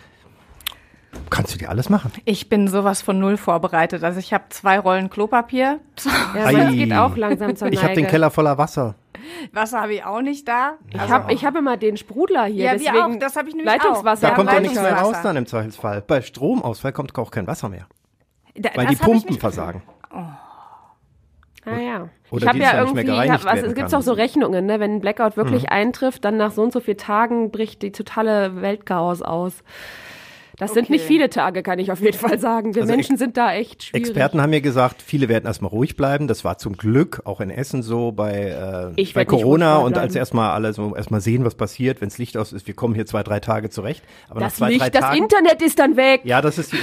Kannst 1.30 1.54
du 1.54 1.59
dir 1.59 1.70
alles 1.70 1.88
machen. 1.88 2.11
Ich 2.24 2.48
bin 2.48 2.66
sowas 2.66 3.00
von 3.00 3.20
null 3.20 3.37
vorbereitet. 3.37 4.02
Also 4.02 4.18
ich 4.18 4.33
habe 4.35 4.44
zwei 4.48 4.80
Rollen 4.80 5.11
Klopapier. 5.11 5.78
Ja, 6.35 6.50
meins 6.50 6.72
geht 6.74 6.92
auch 6.92 7.16
langsam 7.16 7.54
zur 7.54 7.68
Ich 7.68 7.78
habe 7.83 7.94
den 7.94 8.02
Neige. 8.02 8.11
Keller 8.11 8.30
voller 8.33 8.59
Wasser. 8.59 8.96
Wasser 9.52 9.80
habe 9.82 9.94
ich 9.94 10.04
auch 10.04 10.20
nicht 10.20 10.46
da. 10.48 10.74
Ich 10.92 10.98
habe 11.00 11.32
ich 11.32 11.44
hab 11.44 11.56
immer 11.56 11.76
den 11.76 11.96
Sprudler 11.96 12.44
hier, 12.44 12.64
Ja, 12.64 12.72
wir 12.72 12.78
deswegen 12.78 13.16
auch. 13.16 13.18
Das 13.18 13.37
hab 13.37 13.46
ich 13.46 13.54
nämlich 13.54 13.66
Leitungswasser. 13.72 14.22
Da 14.22 14.28
Ja, 14.28 14.34
kommt 14.34 14.50
doch 14.52 14.60
nichts 14.60 14.74
mehr 14.74 14.82
Leitungswasser. 14.84 15.16
raus 15.16 15.22
dann 15.22 15.37
im 15.37 15.46
Zweifelsfall. 15.46 16.02
Bei 16.06 16.22
Stromausfall 16.22 16.92
kommt 16.92 17.16
auch 17.18 17.30
kein 17.30 17.46
Wasser 17.46 17.68
mehr, 17.68 17.87
Da, 18.56 18.70
weil 18.74 18.87
die 18.87 18.96
Pumpen 18.96 19.38
versagen. 19.38 19.82
Ah, 21.66 21.78
ja. 21.78 22.08
Oder 22.30 22.42
ich 22.42 22.48
habe 22.48 22.58
ja 22.58 22.78
irgendwie, 22.84 23.30
hab, 23.30 23.44
was, 23.44 23.62
es 23.62 23.74
gibt 23.74 23.94
auch 23.94 24.02
so 24.02 24.12
Rechnungen, 24.12 24.66
ne? 24.66 24.80
wenn 24.80 24.96
ein 24.96 25.00
Blackout 25.00 25.37
wirklich 25.38 25.70
eintrifft, 25.70 26.24
dann 26.24 26.37
nach 26.37 26.52
so 26.52 26.62
und 26.62 26.72
so 26.74 26.80
vielen 26.80 26.98
Tagen 26.98 27.50
bricht 27.50 27.80
die 27.80 27.90
totale 27.90 28.60
Weltchaos 28.60 29.22
aus. 29.22 29.62
Das 30.57 30.73
sind 30.73 30.85
Okay. 30.85 30.93
nicht 30.93 31.05
viele 31.05 31.31
Tage, 31.31 31.62
kann 31.62 31.79
ich 31.79 31.90
auf 31.90 32.01
jeden 32.01 32.17
Fall 32.17 32.38
sagen. 32.38 32.75
Wir 32.75 32.83
Also 32.83 32.95
Menschen 32.95 33.17
sind 33.17 33.37
da 33.37 33.53
echt 33.53 33.85
schwierig. 33.85 34.07
Experten 34.07 34.40
haben 34.40 34.51
mir 34.51 34.61
gesagt, 34.61 35.03
viele 35.03 35.29
werden 35.29 35.47
erstmal 35.47 35.71
ruhig 35.71 35.97
bleiben. 35.97 36.29
Das 36.29 36.45
war 36.45 36.59
zum 36.59 36.77
Glück 36.77 37.23
auch 37.25 37.40
in 37.40 37.51
Essen 37.51 37.83
so 37.83 38.12
bei, 38.12 38.90
äh, 38.95 39.01
Ich 39.01 39.14
bei 39.14 39.25
Corona 39.25 39.79
und 39.79 39.99
als 39.99 40.14
erstmal 40.14 40.51
alle 40.53 40.73
so 40.73 40.95
erstmal 40.95 41.21
sehen, 41.21 41.45
was 41.45 41.55
passiert, 41.57 42.01
wenns 42.01 42.19
Licht 42.19 42.37
aus 42.37 42.53
ist. 42.53 42.67
Wir 42.67 42.75
kommen 42.75 42.95
hier 42.95 43.07
zwei, 43.07 43.23
drei 43.25 43.40
Tage 43.40 43.69
zurecht. 43.71 44.05
Aber 44.29 44.40
nach 44.40 44.47
das 44.49 44.57
zwei, 44.57 44.67
drei 44.67 44.73
Licht, 44.85 44.95
das 44.95 45.01
Tagen. 45.01 45.19
Internet 45.19 45.62
ist 45.62 45.79
dann 45.79 45.97
weg. 45.97 46.21
Ja, 46.25 46.40
das 46.40 46.59
ist 46.59 46.73
die, 46.73 46.79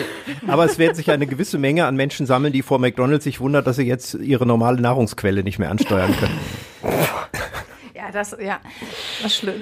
aber 0.48 0.66
es 0.66 0.78
wird 0.78 0.96
sich 0.96 1.10
eine 1.12 1.26
gewisse 1.26 1.58
Menge 1.58 1.86
an 1.86 1.96
Menschen 1.96 2.26
sammeln, 2.26 2.52
die 2.52 2.64
vor 2.64 2.80
McDonalds 2.80 3.24
sich 3.24 3.40
wundert, 3.40 3.68
dass 3.68 3.78
sie 3.78 3.84
jetzt 3.84 4.16
ihre 4.16 4.46
normale 4.46 4.82
Nahrungsquelle 4.82 5.44
nicht 5.44 5.60
mehr 5.60 5.72
ansteuern 5.72 6.14
können. 6.20 6.38
Ja, 7.96 8.12
das, 8.12 8.36
ja, 8.44 8.60
das 9.22 9.32
ist 9.32 9.38
schlimm. 9.38 9.62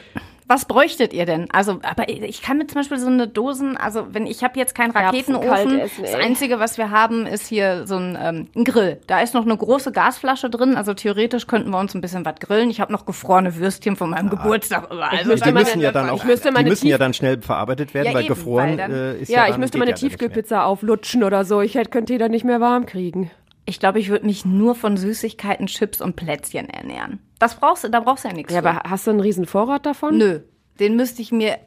Was 0.51 0.65
bräuchtet 0.65 1.13
ihr 1.13 1.27
denn? 1.27 1.47
Also, 1.51 1.79
aber 1.83 2.09
ich 2.09 2.41
kann 2.41 2.57
mir 2.57 2.65
zum 2.65 2.81
Beispiel 2.81 2.97
so 2.97 3.05
eine 3.05 3.27
Dosen, 3.27 3.77
also 3.77 4.07
wenn 4.13 4.25
ich 4.25 4.43
habe 4.43 4.57
jetzt 4.57 4.73
keinen 4.73 4.89
Raketenofen, 4.89 5.79
essen, 5.79 6.01
das. 6.03 6.15
Einzige, 6.15 6.59
was 6.59 6.79
wir 6.79 6.89
haben, 6.89 7.27
ist 7.27 7.45
hier 7.45 7.85
so 7.85 7.97
ein, 7.97 8.17
ähm, 8.19 8.47
ein 8.55 8.63
Grill. 8.63 8.99
Da 9.05 9.21
ist 9.21 9.35
noch 9.35 9.45
eine 9.45 9.55
große 9.55 9.91
Gasflasche 9.91 10.49
drin, 10.49 10.75
also 10.75 10.95
theoretisch 10.95 11.45
könnten 11.45 11.69
wir 11.69 11.77
uns 11.77 11.93
ein 11.93 12.01
bisschen 12.01 12.25
was 12.25 12.39
grillen. 12.39 12.71
Ich 12.71 12.81
habe 12.81 12.91
noch 12.91 13.05
gefrorene 13.05 13.55
Würstchen 13.57 13.95
von 13.95 14.09
meinem 14.09 14.31
Geburtstag. 14.31 14.89
Also 14.89 15.29
müsste 15.29 15.49
Die 15.49 15.53
müssen 15.53 15.81
ja 15.81 15.91
dann 15.91 16.07
ich 16.07 16.11
auch, 16.13 16.23
müsste 16.23 16.47
die 16.47 16.53
meine 16.55 16.69
müssen 16.69 16.87
ja 16.87 16.97
dann 16.97 17.13
schnell 17.13 17.39
verarbeitet 17.43 17.93
werden, 17.93 18.07
Ja, 18.07 18.13
weil 18.15 18.25
eben, 18.25 18.33
gefroren 18.33 18.69
weil 18.69 18.77
dann- 18.77 18.91
äh, 18.91 19.19
ist 19.19 19.29
Ja, 19.29 19.45
ja, 19.45 19.51
ich 19.51 19.57
müsste 19.59 19.77
meine 19.77 19.91
ja. 19.91 19.97
Tiefkühlpizza 19.97 20.63
auflutschen 20.63 21.23
oder 21.23 21.45
so. 21.45 21.61
Ich 21.61 21.75
hätte, 21.75 21.91
könnte 21.91 22.13
die 22.13 22.17
dann 22.17 22.31
nicht 22.31 22.43
mehr 22.43 22.59
warm 22.59 22.87
kriegen. 22.87 23.29
Ich 23.65 23.79
glaube, 23.79 23.99
ich 23.99 24.09
würde 24.09 24.25
mich 24.25 24.45
nur 24.45 24.73
von 24.73 24.97
Süßigkeiten, 24.97 25.67
Chips 25.67 26.01
und 26.01 26.15
Plätzchen 26.15 26.69
ernähren. 26.69 27.19
Das 27.39 27.55
brauchst 27.55 27.83
du, 27.85 27.89
da 27.89 27.99
brauchst 28.01 28.23
du 28.25 28.27
ja 28.29 28.33
nichts. 28.33 28.53
Ja, 28.53 28.61
für. 28.61 28.69
aber 28.69 28.89
hast 28.89 29.07
du 29.07 29.11
einen 29.11 29.19
riesen 29.21 29.45
Vorrat 29.45 29.85
davon? 29.85 30.17
Nö, 30.17 30.41
den 30.79 30.95
müsste 30.95 31.21
ich 31.21 31.31
mir 31.31 31.53
äh, 31.53 31.59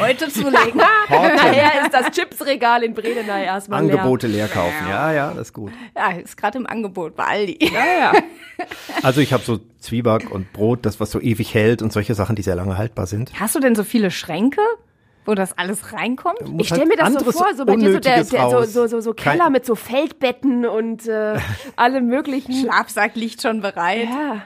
heute 0.00 0.28
zulegen. 0.32 0.76
Nachher 1.08 1.82
ist 1.84 1.94
das 1.94 2.10
Chipsregal 2.10 2.82
in 2.82 2.92
Bredeney 2.94 3.44
erstmal 3.44 3.84
leer. 3.84 3.94
Angebote 4.00 4.26
leer 4.26 4.48
kaufen. 4.48 4.88
Ja, 4.88 5.12
ja, 5.12 5.28
das 5.30 5.48
ist 5.48 5.52
gut. 5.52 5.72
ja, 5.96 6.10
ist 6.10 6.36
gerade 6.36 6.58
im 6.58 6.66
Angebot 6.66 7.14
bei 7.16 7.24
Aldi. 7.24 7.70
Ja, 7.72 7.84
ja. 7.84 8.12
Also 9.02 9.20
ich 9.20 9.34
habe 9.34 9.44
so 9.44 9.58
Zwieback 9.80 10.30
und 10.30 10.50
Brot, 10.54 10.86
das 10.86 10.98
was 10.98 11.10
so 11.10 11.20
ewig 11.20 11.52
hält 11.52 11.82
und 11.82 11.92
solche 11.92 12.14
Sachen, 12.14 12.36
die 12.36 12.42
sehr 12.42 12.54
lange 12.56 12.78
haltbar 12.78 13.06
sind. 13.06 13.30
Hast 13.38 13.54
du 13.54 13.60
denn 13.60 13.74
so 13.74 13.84
viele 13.84 14.10
Schränke, 14.10 14.62
wo 15.26 15.34
das 15.34 15.56
alles 15.58 15.92
reinkommt? 15.92 16.38
Ich 16.58 16.68
stelle 16.68 16.86
mir 16.86 16.96
halt 16.96 17.14
das 17.16 17.22
so 17.22 17.32
vor, 17.32 17.54
so 17.54 17.66
bei 17.66 17.76
dir 17.76 17.92
so, 17.92 18.00
der, 18.00 18.24
der, 18.24 18.48
so, 18.50 18.62
so, 18.64 18.86
so, 18.86 19.00
so 19.02 19.12
Keller 19.12 19.44
Kein- 19.44 19.52
mit 19.52 19.66
so 19.66 19.74
Feldbetten 19.74 20.64
und 20.64 21.06
äh, 21.06 21.38
allem 21.76 22.06
möglichen. 22.06 22.54
Schlafsack 22.54 23.14
liegt 23.14 23.42
schon 23.42 23.60
bereit. 23.60 24.08
Ja. 24.10 24.42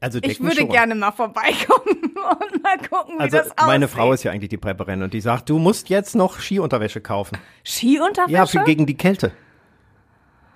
Also 0.00 0.18
Ich 0.22 0.40
würde 0.40 0.56
schon. 0.56 0.68
gerne 0.70 0.94
mal 0.94 1.12
vorbeikommen 1.12 1.86
und 2.14 2.62
mal 2.62 2.78
gucken, 2.78 3.18
wie 3.18 3.22
Also 3.22 3.36
das 3.36 3.46
aussieht. 3.50 3.66
meine 3.66 3.86
Frau 3.88 4.12
ist 4.12 4.22
ja 4.22 4.32
eigentlich 4.32 4.48
die 4.48 4.56
Prepperin 4.56 5.02
und 5.02 5.12
die 5.12 5.20
sagt, 5.20 5.50
du 5.50 5.58
musst 5.58 5.90
jetzt 5.90 6.14
noch 6.14 6.38
Skiunterwäsche 6.40 7.00
kaufen. 7.00 7.36
Skiunterwäsche? 7.64 8.32
Ja, 8.32 8.46
für, 8.46 8.64
gegen 8.64 8.86
die 8.86 8.96
Kälte. 8.96 9.32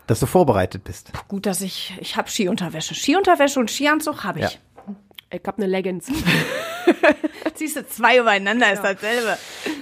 Dass 0.06 0.20
du 0.20 0.26
vorbereitet 0.26 0.84
bist. 0.84 1.12
Gut, 1.28 1.46
dass 1.46 1.60
ich 1.60 1.94
ich 2.00 2.16
habe 2.16 2.28
Skiunterwäsche. 2.28 2.94
Skiunterwäsche 2.94 3.60
und 3.60 3.70
Skianzug 3.70 4.24
habe 4.24 4.40
ich. 4.40 4.44
Ja. 4.44 4.94
Ich 5.30 5.40
hab 5.46 5.56
eine 5.58 5.66
Leggings. 5.66 6.06
Ziehst 7.54 7.76
du 7.76 7.86
zwei 7.86 8.18
übereinander, 8.18 8.72
ist 8.72 8.82
dasselbe. 8.82 9.36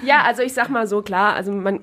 Ja, 0.05 0.23
also 0.23 0.43
ich 0.43 0.53
sag 0.53 0.69
mal 0.69 0.87
so, 0.87 1.03
klar, 1.03 1.35
also 1.35 1.53
man, 1.53 1.81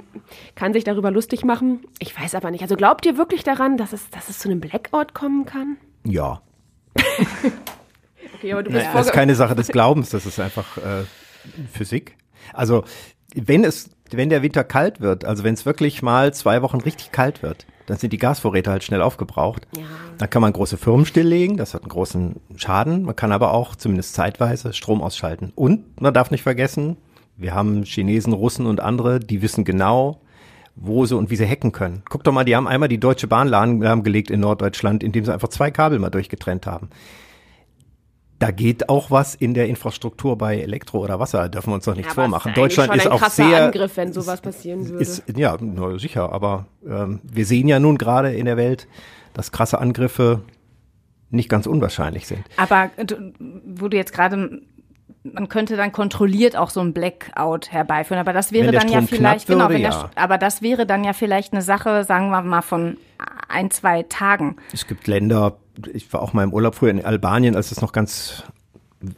kann 0.55 0.73
sich 0.73 0.83
darüber 0.83 1.11
lustig 1.11 1.43
machen. 1.43 1.81
Ich 1.99 2.19
weiß 2.19 2.35
aber 2.35 2.51
nicht. 2.51 2.61
Also 2.61 2.75
glaubt 2.75 3.05
ihr 3.05 3.17
wirklich 3.17 3.43
daran, 3.43 3.77
dass 3.77 3.93
es, 3.93 4.09
dass 4.09 4.29
es 4.29 4.39
zu 4.39 4.49
einem 4.49 4.59
Blackout 4.59 5.13
kommen 5.13 5.45
kann? 5.45 5.77
Ja. 6.03 6.41
Okay, 8.39 8.53
aber 8.53 8.63
du 8.63 8.71
Naja, 8.71 8.93
das 8.93 9.07
ist 9.07 9.11
keine 9.11 9.35
Sache 9.35 9.53
des 9.53 9.67
Glaubens, 9.67 10.11
das 10.11 10.25
ist 10.25 10.39
einfach 10.39 10.77
äh, 10.77 11.03
Physik. 11.73 12.15
Also 12.53 12.85
wenn 13.35 13.65
es, 13.65 13.89
wenn 14.11 14.29
der 14.29 14.41
Winter 14.41 14.63
kalt 14.63 15.01
wird, 15.01 15.25
also 15.25 15.43
wenn 15.43 15.53
es 15.53 15.65
wirklich 15.65 16.01
mal 16.01 16.33
zwei 16.33 16.61
Wochen 16.61 16.79
richtig 16.79 17.11
kalt 17.11 17.43
wird, 17.43 17.65
dann 17.85 17.97
sind 17.97 18.13
die 18.13 18.17
Gasvorräte 18.17 18.71
halt 18.71 18.83
schnell 18.83 19.01
aufgebraucht. 19.01 19.67
Ja. 19.75 19.83
Dann 20.17 20.29
kann 20.29 20.41
man 20.41 20.53
große 20.53 20.77
Firmen 20.77 21.05
stilllegen, 21.05 21.57
das 21.57 21.73
hat 21.73 21.81
einen 21.81 21.89
großen 21.89 22.39
Schaden. 22.55 23.03
Man 23.03 23.15
kann 23.15 23.31
aber 23.31 23.53
auch 23.53 23.75
zumindest 23.75 24.13
zeitweise 24.13 24.73
Strom 24.73 25.01
ausschalten. 25.01 25.51
Und 25.55 25.99
man 26.01 26.13
darf 26.13 26.31
nicht 26.31 26.43
vergessen, 26.43 26.97
wir 27.35 27.53
haben 27.53 27.83
Chinesen, 27.83 28.33
Russen 28.33 28.67
und 28.67 28.79
andere, 28.79 29.19
die 29.19 29.41
wissen 29.41 29.65
genau, 29.65 30.21
wo 30.81 31.05
sie 31.05 31.15
und 31.15 31.29
wie 31.29 31.35
sie 31.35 31.45
hacken 31.47 31.71
können. 31.71 32.03
Guck 32.09 32.23
doch 32.23 32.31
mal, 32.31 32.45
die 32.45 32.55
haben 32.55 32.67
einmal 32.67 32.89
die 32.89 32.99
Deutsche 32.99 33.27
Bahn 33.27 33.47
lahmgelegt 33.49 34.31
in 34.31 34.39
Norddeutschland, 34.39 35.03
indem 35.03 35.25
sie 35.25 35.33
einfach 35.33 35.49
zwei 35.49 35.71
Kabel 35.71 35.99
mal 35.99 36.09
durchgetrennt 36.09 36.65
haben. 36.65 36.89
Da 38.39 38.51
geht 38.51 38.87
auch 38.87 39.11
was 39.11 39.35
in 39.35 39.53
der 39.53 39.67
Infrastruktur 39.67 40.37
bei 40.37 40.57
Elektro 40.59 40.99
oder 40.99 41.19
Wasser, 41.19 41.49
dürfen 41.49 41.71
wir 41.71 41.75
uns 41.75 41.83
doch 41.83 41.95
nichts 41.95 42.15
Ja, 42.15 42.23
aber 42.23 42.29
vormachen. 42.29 42.51
ist 42.51 42.57
Deutschland 42.57 42.95
ist 42.95 43.03
schon 43.03 43.11
ein 43.11 43.15
auch 43.17 43.21
krasser 43.21 43.49
sehr 43.49 43.65
Angriff, 43.65 43.97
wenn 43.97 44.13
sowas 44.13 44.39
passieren 44.39 44.87
würde. 44.87 45.01
ist, 45.01 45.23
ja, 45.35 45.57
sicher, 45.97 46.31
aber 46.31 46.67
ähm, 46.87 47.19
wir 47.23 47.45
sehen 47.45 47.67
ja 47.67 47.81
nun 47.81 47.97
gerade 47.97 48.31
in 48.33 48.45
der 48.45 48.55
Welt, 48.55 48.87
dass 49.33 49.51
krasse 49.51 49.79
Angriffe 49.79 50.41
nicht 51.29 51.49
ganz 51.49 51.67
unwahrscheinlich 51.67 52.27
sind. 52.27 52.45
Aber 52.55 52.89
du, 53.05 53.33
wo 53.65 53.89
du 53.89 53.97
jetzt 53.97 54.13
gerade, 54.13 54.61
man 55.23 55.49
könnte 55.49 55.75
dann 55.75 55.91
kontrolliert 55.91 56.55
auch 56.55 56.69
so 56.69 56.79
ein 56.79 56.93
Blackout 56.93 57.71
herbeiführen, 57.71 58.19
aber 58.19 58.33
das 58.33 58.51
wäre 58.51 58.71
dann 58.71 58.87
ja 58.87 59.01
Strom 59.01 59.07
vielleicht, 59.07 59.47
knapp 59.47 59.57
genau, 59.57 59.69
würde, 59.69 59.73
wenn 59.75 59.81
der, 59.81 59.91
ja. 59.91 60.11
Aber 60.15 60.37
das 60.37 60.61
wäre 60.61 60.85
dann 60.85 61.03
ja 61.03 61.13
vielleicht 61.13 61.53
eine 61.53 61.61
Sache, 61.61 62.03
sagen 62.03 62.29
wir 62.29 62.41
mal, 62.41 62.61
von 62.61 62.97
ein, 63.47 63.69
zwei 63.71 64.03
Tagen. 64.03 64.55
Es 64.71 64.87
gibt 64.87 65.07
Länder, 65.07 65.57
ich 65.93 66.11
war 66.13 66.21
auch 66.21 66.33
mal 66.33 66.43
im 66.43 66.53
Urlaub 66.53 66.75
früher 66.75 66.91
in 66.91 67.03
Albanien, 67.03 67.55
als 67.55 67.71
es 67.71 67.81
noch 67.81 67.91
ganz 67.91 68.43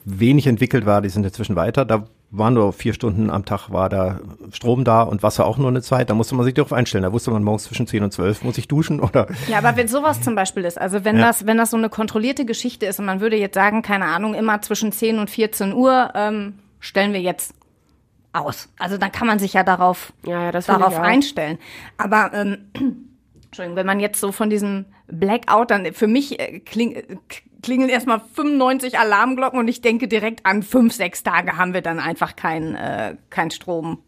wenig 0.04 0.48
entwickelt 0.48 0.86
war, 0.86 1.02
die 1.02 1.10
sind 1.10 1.26
inzwischen 1.26 1.56
weiter. 1.56 1.86
Da 1.86 2.06
waren 2.34 2.54
nur 2.54 2.72
vier 2.74 2.94
Stunden 2.94 3.30
am 3.30 3.44
Tag 3.46 3.70
war 3.72 3.90
da 3.90 4.20
Strom 4.54 4.84
da 4.86 5.02
und 5.04 5.22
Wasser 5.22 5.46
auch 5.46 5.58
nur 5.58 5.68
eine 5.68 5.82
Zeit. 5.82 6.10
Da 6.10 6.14
musste 6.14 6.34
man 6.36 6.46
sich 6.46 6.54
darauf 6.54 6.72
einstellen. 6.74 7.04
Da 7.04 7.12
wusste 7.12 7.30
man 7.32 7.44
morgens 7.44 7.64
zwischen 7.66 7.88
10 7.88 8.04
und 8.04 8.12
12 8.14 8.44
muss 8.44 8.58
ich 8.58 8.68
duschen 8.70 9.00
oder 9.02 9.28
Ja, 9.48 9.58
aber 9.58 9.76
wenn 9.76 9.88
sowas 9.90 10.22
zum 10.22 10.36
Beispiel 10.36 10.64
ist, 10.64 10.80
also 10.80 11.04
wenn 11.04 11.18
Ja. 11.18 11.28
das, 11.28 11.46
wenn 11.46 11.58
das 11.58 11.72
so 11.72 11.78
eine 11.78 11.90
kontrollierte 11.90 12.46
Geschichte 12.46 12.86
ist 12.86 13.00
und 13.00 13.06
man 13.06 13.20
würde 13.20 13.36
jetzt 13.38 13.56
sagen, 13.56 13.82
keine 13.82 14.06
Ahnung, 14.06 14.34
immer 14.34 14.62
zwischen 14.62 14.92
10 14.92 15.20
und 15.20 15.30
14 15.30 15.74
Uhr 15.74 16.12
ähm, 16.16 16.54
stellen 16.80 17.12
wir 17.14 17.22
jetzt 17.22 17.54
aus. 18.34 18.70
Also 18.80 18.98
dann 18.98 19.12
kann 19.12 19.28
man 19.28 19.38
sich 19.40 19.52
ja 19.54 19.64
darauf, 19.64 20.14
Ja, 20.26 20.44
ja, 20.46 20.52
darauf 20.54 20.98
einstellen. 21.00 21.58
Aber 21.98 22.32
ähm, 22.34 23.10
Entschuldigung, 23.52 23.76
wenn 23.76 23.86
man 23.86 24.00
jetzt 24.00 24.22
so 24.22 24.32
von 24.32 24.50
diesem 24.50 24.86
Blackout, 25.08 25.72
dann 25.72 25.92
für 25.92 26.08
mich 26.08 26.40
äh, 26.40 26.60
kling, 26.62 26.94
äh, 26.94 27.18
klingeln 27.62 27.90
erstmal 27.90 28.22
95 28.34 28.98
Alarmglocken 28.98 29.60
und 29.60 29.68
ich 29.68 29.82
denke 29.82 30.08
direkt 30.08 30.46
an 30.46 30.64
fünf, 30.64 30.94
sechs 30.94 31.22
Tage 31.22 31.58
haben 31.58 31.74
wir 31.74 31.82
dann 31.82 32.00
einfach 32.00 32.38
kein, 32.38 32.76
äh, 32.76 33.18
kein 33.30 33.52
Strom. 33.52 34.00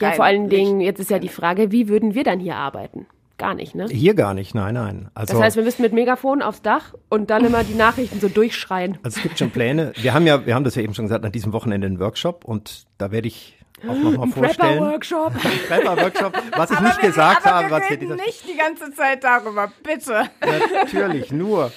ja, 0.00 0.08
kein 0.08 0.16
vor 0.16 0.24
allen 0.24 0.48
Licht. 0.48 0.52
Dingen, 0.56 0.80
jetzt 0.80 1.00
ist 1.00 1.10
ja 1.10 1.18
die 1.18 1.28
Frage, 1.28 1.70
wie 1.70 1.88
würden 1.88 2.14
wir 2.14 2.24
dann 2.24 2.40
hier 2.40 2.56
arbeiten? 2.56 3.06
Gar 3.36 3.54
nicht, 3.54 3.74
ne? 3.74 3.86
hier 3.90 4.14
gar 4.14 4.32
nicht. 4.32 4.54
Nein, 4.54 4.72
nein. 4.72 5.10
Also, 5.12 5.34
Das 5.34 5.42
heißt, 5.42 5.56
wir 5.56 5.62
müssten 5.64 5.82
mit 5.82 5.92
Megafon 5.92 6.40
aufs 6.40 6.62
Dach 6.62 6.94
und 7.10 7.28
dann 7.28 7.44
immer 7.44 7.62
die 7.62 7.74
Nachrichten 7.74 8.20
so 8.20 8.28
durchschreien. 8.28 8.98
also 9.02 9.18
es 9.18 9.22
gibt 9.22 9.38
schon 9.38 9.50
Pläne. 9.50 9.92
Wir 9.96 10.14
haben 10.14 10.26
ja, 10.26 10.46
wir 10.46 10.54
haben 10.54 10.64
das 10.64 10.76
ja 10.76 10.82
eben 10.82 10.94
schon 10.94 11.04
gesagt, 11.06 11.26
an 11.26 11.32
diesem 11.32 11.52
Wochenende 11.52 11.86
einen 11.86 12.00
Workshop 12.00 12.46
und 12.46 12.86
da 12.96 13.10
werde 13.12 13.28
ich 13.28 13.59
auch 13.88 13.94
nochmal 13.94 14.28
vorstellen. 14.28 14.78
Prepper-Workshop. 14.78 15.32
Prepper-Workshop, 15.68 16.42
was 16.56 16.70
ich 16.70 16.80
nicht 16.80 17.00
gesagt 17.00 17.46
aber 17.46 17.54
habe, 17.56 17.66
wir 17.66 17.70
was 17.76 17.86
hier 17.88 18.00
reden 18.00 18.16
nicht 18.16 18.48
die 18.48 18.56
ganze 18.56 18.92
Zeit 18.94 19.24
darüber, 19.24 19.72
bitte. 19.82 20.30
Natürlich, 20.74 21.32
nur. 21.32 21.72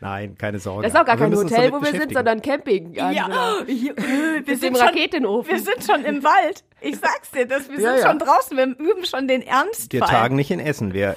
Nein, 0.00 0.36
keine 0.36 0.58
Sorge. 0.58 0.82
Das 0.82 0.92
ist 0.94 0.98
auch 1.00 1.04
gar 1.04 1.12
Aber 1.14 1.30
wir 1.30 1.36
kein 1.36 1.44
Hotel, 1.44 1.72
wo 1.72 1.80
wir 1.80 1.92
sind, 1.92 2.12
sondern 2.12 2.42
Camping. 2.42 2.92
Ja, 2.92 3.10
hier, 3.10 3.26
wir 3.66 3.94
Mit 4.38 4.48
dem 4.48 4.56
sind 4.58 4.76
schon, 4.76 4.86
Raketenofen. 4.88 5.52
wir 5.52 5.60
sind 5.60 5.84
schon 5.84 6.04
im 6.04 6.24
Wald. 6.24 6.64
Ich 6.80 6.96
sag's 6.98 7.30
dir, 7.30 7.46
das, 7.46 7.68
wir 7.70 7.78
Ja, 7.78 7.92
sind 7.92 8.02
ja. 8.02 8.08
schon 8.08 8.18
draußen, 8.18 8.56
wir 8.56 8.66
üben 8.66 9.04
schon 9.04 9.28
den 9.28 9.42
Ernstfall. 9.42 10.00
Wir 10.00 10.06
tagen 10.06 10.34
nicht 10.34 10.50
in 10.50 10.58
Essen. 10.58 10.92
Wir 10.92 11.16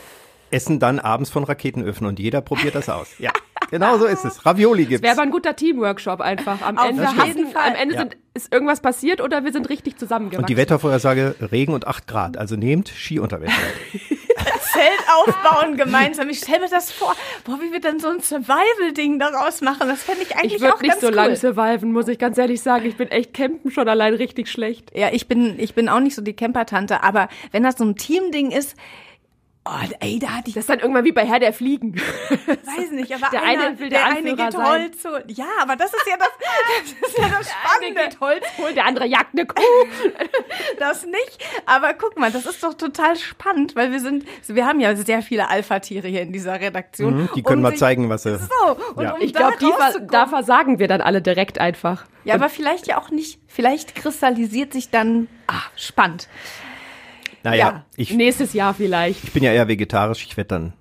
essen 0.51 0.79
dann 0.79 0.99
abends 0.99 1.29
von 1.29 1.43
Raketenöfen 1.43 2.05
und 2.07 2.19
jeder 2.19 2.41
probiert 2.41 2.75
das 2.75 2.89
aus. 2.89 3.07
Ja, 3.19 3.31
genau 3.71 3.97
so 3.97 4.05
ist 4.05 4.25
es. 4.25 4.45
Ravioli 4.45 4.85
gibt's. 4.85 5.03
Wäre 5.03 5.13
aber 5.13 5.23
ein 5.23 5.31
guter 5.31 5.55
Teamworkship 5.55 6.21
einfach. 6.21 6.61
Am 6.61 6.77
Auf 6.77 6.89
Ende, 6.89 7.03
jeden 7.03 7.17
hassen, 7.17 7.47
Fall. 7.51 7.69
am 7.69 7.75
Ende 7.75 7.95
Ja. 7.95 8.01
sind, 8.01 8.17
ist 8.33 8.53
irgendwas 8.53 8.79
passiert 8.81 9.21
oder 9.21 9.43
wir 9.43 9.51
sind 9.51 9.69
richtig 9.69 9.97
zusammengewachsen. 9.97 10.43
und 10.43 10.49
die 10.49 10.57
Wettervorhersage 10.57 11.35
Regen 11.51 11.73
und 11.73 11.87
8 11.87 12.07
Grad. 12.07 12.37
Also 12.37 12.55
nehmt 12.55 12.87
Skiunterwäsche. 12.89 13.55
Zelt 14.73 15.05
aufbauen 15.15 15.77
gemeinsam. 15.77 16.29
Ich 16.29 16.39
stelle 16.39 16.61
mir 16.61 16.69
das 16.69 16.91
vor, 16.91 17.15
boah, 17.45 17.57
wie 17.61 17.71
wir 17.71 17.79
dann 17.79 17.99
so 17.99 18.09
ein 18.09 18.19
Survival-Ding 18.19 19.19
daraus 19.19 19.61
machen. 19.61 19.87
Das 19.87 20.03
fände 20.03 20.23
ich 20.23 20.35
eigentlich 20.35 20.55
Ich 20.61 20.63
auch 20.69 20.81
nicht 20.81 20.89
ganz 20.91 21.01
so 21.01 21.07
cool. 21.07 21.13
lang 21.13 21.35
surviven, 21.35 21.91
muss 21.93 22.07
ich 22.09 22.19
ganz 22.19 22.37
ehrlich 22.37 22.61
sagen. 22.61 22.85
Ich 22.85 22.97
bin 22.97 23.07
echt 23.09 23.33
campen 23.33 23.71
schon 23.71 23.87
allein 23.87 24.13
richtig 24.15 24.49
schlecht. 24.49 24.91
Ja, 24.93 25.09
ich 25.13 25.27
bin, 25.27 25.57
ich 25.59 25.73
bin 25.75 25.87
auch 25.87 26.01
nicht 26.01 26.15
so 26.15 26.21
die 26.21 26.33
Campertante, 26.33 27.03
aber 27.03 27.29
wenn 27.51 27.63
das 27.63 27.75
so 27.77 27.85
ein 27.85 27.95
Teamding 27.95 28.51
ist, 28.51 28.75
oh, 29.65 29.95
ey, 29.99 30.19
da 30.19 30.27
hatte 30.29 30.47
ich 30.49 30.53
Das 30.53 30.63
ist 30.63 30.69
dann 30.69 30.79
irgendwann 30.79 31.05
wie 31.05 31.11
bei 31.11 31.25
Herr 31.25 31.39
der 31.39 31.53
Fliegen. 31.53 31.95
weiß 31.95 32.91
nicht, 32.91 33.11
aber 33.13 33.29
Der 33.31 33.43
einer, 33.43 33.65
eine 33.67 33.79
will 33.79 33.89
der 33.89 34.05
eine 34.05 34.17
Anführer 34.17 34.35
geht 34.35 34.51
sein. 34.53 34.65
Holz 34.65 35.05
holen. 35.05 35.23
Ja, 35.27 35.45
aber 35.61 35.75
das 35.75 35.93
ist 35.93 36.05
ja 36.09 36.17
das, 36.17 36.29
das 37.01 37.09
ist 37.09 37.17
ja 37.17 37.27
das 37.37 37.49
Spannende. 37.51 38.01
geht 38.03 38.19
Holz 38.19 38.43
holen, 38.57 38.75
der 38.75 38.85
andere 38.85 39.05
jagt 39.07 39.33
eine 39.33 39.45
Kuh. 39.45 39.55
Das 40.79 41.05
nicht. 41.05 41.43
Aber 41.65 41.93
guck 41.93 42.17
mal, 42.19 42.31
das 42.31 42.45
ist 42.45 42.63
doch 42.63 42.73
total 42.73 43.15
spannend, 43.17 43.75
weil 43.75 43.91
wir 43.91 43.99
sind, 43.99 44.25
wir 44.47 44.65
haben 44.65 44.79
ja 44.79 44.95
sehr 44.95 45.21
viele 45.21 45.49
Alpha-Tiere 45.49 46.07
hier 46.07 46.21
in 46.21 46.31
dieser 46.33 46.59
Redaktion. 46.59 47.15
Mhm, 47.23 47.29
die 47.35 47.43
können 47.43 47.57
Um 47.57 47.63
mal 47.63 47.69
sich- 47.71 47.79
zeigen, 47.79 48.09
was 48.09 48.23
sie. 48.23 48.37
So, 48.37 48.77
und 48.95 49.03
Ja. 49.03 49.13
um 49.13 49.21
Ich 49.21 49.33
glaube, 49.33 49.55
da 50.09 50.27
versagen 50.27 50.79
wir 50.79 50.87
dann 50.87 51.01
alle 51.01 51.21
direkt 51.21 51.59
einfach. 51.59 52.05
Ja, 52.23 52.33
aber 52.35 52.49
vielleicht 52.49 52.87
ja 52.87 52.97
auch 52.99 53.09
nicht. 53.11 53.39
Vielleicht 53.47 53.95
kristallisiert 53.95 54.73
sich 54.73 54.89
dann, 54.89 55.27
ah, 55.47 55.61
spannend. 55.75 56.27
Naja, 57.45 57.57
Ja. 57.67 57.85
ich, 57.95 58.13
Nächstes 58.13 58.53
Jahr 58.53 58.73
vielleicht. 58.73 59.23
ich 59.23 59.31
bin 59.31 59.43
ja 59.43 59.51
eher 59.53 59.67
vegetarisch. 59.67 60.25
Ich 60.25 60.35
werde 60.35 60.47
dann 60.49 60.73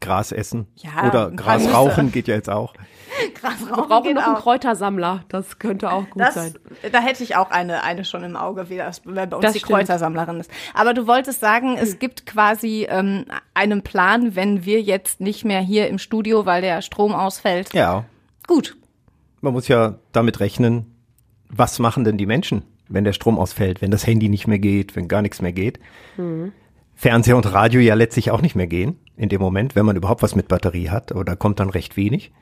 Gras 0.00 0.32
essen. 0.32 0.66
Ja, 0.76 1.08
Oder 1.08 1.30
Gras 1.30 1.70
rauchen 1.72 2.12
geht 2.12 2.28
ja 2.28 2.34
jetzt 2.34 2.48
auch. 2.48 2.72
Krass, 3.34 3.54
Wir 3.60 3.72
brauchen 3.74 4.14
noch 4.14 4.26
einen 4.26 4.36
Kräutersammler. 4.36 5.24
Das 5.28 5.58
könnte 5.58 5.90
auch 5.92 6.08
gut 6.08 6.22
Das, 6.22 6.34
sein. 6.34 6.54
da 6.92 7.00
hätte 7.00 7.22
ich 7.24 7.36
auch 7.36 7.50
eine, 7.50 7.82
eine 7.82 8.04
schon 8.04 8.22
im 8.22 8.36
Auge, 8.36 8.70
wie 8.70 8.76
das 8.76 9.02
wer 9.04 9.26
bei 9.26 9.36
uns 9.36 9.42
Das 9.44 9.52
die 9.52 9.58
stimmt. 9.58 9.72
Kräutersammlerin 9.72 10.40
ist. 10.40 10.50
Aber 10.74 10.94
du 10.94 11.06
wolltest 11.06 11.40
sagen, 11.40 11.76
es 11.76 11.98
gibt 11.98 12.24
quasi 12.24 12.86
ähm, 12.88 13.24
einen 13.52 13.82
Plan, 13.82 14.36
wenn 14.36 14.64
wir 14.64 14.80
jetzt 14.80 15.20
nicht 15.20 15.44
mehr 15.44 15.60
hier 15.60 15.88
im 15.88 15.98
Studio, 15.98 16.46
weil 16.46 16.62
der 16.62 16.80
Strom 16.82 17.12
ausfällt. 17.14 17.74
Ja, 17.74 18.04
Gut. 18.46 18.76
man 19.40 19.52
muss 19.52 19.68
ja 19.68 19.96
damit 20.12 20.40
rechnen, 20.40 20.86
was 21.48 21.78
machen 21.78 22.04
denn 22.04 22.16
die 22.16 22.26
Menschen, 22.26 22.62
wenn 22.90 23.04
der 23.04 23.12
Strom 23.12 23.38
ausfällt, 23.38 23.80
wenn 23.80 23.90
das 23.90 24.06
Handy 24.06 24.28
nicht 24.28 24.46
mehr 24.46 24.58
geht, 24.58 24.96
wenn 24.96 25.08
gar 25.08 25.22
nichts 25.22 25.40
mehr 25.40 25.52
geht. 25.52 25.80
Fernseher 26.94 27.36
und 27.36 27.52
Radio 27.52 27.80
ja 27.80 27.94
letztlich 27.94 28.30
auch 28.30 28.42
nicht 28.42 28.56
mehr 28.56 28.66
gehen 28.66 28.98
in 29.16 29.30
dem 29.30 29.40
Moment, 29.40 29.74
wenn 29.74 29.86
man 29.86 29.96
überhaupt 29.96 30.22
was 30.22 30.34
mit 30.34 30.48
Batterie 30.48 30.90
hat, 30.90 31.12
oder 31.12 31.36
kommt 31.36 31.60
dann 31.60 31.70
recht 31.70 31.96
wenig. 31.96 32.32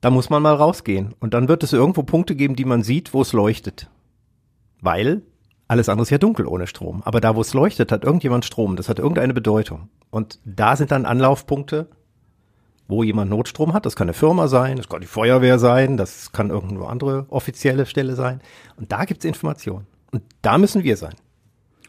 Da 0.00 0.10
muss 0.10 0.30
man 0.30 0.42
mal 0.42 0.54
rausgehen 0.54 1.14
und 1.18 1.34
dann 1.34 1.48
wird 1.48 1.64
es 1.64 1.72
irgendwo 1.72 2.02
Punkte 2.02 2.36
geben, 2.36 2.54
die 2.54 2.64
man 2.64 2.82
sieht, 2.82 3.12
wo 3.12 3.22
es 3.22 3.32
leuchtet. 3.32 3.90
Weil 4.80 5.22
alles 5.68 5.88
andere 5.88 6.02
ist 6.04 6.10
ja 6.10 6.18
dunkel 6.18 6.46
ohne 6.46 6.66
Strom. 6.66 7.02
Aber 7.04 7.20
da, 7.20 7.34
wo 7.34 7.40
es 7.40 7.54
leuchtet, 7.54 7.90
hat 7.90 8.04
irgendjemand 8.04 8.44
Strom. 8.44 8.76
Das 8.76 8.88
hat 8.88 8.98
irgendeine 8.98 9.34
Bedeutung. 9.34 9.88
Und 10.10 10.38
da 10.44 10.76
sind 10.76 10.92
dann 10.92 11.06
Anlaufpunkte, 11.06 11.88
wo 12.88 13.02
jemand 13.02 13.30
Notstrom 13.30 13.72
hat. 13.72 13.86
Das 13.86 13.96
kann 13.96 14.06
eine 14.06 14.14
Firma 14.14 14.48
sein, 14.48 14.76
das 14.76 14.88
kann 14.88 15.00
die 15.00 15.06
Feuerwehr 15.06 15.58
sein, 15.58 15.96
das 15.96 16.32
kann 16.32 16.50
irgendeine 16.50 16.86
andere 16.86 17.26
offizielle 17.30 17.86
Stelle 17.86 18.14
sein. 18.14 18.40
Und 18.76 18.92
da 18.92 19.04
gibt's 19.04 19.24
Informationen. 19.24 19.86
Und 20.12 20.22
da 20.42 20.58
müssen 20.58 20.84
wir 20.84 20.96
sein. 20.96 21.14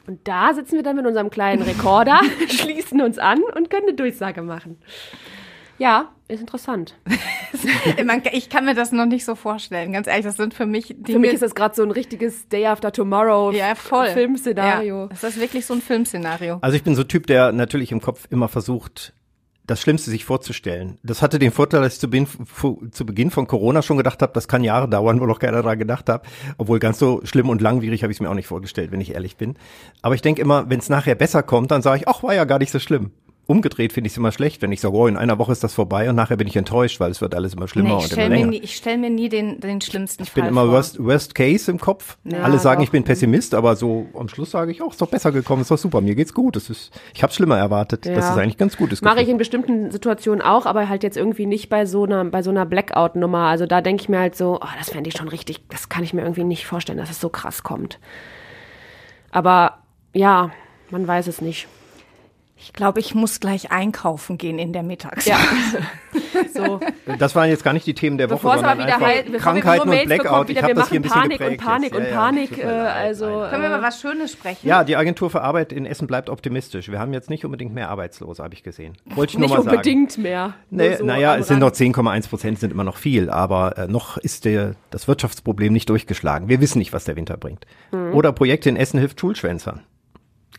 Und 0.07 0.25
da 0.27 0.53
sitzen 0.53 0.75
wir 0.75 0.83
dann 0.83 0.95
mit 0.95 1.05
unserem 1.05 1.29
kleinen 1.29 1.61
Rekorder, 1.61 2.21
schließen 2.49 3.01
uns 3.01 3.19
an 3.19 3.39
und 3.55 3.69
können 3.69 3.87
eine 3.87 3.95
Durchsage 3.95 4.41
machen. 4.41 4.77
Ja, 5.77 6.09
ist 6.27 6.41
interessant. 6.41 6.95
Ich 8.33 8.49
kann 8.49 8.65
mir 8.65 8.75
das 8.75 8.91
noch 8.91 9.05
nicht 9.05 9.23
so 9.23 9.33
vorstellen. 9.33 9.93
Ganz 9.93 10.05
ehrlich, 10.05 10.25
das 10.25 10.35
sind 10.35 10.53
für 10.53 10.65
mich 10.65 10.93
die 10.97 11.13
Für 11.13 11.19
mich 11.19 11.33
ist 11.33 11.41
das 11.41 11.55
gerade 11.55 11.73
so 11.73 11.81
ein 11.81 11.91
richtiges 11.91 12.47
Day 12.49 12.65
After 12.65 12.91
Tomorrow 12.91 13.51
ja, 13.51 13.73
voll. 13.73 14.07
Filmszenario. 14.09 15.03
Ja, 15.03 15.07
das 15.07 15.23
ist 15.23 15.39
wirklich 15.39 15.65
so 15.65 15.73
ein 15.73 15.81
Filmszenario. 15.81 16.57
Also 16.61 16.75
ich 16.75 16.83
bin 16.83 16.93
so 16.93 17.01
ein 17.01 17.07
Typ, 17.07 17.25
der 17.25 17.53
natürlich 17.53 17.91
im 17.91 18.01
Kopf 18.01 18.27
immer 18.29 18.49
versucht, 18.49 19.13
das 19.67 19.81
Schlimmste 19.81 20.09
sich 20.09 20.25
vorzustellen. 20.25 20.97
Das 21.03 21.21
hatte 21.21 21.39
den 21.39 21.51
Vorteil, 21.51 21.81
dass 21.81 21.93
ich 21.95 21.99
zu, 21.99 22.07
Beginn- 22.07 22.25
fu- 22.25 22.81
zu 22.89 23.05
Beginn 23.05 23.29
von 23.31 23.47
Corona 23.47 23.81
schon 23.81 23.97
gedacht 23.97 24.21
habe, 24.21 24.31
das 24.33 24.47
kann 24.47 24.63
Jahre 24.63 24.89
dauern, 24.89 25.19
wo 25.19 25.25
noch 25.25 25.39
keiner 25.39 25.61
daran 25.61 25.77
gedacht 25.77 26.09
hat. 26.09 26.25
Obwohl 26.57 26.79
ganz 26.79 26.97
so 26.99 27.21
schlimm 27.25 27.49
und 27.49 27.61
langwierig 27.61 28.01
habe 28.01 28.11
ich 28.11 28.17
es 28.17 28.21
mir 28.21 28.29
auch 28.29 28.33
nicht 28.33 28.47
vorgestellt, 28.47 28.91
wenn 28.91 29.01
ich 29.01 29.13
ehrlich 29.13 29.37
bin. 29.37 29.55
Aber 30.01 30.15
ich 30.15 30.21
denke 30.21 30.41
immer, 30.41 30.69
wenn 30.69 30.79
es 30.79 30.89
nachher 30.89 31.15
besser 31.15 31.43
kommt, 31.43 31.71
dann 31.71 31.81
sage 31.81 31.99
ich, 31.99 32.07
ach, 32.07 32.23
war 32.23 32.33
ja 32.33 32.45
gar 32.45 32.59
nicht 32.59 32.71
so 32.71 32.79
schlimm. 32.79 33.11
Umgedreht 33.47 33.93
finde 33.93 34.07
ich 34.07 34.13
es 34.13 34.17
immer 34.17 34.31
schlecht, 34.31 34.61
wenn 34.61 34.71
ich 34.71 34.81
sage, 34.81 34.93
oh, 34.95 35.07
in 35.07 35.17
einer 35.17 35.39
Woche 35.39 35.51
ist 35.53 35.63
das 35.63 35.73
vorbei 35.73 36.09
und 36.09 36.15
nachher 36.15 36.35
bin 36.37 36.47
ich 36.47 36.55
enttäuscht, 36.57 36.99
weil 36.99 37.09
es 37.11 37.21
wird 37.21 37.33
alles 37.33 37.53
immer 37.53 37.67
schlimmer 37.67 37.89
Nee, 37.89 37.95
ich 37.95 38.03
und 38.03 38.11
immer 38.11 38.11
stelle 38.13 38.29
mir, 38.29 38.35
länger. 38.35 38.47
nie- 38.51 38.59
ich 38.61 38.75
stell 38.75 38.97
mir 38.97 39.09
nie 39.09 39.29
den, 39.29 39.59
den 39.61 39.79
schlimmsten 39.81 40.23
Ich 40.23 40.33
bin 40.33 40.43
Fall 40.43 40.51
immer 40.51 40.63
vor. 40.65 40.71
worst, 40.73 41.03
worst 41.03 41.33
Case 41.33 41.71
im 41.71 41.79
Kopf. 41.79 42.17
Ja, 42.25 42.39
Alle 42.43 42.59
sagen, 42.59 42.79
doch. 42.81 42.83
ich 42.85 42.91
bin 42.91 43.03
Pessimist, 43.05 43.53
aber 43.55 43.75
so 43.75 44.07
am 44.13 44.27
Schluss 44.27 44.51
sage 44.51 44.71
ich, 44.71 44.81
auch, 44.81 44.91
ist 44.91 45.01
doch 45.01 45.07
besser 45.09 45.31
gekommen, 45.31 45.61
ist 45.61 45.71
doch 45.71 45.77
super, 45.77 46.01
mir 46.01 46.13
geht's 46.15 46.33
gut. 46.33 46.55
Das 46.57 46.69
ist, 46.69 46.91
ich 47.13 47.23
habe 47.23 47.31
schlimmer 47.33 47.57
erwartet. 47.57 48.05
Das 48.05 48.13
Ja. 48.25 48.31
ist 48.33 48.37
eigentlich 48.37 48.57
ganz 48.57 48.75
gutes 48.77 49.01
Mache 49.01 49.21
ich 49.21 49.29
in 49.29 49.37
bestimmten 49.37 49.91
Situationen 49.91 50.41
auch, 50.41 50.65
aber 50.65 50.89
halt 50.89 51.03
jetzt 51.03 51.15
irgendwie 51.17 51.45
nicht 51.45 51.69
bei 51.69 51.85
so 51.85 52.03
einer, 52.03 52.25
bei 52.25 52.43
so 52.43 52.49
einer 52.49 52.65
Blackout-Nummer. 52.65 53.45
Also 53.47 53.65
da 53.65 53.81
denke 53.81 54.01
ich 54.03 54.09
mir 54.09 54.19
halt 54.19 54.35
so, 54.35 54.59
oh, 54.61 54.67
das 54.77 54.89
fände 54.89 55.07
ich 55.09 55.15
schon 55.17 55.29
richtig, 55.29 55.61
das 55.69 55.87
kann 55.89 56.03
ich 56.03 56.13
mir 56.13 56.21
irgendwie 56.21 56.43
nicht 56.43 56.65
vorstellen, 56.65 56.97
dass 56.97 57.09
es 57.09 57.21
so 57.21 57.29
krass 57.29 57.63
kommt. 57.63 57.97
Aber 59.31 59.79
ja, 60.13 60.51
man 60.89 61.07
weiß 61.07 61.27
es 61.27 61.41
nicht. 61.41 61.67
Ich 62.59 62.73
glaube, 62.73 62.99
ich 62.99 63.13
muss 63.13 63.39
gleich 63.39 63.71
einkaufen 63.71 64.37
gehen 64.37 64.57
in 64.57 64.73
der 64.73 64.83
Mittagszeit. 64.83 65.37
So. 66.53 66.79
Das 67.19 67.35
waren 67.35 67.49
jetzt 67.49 67.63
gar 67.63 67.73
nicht 67.73 67.85
die 67.87 67.93
Themen 67.93 68.17
der 68.17 68.29
Woche, 68.29 68.37
Bevor 68.37 68.55
es 68.55 68.63
aber 68.63 68.77
sondern 68.77 68.87
wieder 68.87 69.31
wir 69.31 69.39
Krankheiten 69.39 69.89
und 69.89 70.05
Blackout. 70.05 70.49
wieder, 70.49 70.59
ich 70.59 70.63
habe 70.63 70.75
wir 70.75 70.75
das 70.75 70.89
hier 70.89 70.99
ein 70.99 71.03
machen 71.07 71.29
bisschen 71.29 71.39
Panik 71.39 71.41
und 71.41 71.47
geprägt 71.49 71.63
Panik 71.63 71.91
jetzt. 71.91 71.97
und 71.97 72.03
Ja, 72.03 72.09
ja, 72.09 72.15
Panik. 72.15 72.49
tut 72.49 72.57
mir 72.57 72.71
äh, 72.71 72.75
also 72.75 73.25
Können 73.25 73.61
wir 73.61 73.65
äh, 73.65 73.69
mal 73.69 73.81
was 73.81 74.01
Schönes 74.01 74.31
sprechen? 74.33 74.67
Ja, 74.67 74.83
die 74.83 74.95
Agentur 74.95 75.29
für 75.29 75.41
Arbeit 75.41 75.71
in 75.73 75.85
Essen 75.85 76.05
bleibt 76.07 76.29
optimistisch. 76.29 76.89
Wir 76.91 76.99
haben 76.99 77.13
jetzt 77.13 77.29
nicht 77.29 77.45
unbedingt 77.45 77.73
mehr 77.73 77.89
Arbeitslose, 77.89 78.43
habe 78.43 78.53
ich 78.53 78.63
gesehen. 78.63 78.97
Wollte 79.05 79.31
ich 79.31 79.37
nur 79.39 79.47
nicht 79.47 79.57
mal 79.57 79.63
sagen. 79.63 79.69
unbedingt 79.77 80.17
mehr. 80.17 80.53
Nee, 80.69 80.95
so 80.95 81.05
naja, 81.05 81.37
es 81.37 81.47
sind 81.47 81.59
noch 81.59 81.71
10,1 81.71 82.29
Prozent, 82.29 82.59
sind 82.59 82.71
immer 82.71 82.83
noch 82.83 82.97
viel, 82.97 83.29
aber 83.29 83.77
äh, 83.77 83.87
noch 83.87 84.17
ist 84.17 84.45
der, 84.45 84.75
das 84.91 85.07
Wirtschaftsproblem 85.07 85.73
nicht 85.73 85.89
durchgeschlagen. 85.89 86.49
Wir 86.49 86.61
wissen 86.61 86.77
nicht, 86.79 86.93
was 86.93 87.05
der 87.05 87.15
Winter 87.15 87.37
bringt. 87.37 87.65
Mhm. 87.91 88.13
Oder 88.13 88.31
Projekte 88.31 88.69
in 88.69 88.77
Essen 88.77 88.99
hilft 88.99 89.19
Schulschwänzern. 89.19 89.81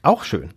Auch 0.03 0.25
schön. 0.25 0.51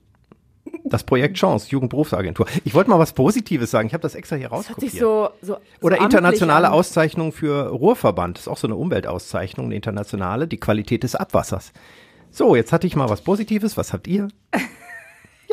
Das 0.92 1.04
Projekt 1.04 1.38
Chance, 1.38 1.70
Jugendberufsagentur. 1.70 2.46
Ich 2.66 2.74
wollte 2.76 2.90
mal 2.90 3.00
was 3.00 3.14
Positives 3.14 3.72
sagen. 3.72 3.88
Ich 3.88 3.94
habe 3.94 4.02
das 4.04 4.14
extra 4.14 4.36
hier 4.36 4.52
Hört 4.52 4.62
sich 4.64 4.70
rauskopiert. 4.70 4.94
so, 4.94 5.30
so 5.42 5.58
Oder 5.82 5.98
so 5.98 6.04
internationale 6.04 6.68
amtlich 6.68 6.74
an. 6.74 6.80
Auszeichnung 6.80 7.32
für 7.32 7.68
Ruhrverband. 7.70 8.38
Das 8.38 8.44
ist 8.44 8.48
auch 8.50 8.58
so 8.58 8.68
eine 8.68 8.76
Umweltauszeichnung, 8.76 9.68
eine 9.68 9.76
internationale, 9.76 10.48
die 10.48 10.58
Qualität 10.60 11.04
des 11.04 11.16
Abwassers. 11.16 11.72
So, 12.30 12.56
jetzt 12.56 12.72
hatte 12.74 12.88
ich 12.88 12.96
mal 12.96 13.10
was 13.10 13.22
Positives. 13.22 13.78
Was 13.78 13.94
habt 13.94 14.08
ihr? 14.08 14.28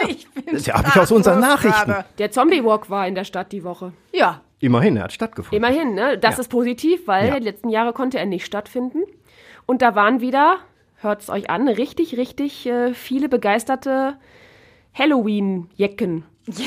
Ich 0.08 0.28
bin 0.30 0.44
Das 0.54 0.68
habe 0.68 0.86
ich 0.88 0.96
aus 1.00 1.10
unseren 1.10 1.40
Nachrichten. 1.40 1.92
Der 2.18 2.30
Zombie-Walk 2.30 2.88
war 2.88 3.08
in 3.08 3.16
der 3.16 3.24
Stadt 3.24 3.50
die 3.50 3.64
Woche. 3.64 3.92
Ja. 4.12 4.42
Immerhin, 4.60 4.96
er 4.96 5.04
hat 5.04 5.12
stattgefunden. 5.12 5.56
Immerhin, 5.56 5.94
ne? 5.94 6.16
Das 6.18 6.36
Ja. 6.36 6.42
ist 6.42 6.48
positiv, 6.48 7.06
weil 7.08 7.26
Ja. 7.28 7.38
die 7.40 7.44
letzten 7.44 7.68
Jahre 7.68 7.92
konnte 7.92 8.16
er 8.18 8.26
nicht 8.26 8.46
stattfinden. 8.46 9.00
Und 9.66 9.82
da 9.82 9.96
waren 9.96 10.20
wieder, 10.20 10.58
hört's 11.00 11.28
euch 11.28 11.50
an, 11.50 11.66
richtig, 11.68 12.16
richtig 12.16 12.64
äh, 12.66 12.94
viele 12.94 13.28
begeisterte 13.28 14.14
Halloween-Jecken. 14.98 16.24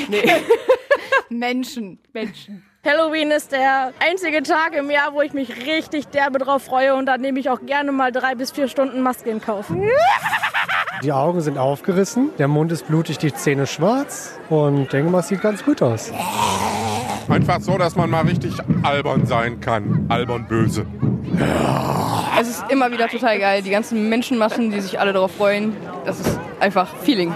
Menschen. 1.28 1.98
Menschen. 2.12 2.64
Halloween 2.84 3.30
ist 3.30 3.52
der 3.52 3.92
einzige 4.00 4.42
Tag 4.42 4.74
im 4.74 4.90
Jahr, 4.90 5.12
wo 5.12 5.22
ich 5.22 5.32
mich 5.34 5.66
richtig 5.66 6.08
derbe 6.08 6.38
drauf 6.38 6.64
freue 6.64 6.96
und 6.96 7.06
da 7.06 7.16
nehme 7.16 7.38
ich 7.38 7.48
auch 7.48 7.60
gerne 7.64 7.92
mal 7.92 8.10
drei 8.10 8.34
bis 8.34 8.50
vier 8.50 8.66
Stunden 8.66 9.02
Maske 9.02 9.30
in 9.30 9.40
Kauf. 9.40 9.66
Die 11.02 11.12
Augen 11.12 11.40
sind 11.40 11.58
aufgerissen, 11.58 12.30
der 12.38 12.48
Mund 12.48 12.72
ist 12.72 12.88
blutig, 12.88 13.18
die 13.18 13.32
Zähne 13.32 13.66
schwarz 13.66 14.38
und 14.50 14.92
denke 14.92 15.10
mal, 15.10 15.20
es 15.20 15.28
sieht 15.28 15.42
ganz 15.42 15.64
gut 15.64 15.80
aus. 15.80 16.10
Einfach 17.28 17.60
so, 17.60 17.78
dass 17.78 17.94
man 17.94 18.10
mal 18.10 18.24
richtig 18.24 18.54
albern 18.82 19.26
sein 19.26 19.60
kann. 19.60 20.06
Albern 20.08 20.46
böse. 20.48 20.84
Es 22.40 22.48
ist 22.48 22.64
immer 22.68 22.90
wieder 22.90 23.08
total 23.08 23.38
geil. 23.38 23.62
Die 23.62 23.70
ganzen 23.70 24.08
Menschenmassen, 24.08 24.70
die 24.70 24.80
sich 24.80 24.98
alle 24.98 25.12
darauf 25.12 25.32
freuen. 25.32 25.76
Das 26.04 26.18
ist 26.20 26.38
einfach 26.60 26.88
Feeling. 26.96 27.32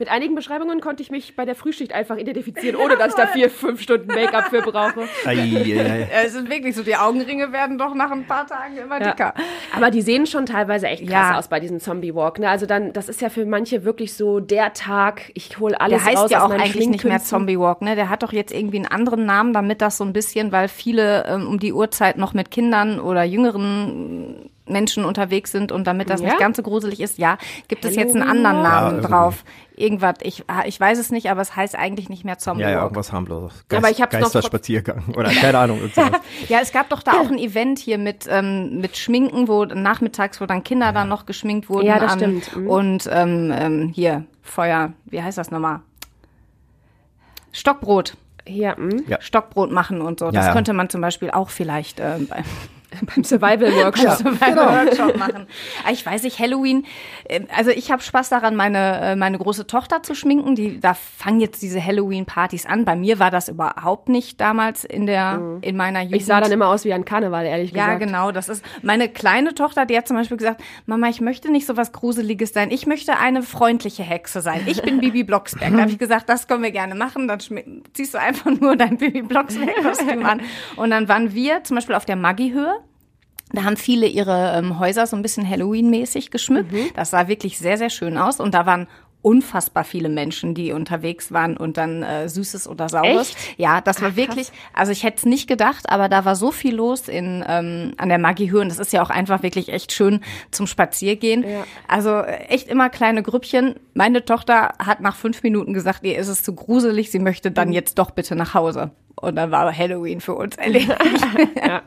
Mit 0.00 0.08
einigen 0.10 0.36
Beschreibungen 0.36 0.80
konnte 0.80 1.02
ich 1.02 1.10
mich 1.10 1.34
bei 1.34 1.44
der 1.44 1.56
Frühschicht 1.56 1.92
einfach 1.92 2.16
identifizieren, 2.18 2.76
ohne 2.76 2.96
dass 2.96 3.08
ich 3.08 3.14
da 3.14 3.26
vier, 3.26 3.50
fünf 3.50 3.80
Stunden 3.82 4.06
Make-up 4.06 4.44
für 4.44 4.62
brauche. 4.62 5.08
Ja, 5.24 5.84
es 6.24 6.34
ist 6.36 6.48
wirklich 6.48 6.76
so, 6.76 6.84
die 6.84 6.94
Augenringe 6.94 7.52
werden 7.52 7.78
doch 7.78 7.94
nach 7.94 8.12
ein 8.12 8.24
paar 8.24 8.46
Tagen 8.46 8.76
immer 8.76 9.00
Ja. 9.00 9.10
dicker. 9.10 9.34
Aber 9.74 9.90
die 9.90 10.00
sehen 10.02 10.26
schon 10.28 10.46
teilweise 10.46 10.86
echt 10.86 11.02
krass 11.02 11.30
Ja. 11.32 11.38
aus 11.38 11.48
bei 11.48 11.58
diesem 11.58 11.80
Zombie-Walk. 11.80 12.38
Ne? 12.38 12.48
Also 12.48 12.64
dann, 12.66 12.92
das 12.92 13.08
ist 13.08 13.20
ja 13.20 13.28
für 13.28 13.44
manche 13.44 13.84
wirklich 13.84 14.14
so 14.14 14.38
der 14.38 14.72
Tag, 14.72 15.32
ich 15.34 15.58
hole 15.58 15.80
alles 15.80 15.98
Der 16.00 16.04
heißt 16.12 16.22
raus 16.22 16.30
ja 16.30 16.44
auch 16.44 16.50
eigentlich 16.50 16.74
nicht 16.76 16.88
mehr 16.88 16.98
Schminkkünsten. 17.00 17.28
Zombie 17.30 17.58
Walk, 17.58 17.82
ne? 17.82 17.96
Der 17.96 18.08
hat 18.08 18.22
doch 18.22 18.32
jetzt 18.32 18.52
irgendwie 18.54 18.76
einen 18.76 18.86
anderen 18.86 19.26
Namen, 19.26 19.52
damit 19.52 19.82
das 19.82 19.96
so 19.98 20.04
ein 20.04 20.12
bisschen, 20.12 20.52
weil 20.52 20.68
viele 20.68 21.24
ähm, 21.26 21.48
um 21.48 21.58
die 21.58 21.72
Uhrzeit 21.72 22.18
noch 22.18 22.34
mit 22.34 22.52
Kindern 22.52 23.00
oder 23.00 23.24
jüngeren 23.24 24.48
Menschen 24.66 25.04
unterwegs 25.04 25.50
sind 25.50 25.72
und 25.72 25.86
damit 25.86 26.08
das 26.10 26.20
Ja? 26.20 26.26
nicht 26.28 26.38
ganz 26.38 26.56
so 26.56 26.62
gruselig 26.62 27.00
ist, 27.00 27.18
ja, 27.18 27.38
gibt 27.68 27.84
es 27.84 27.96
jetzt 27.96 28.14
einen 28.14 28.28
anderen 28.28 28.58
Ja, 28.58 28.62
Namen 28.62 28.90
irgendwie. 28.96 29.08
drauf. 29.10 29.44
Irgendwas, 29.78 30.16
ich, 30.22 30.44
ah, 30.48 30.64
ich 30.66 30.78
weiß 30.78 30.98
es 30.98 31.10
nicht, 31.10 31.30
aber 31.30 31.40
es 31.40 31.54
heißt 31.54 31.76
eigentlich 31.76 32.08
nicht 32.08 32.24
mehr 32.24 32.38
Zombie 32.38 32.62
Ja, 32.62 32.70
ja, 32.70 32.82
irgendwas 32.82 33.12
harmloses. 33.12 33.64
Aber 33.72 33.90
ich 33.90 34.02
hab's 34.02 34.12
Geisterspaziergang 34.12 35.04
oder 35.16 35.30
keine 35.30 35.58
Ahnung. 35.58 35.80
Ja, 36.48 36.60
es 36.60 36.72
gab 36.72 36.88
doch 36.88 37.02
da 37.02 37.12
auch 37.12 37.26
ein 37.30 37.38
Event 37.38 37.78
hier 37.78 37.98
mit, 37.98 38.26
ähm, 38.28 38.80
mit 38.80 38.96
Schminken, 38.96 39.48
wo 39.48 39.64
nachmittags, 39.64 40.40
wo 40.40 40.46
dann 40.46 40.64
Kinder 40.64 40.92
dann 40.92 41.08
noch 41.08 41.26
geschminkt 41.26 41.68
wurden. 41.68 41.86
Ja, 41.86 41.98
das 41.98 42.12
an, 42.12 42.18
stimmt. 42.18 42.56
Mhm. 42.56 42.66
Und 42.68 43.08
ähm, 43.12 43.52
ähm, 43.54 43.92
hier, 43.94 44.24
Feuer, 44.42 44.92
wie 45.06 45.22
heißt 45.22 45.38
das 45.38 45.50
nochmal? 45.50 45.80
Stockbrot. 47.52 48.16
Hier, 48.46 48.76
hm? 48.76 49.04
Ja. 49.06 49.20
Stockbrot 49.20 49.70
machen 49.70 50.00
und 50.00 50.18
so. 50.20 50.30
Das 50.30 50.46
ja. 50.46 50.52
könnte 50.52 50.72
man 50.72 50.88
zum 50.88 51.00
Beispiel 51.00 51.30
auch 51.30 51.50
vielleicht 51.50 52.00
äh, 52.00 52.18
beim 52.28 52.44
beim 53.06 53.24
Survival-Workshop. 53.24 54.24
Workshop 54.24 55.16
machen. 55.16 55.46
Aber 55.84 55.92
Ich 55.92 56.04
weiß 56.04 56.22
nicht, 56.22 56.38
Halloween, 56.38 56.86
äh, 57.24 57.40
also 57.56 57.70
ich 57.70 57.90
habe 57.90 58.02
Spaß 58.02 58.28
daran, 58.28 58.56
meine, 58.56 59.00
äh, 59.00 59.16
meine 59.16 59.38
große 59.38 59.66
Tochter 59.66 60.02
zu 60.02 60.14
schminken. 60.14 60.54
Die, 60.54 60.80
da 60.80 60.94
fangen 60.94 61.40
jetzt 61.40 61.62
diese 61.62 61.84
Halloween-Partys 61.84 62.66
an. 62.66 62.84
Bei 62.84 62.96
mir 62.96 63.18
war 63.18 63.30
das 63.30 63.48
überhaupt 63.48 64.08
nicht 64.08 64.40
damals 64.40 64.84
in 64.84 65.06
der, 65.06 65.40
in 65.60 65.76
meiner 65.76 66.00
Jugend. 66.02 66.16
Ich 66.16 66.26
sah 66.26 66.40
dann 66.40 66.52
immer 66.52 66.68
aus 66.68 66.84
wie 66.84 66.92
ein 66.92 67.04
Karneval, 67.04 67.44
ehrlich 67.46 67.72
Ja, 67.72 67.84
gesagt. 67.84 68.00
genau. 68.00 68.32
Das 68.32 68.48
ist 68.48 68.64
meine 68.82 69.08
kleine 69.08 69.54
Tochter, 69.54 69.86
die 69.86 69.96
hat 69.96 70.06
zum 70.08 70.16
Beispiel 70.16 70.36
gesagt, 70.36 70.62
Mama, 70.86 71.08
ich 71.08 71.20
möchte 71.20 71.50
nicht 71.50 71.66
so 71.66 71.76
was 71.76 71.92
Gruseliges 71.92 72.52
sein. 72.52 72.70
Ich 72.70 72.86
möchte 72.86 73.18
eine 73.18 73.42
freundliche 73.42 74.02
Hexe 74.02 74.40
sein. 74.40 74.62
Ich 74.66 74.82
bin 74.82 75.00
Bibi 75.00 75.24
Blocksberg. 75.24 75.72
Da 75.72 75.80
habe 75.82 75.90
ich 75.90 75.98
gesagt, 75.98 76.28
das 76.28 76.46
können 76.48 76.62
wir 76.62 76.70
gerne 76.72 76.94
machen. 76.94 77.28
Dann 77.28 77.38
ziehst 77.92 78.14
du 78.14 78.18
einfach 78.18 78.50
nur 78.50 78.76
dein 78.76 78.96
Bibi 78.98 79.22
Blocksberg-Kostüm 79.22 80.24
an. 80.24 80.40
Und 80.76 80.90
dann 80.90 81.08
waren 81.08 81.34
wir 81.34 81.64
zum 81.64 81.76
Beispiel 81.76 81.94
auf 81.94 82.04
der 82.04 82.16
Maggi-Höhe. 82.16 82.74
Da 83.52 83.64
haben 83.64 83.76
viele 83.76 84.06
ihre 84.06 84.52
ähm, 84.56 84.78
Häuser 84.78 85.06
so 85.06 85.16
ein 85.16 85.22
bisschen 85.22 85.48
Halloween-mäßig 85.48 86.30
geschmückt. 86.30 86.72
Mhm. 86.72 86.90
Das 86.94 87.10
sah 87.10 87.28
wirklich 87.28 87.58
sehr, 87.58 87.78
sehr 87.78 87.90
schön 87.90 88.18
aus. 88.18 88.40
Und 88.40 88.54
da 88.54 88.66
waren 88.66 88.86
unfassbar 89.20 89.82
viele 89.82 90.08
Menschen, 90.08 90.54
die 90.54 90.70
unterwegs 90.72 91.32
waren 91.32 91.56
und 91.56 91.76
dann 91.76 92.04
äh, 92.04 92.28
Süßes 92.28 92.68
oder 92.68 92.88
Saures. 92.88 93.30
Echt? 93.30 93.58
Ja, 93.58 93.80
das 93.80 94.00
war 94.00 94.14
wirklich, 94.14 94.52
also 94.72 94.92
ich 94.92 95.02
hätte 95.02 95.16
es 95.18 95.24
nicht 95.26 95.48
gedacht, 95.48 95.90
aber 95.90 96.08
da 96.08 96.24
war 96.24 96.36
so 96.36 96.52
viel 96.52 96.76
los 96.76 97.08
in 97.08 97.44
ähm, 97.46 97.94
an 97.96 98.08
der 98.10 98.18
Maggi-Höhe 98.18 98.60
und 98.60 98.68
das 98.68 98.78
ist 98.78 98.92
ja 98.92 99.02
auch 99.02 99.10
einfach 99.10 99.42
wirklich 99.42 99.70
echt 99.70 99.90
schön 99.92 100.20
zum 100.52 100.68
Spaziergehen. 100.68 101.42
Ja. 101.42 101.64
Also 101.88 102.10
äh, 102.20 102.44
echt 102.48 102.68
immer 102.68 102.90
kleine 102.90 103.24
Grüppchen. 103.24 103.74
Meine 103.92 104.24
Tochter 104.24 104.74
hat 104.78 105.00
nach 105.00 105.16
fünf 105.16 105.42
Minuten 105.42 105.74
gesagt, 105.74 106.04
ihr 106.04 106.16
ist 106.16 106.28
es 106.28 106.44
zu 106.44 106.54
gruselig, 106.54 107.10
sie 107.10 107.18
möchte 107.18 107.50
Mhm. 107.50 107.54
dann 107.54 107.72
jetzt 107.72 107.98
doch 107.98 108.12
bitte 108.12 108.36
nach 108.36 108.54
Hause. 108.54 108.92
Und 109.16 109.34
dann 109.34 109.50
war 109.50 109.76
Halloween 109.76 110.20
für 110.20 110.34
uns 110.36 110.54
erledigt. 110.56 110.94
Ja. 111.56 111.82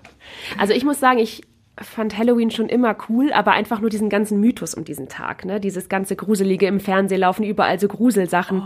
Also 0.57 0.73
ich 0.73 0.83
muss 0.83 0.99
sagen, 0.99 1.17
ich 1.19 1.43
fand 1.79 2.17
Halloween 2.17 2.51
schon 2.51 2.67
immer 2.67 2.95
cool, 3.09 3.31
aber 3.31 3.53
einfach 3.53 3.79
nur 3.79 3.89
diesen 3.89 4.09
ganzen 4.09 4.39
Mythos 4.39 4.73
um 4.73 4.83
diesen 4.83 5.07
Tag, 5.07 5.45
ne? 5.45 5.59
Dieses 5.59 5.89
ganze 5.89 6.15
Gruselige 6.15 6.67
im 6.67 6.79
Fernsehen 6.79 7.21
laufen, 7.21 7.43
überall 7.43 7.79
so 7.79 7.87
Gruselsachen. 7.87 8.63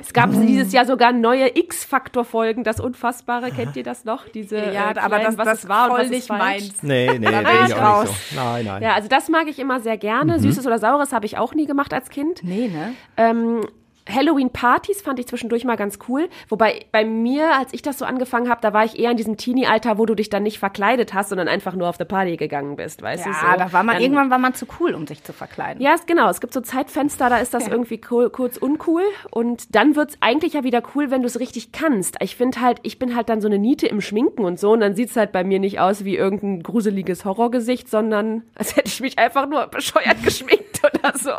es 0.00 0.12
gab 0.12 0.30
dieses 0.32 0.72
Jahr 0.72 0.84
sogar 0.84 1.12
neue 1.12 1.56
X-Faktor-Folgen, 1.56 2.64
das 2.64 2.80
Unfassbare, 2.80 3.50
kennt 3.50 3.76
ihr 3.76 3.84
das 3.84 4.04
noch? 4.04 4.28
Diese, 4.28 4.56
ja, 4.56 4.90
äh, 4.90 4.98
aber 4.98 5.18
kleinen, 5.18 5.24
das, 5.24 5.38
was 5.38 5.44
das 5.46 5.62
es 5.64 5.68
war 5.68 5.84
und 5.84 5.90
voll 5.90 5.98
was 5.98 6.06
es 6.06 6.10
nicht 6.10 6.28
meins. 6.28 6.82
Nee, 6.82 7.18
nee, 7.18 7.26
da 7.26 7.42
bin 7.42 7.46
bin 7.46 7.66
ich 7.66 7.74
auch 7.74 8.02
nicht 8.02 8.12
so. 8.30 8.36
Nein, 8.36 8.64
nein. 8.64 8.82
Ja, 8.82 8.94
also 8.94 9.08
das 9.08 9.28
mag 9.28 9.48
ich 9.48 9.58
immer 9.58 9.80
sehr 9.80 9.96
gerne. 9.96 10.38
Süßes 10.40 10.66
oder 10.66 10.78
Saures 10.78 11.12
habe 11.12 11.26
ich 11.26 11.38
auch 11.38 11.54
nie 11.54 11.66
gemacht 11.66 11.94
als 11.94 12.10
Kind. 12.10 12.42
Nee, 12.42 12.68
ne? 12.68 12.94
Ähm, 13.16 13.60
Halloween-Partys 14.08 15.02
fand 15.02 15.18
ich 15.18 15.26
zwischendurch 15.26 15.64
mal 15.64 15.76
ganz 15.76 15.98
cool. 16.08 16.28
Wobei 16.48 16.86
bei 16.92 17.04
mir, 17.04 17.54
als 17.56 17.72
ich 17.72 17.82
das 17.82 17.98
so 17.98 18.04
angefangen 18.04 18.48
habe, 18.48 18.60
da 18.60 18.72
war 18.72 18.84
ich 18.84 18.98
eher 18.98 19.10
in 19.10 19.16
diesem 19.16 19.36
Teenie-Alter, 19.36 19.98
wo 19.98 20.06
du 20.06 20.14
dich 20.14 20.30
dann 20.30 20.42
nicht 20.42 20.58
verkleidet 20.58 21.14
hast, 21.14 21.28
sondern 21.30 21.48
einfach 21.48 21.74
nur 21.74 21.88
auf 21.88 21.96
the 21.98 22.04
Party 22.04 22.36
gegangen 22.36 22.76
bist, 22.76 23.02
weißt 23.02 23.26
du? 23.26 23.30
Ja, 23.30 23.52
so. 23.52 23.58
da 23.58 23.72
war 23.72 23.82
man, 23.82 23.94
Dann- 23.96 24.02
irgendwann 24.02 24.30
war 24.30 24.38
man 24.38 24.54
zu 24.54 24.66
cool, 24.80 24.94
um 24.94 25.06
sich 25.06 25.22
zu 25.22 25.32
verkleiden. 25.32 25.82
Ja, 25.82 25.96
genau. 26.06 26.28
Es 26.30 26.40
gibt 26.40 26.52
so 26.52 26.60
Zeitfenster, 26.60 27.28
da 27.30 27.38
ist 27.38 27.54
das 27.54 27.68
irgendwie 27.68 28.00
cool, 28.10 28.30
kurz 28.30 28.56
uncool. 28.56 29.02
Und 29.30 29.74
dann 29.74 29.96
wird's 29.96 30.16
eigentlich 30.20 30.54
ja 30.54 30.64
wieder 30.64 30.82
cool, 30.94 31.10
wenn 31.10 31.22
du 31.22 31.26
es 31.26 31.38
richtig 31.40 31.72
kannst. 31.72 32.16
Ich 32.20 32.36
finde 32.36 32.60
halt, 32.60 32.78
ich 32.82 32.98
bin 32.98 33.14
halt 33.14 33.28
dann 33.28 33.40
so 33.40 33.48
eine 33.48 33.58
Niete 33.58 33.86
im 33.86 34.00
Schminken 34.00 34.44
und 34.44 34.58
so. 34.58 34.70
Und 34.72 34.80
dann 34.80 34.94
sieht's 34.94 35.16
halt 35.16 35.32
bei 35.32 35.44
mir 35.44 35.58
nicht 35.58 35.80
aus 35.80 36.04
wie 36.04 36.16
irgendein 36.16 36.62
gruseliges 36.62 37.24
Horrorgesicht, 37.24 37.88
sondern 37.88 38.42
als 38.54 38.76
hätte 38.76 38.88
ich 38.88 39.00
mich 39.00 39.18
einfach 39.18 39.48
nur 39.48 39.66
bescheuert 39.66 40.22
geschminkt 40.24 40.80
oder 40.82 41.16
so. 41.16 41.32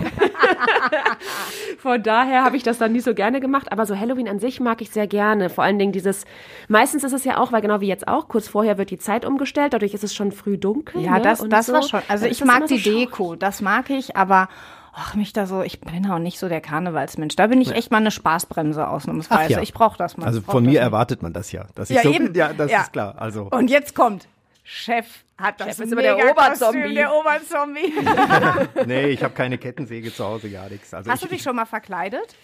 Von 1.78 1.99
daher 2.00 2.44
habe 2.44 2.56
ich 2.56 2.62
das 2.62 2.78
dann 2.78 2.92
nie 2.92 3.00
so 3.00 3.14
gerne 3.14 3.40
gemacht. 3.40 3.70
Aber 3.72 3.86
so 3.86 3.98
Halloween 3.98 4.28
an 4.28 4.38
sich 4.40 4.60
mag 4.60 4.80
ich 4.82 4.90
sehr 4.90 5.06
gerne. 5.06 5.48
Vor 5.50 5.64
allen 5.64 5.78
Dingen 5.78 5.92
dieses, 5.92 6.24
meistens 6.68 7.04
ist 7.04 7.12
es 7.12 7.24
ja 7.24 7.38
auch, 7.38 7.52
weil 7.52 7.60
genau 7.62 7.80
wie 7.80 7.86
jetzt 7.88 8.08
auch, 8.08 8.28
kurz 8.28 8.48
vorher 8.48 8.78
wird 8.78 8.90
die 8.90 8.98
Zeit 8.98 9.24
umgestellt. 9.24 9.72
Dadurch 9.72 9.94
ist 9.94 10.04
es 10.04 10.14
schon 10.14 10.32
früh 10.32 10.58
dunkel. 10.58 11.02
Ja, 11.02 11.16
ne? 11.16 11.22
das, 11.22 11.40
Und 11.40 11.50
das 11.50 11.66
so. 11.66 11.72
war 11.72 11.82
schon. 11.82 12.02
Also 12.08 12.26
ich 12.26 12.44
mag 12.44 12.60
so 12.68 12.74
die 12.74 12.80
schaurig. 12.80 12.98
Deko, 13.10 13.34
das 13.36 13.60
mag 13.60 13.90
ich, 13.90 14.16
aber 14.16 14.48
ach, 14.92 15.14
mich 15.14 15.32
da 15.32 15.46
so, 15.46 15.62
ich 15.62 15.80
bin 15.80 16.10
auch 16.10 16.18
nicht 16.18 16.38
so 16.38 16.48
der 16.48 16.60
Karnevalsmensch. 16.60 17.36
Da 17.36 17.46
bin 17.46 17.60
ich 17.60 17.72
echt 17.72 17.90
mal 17.90 17.98
eine 17.98 18.10
Spaßbremse 18.10 18.88
ausnahmsweise. 18.88 19.42
Ach 19.44 19.48
ja. 19.50 19.60
Ich 19.62 19.72
brauche 19.72 19.96
das 19.96 20.16
mal. 20.16 20.26
Also 20.26 20.40
Ich 20.40 20.44
von 20.44 20.64
mir 20.64 20.80
erwartet 20.80 21.22
man 21.22 21.32
das 21.32 21.52
ja. 21.52 21.66
Dass 21.74 21.90
ich 21.90 21.96
Ja, 21.96 22.02
so, 22.02 22.10
eben. 22.12 22.34
ja, 22.34 22.52
das 22.52 22.70
Ja. 22.70 22.80
ist 22.82 22.92
klar. 22.92 23.14
Also 23.18 23.48
Und 23.50 23.70
jetzt 23.70 23.94
kommt 23.94 24.26
Chef 24.72 25.24
hat 25.36 25.60
das 25.60 25.76
Chef 25.76 25.80
ist 25.80 25.92
immer 25.92 26.02
der 26.02 26.30
Oberzombie. 26.30 26.94
Der 26.94 27.12
Oberzombie. 27.12 27.92
nee, 28.86 29.06
ich 29.08 29.24
habe 29.24 29.34
keine 29.34 29.58
Kettensäge 29.58 30.14
zu 30.14 30.24
Hause, 30.24 30.48
gar 30.48 30.68
nichts. 30.68 30.94
Also 30.94 31.10
Hast 31.10 31.22
ich, 31.24 31.28
du 31.28 31.34
dich 31.34 31.42
schon 31.42 31.56
mal 31.56 31.66
verkleidet? 31.66 32.36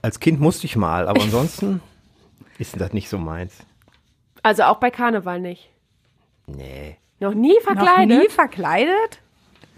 als 0.00 0.18
Kind 0.18 0.40
musste 0.40 0.64
ich 0.64 0.76
mal, 0.76 1.08
aber 1.08 1.20
ansonsten 1.22 1.82
ist 2.56 2.80
das 2.80 2.94
nicht 2.94 3.10
so 3.10 3.18
meins. 3.18 3.54
Also 4.42 4.62
auch 4.62 4.78
bei 4.78 4.90
Karneval 4.90 5.40
nicht. 5.40 5.68
Nee. 6.46 6.96
Noch 7.18 7.34
nie 7.34 7.60
verkleidet? 7.60 8.08
Noch 8.08 8.22
nie 8.22 8.30
verkleidet? 8.30 9.20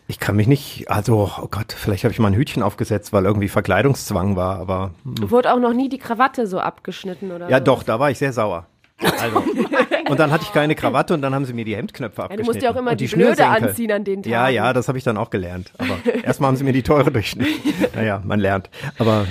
Ich 0.06 0.20
kann 0.20 0.36
mich 0.36 0.46
nicht, 0.46 0.88
also, 0.92 1.28
oh 1.42 1.48
Gott, 1.50 1.72
vielleicht 1.72 2.04
habe 2.04 2.12
ich 2.12 2.20
mal 2.20 2.28
ein 2.28 2.34
Hütchen 2.34 2.62
aufgesetzt, 2.62 3.12
weil 3.12 3.24
irgendwie 3.24 3.48
Verkleidungszwang 3.48 4.36
war, 4.36 4.60
aber 4.60 4.94
Wurde 5.02 5.52
auch 5.52 5.58
noch 5.58 5.72
nie 5.72 5.88
die 5.88 5.98
Krawatte 5.98 6.46
so 6.46 6.60
abgeschnitten 6.60 7.32
oder 7.32 7.48
ja 7.48 7.58
so? 7.58 7.64
doch, 7.64 7.82
da 7.82 7.98
war 7.98 8.12
ich 8.12 8.18
sehr 8.18 8.32
sauer. 8.32 8.68
Also. 9.20 9.44
Und 10.08 10.18
dann 10.20 10.30
hatte 10.30 10.44
ich 10.44 10.52
keine 10.52 10.74
Krawatte 10.74 11.14
und 11.14 11.22
dann 11.22 11.34
haben 11.34 11.44
sie 11.44 11.52
mir 11.52 11.64
die 11.64 11.76
Hemdknöpfe 11.76 12.22
Ja, 12.22 12.28
du 12.28 12.32
abgeschnitten. 12.34 12.46
musst 12.52 12.62
ja 12.62 12.70
auch 12.72 12.76
immer 12.76 12.90
und 12.92 13.00
die, 13.00 13.06
Blöde 13.06 13.34
Schnürsenkel. 13.34 13.68
anziehen 13.68 13.92
an 13.92 14.04
den 14.04 14.22
Tagen. 14.22 14.32
Ja, 14.32 14.48
ja, 14.48 14.72
das 14.72 14.88
habe 14.88 14.98
ich 14.98 15.04
dann 15.04 15.16
auch 15.16 15.30
gelernt. 15.30 15.72
Aber 15.78 15.96
erstmal 16.22 16.48
haben 16.48 16.56
sie 16.56 16.64
mir 16.64 16.72
die 16.72 16.82
teure 16.82 17.10
durchschnitten. 17.10 17.52
Naja, 17.94 18.22
man 18.24 18.40
lernt. 18.40 18.70
Aber 18.98 19.26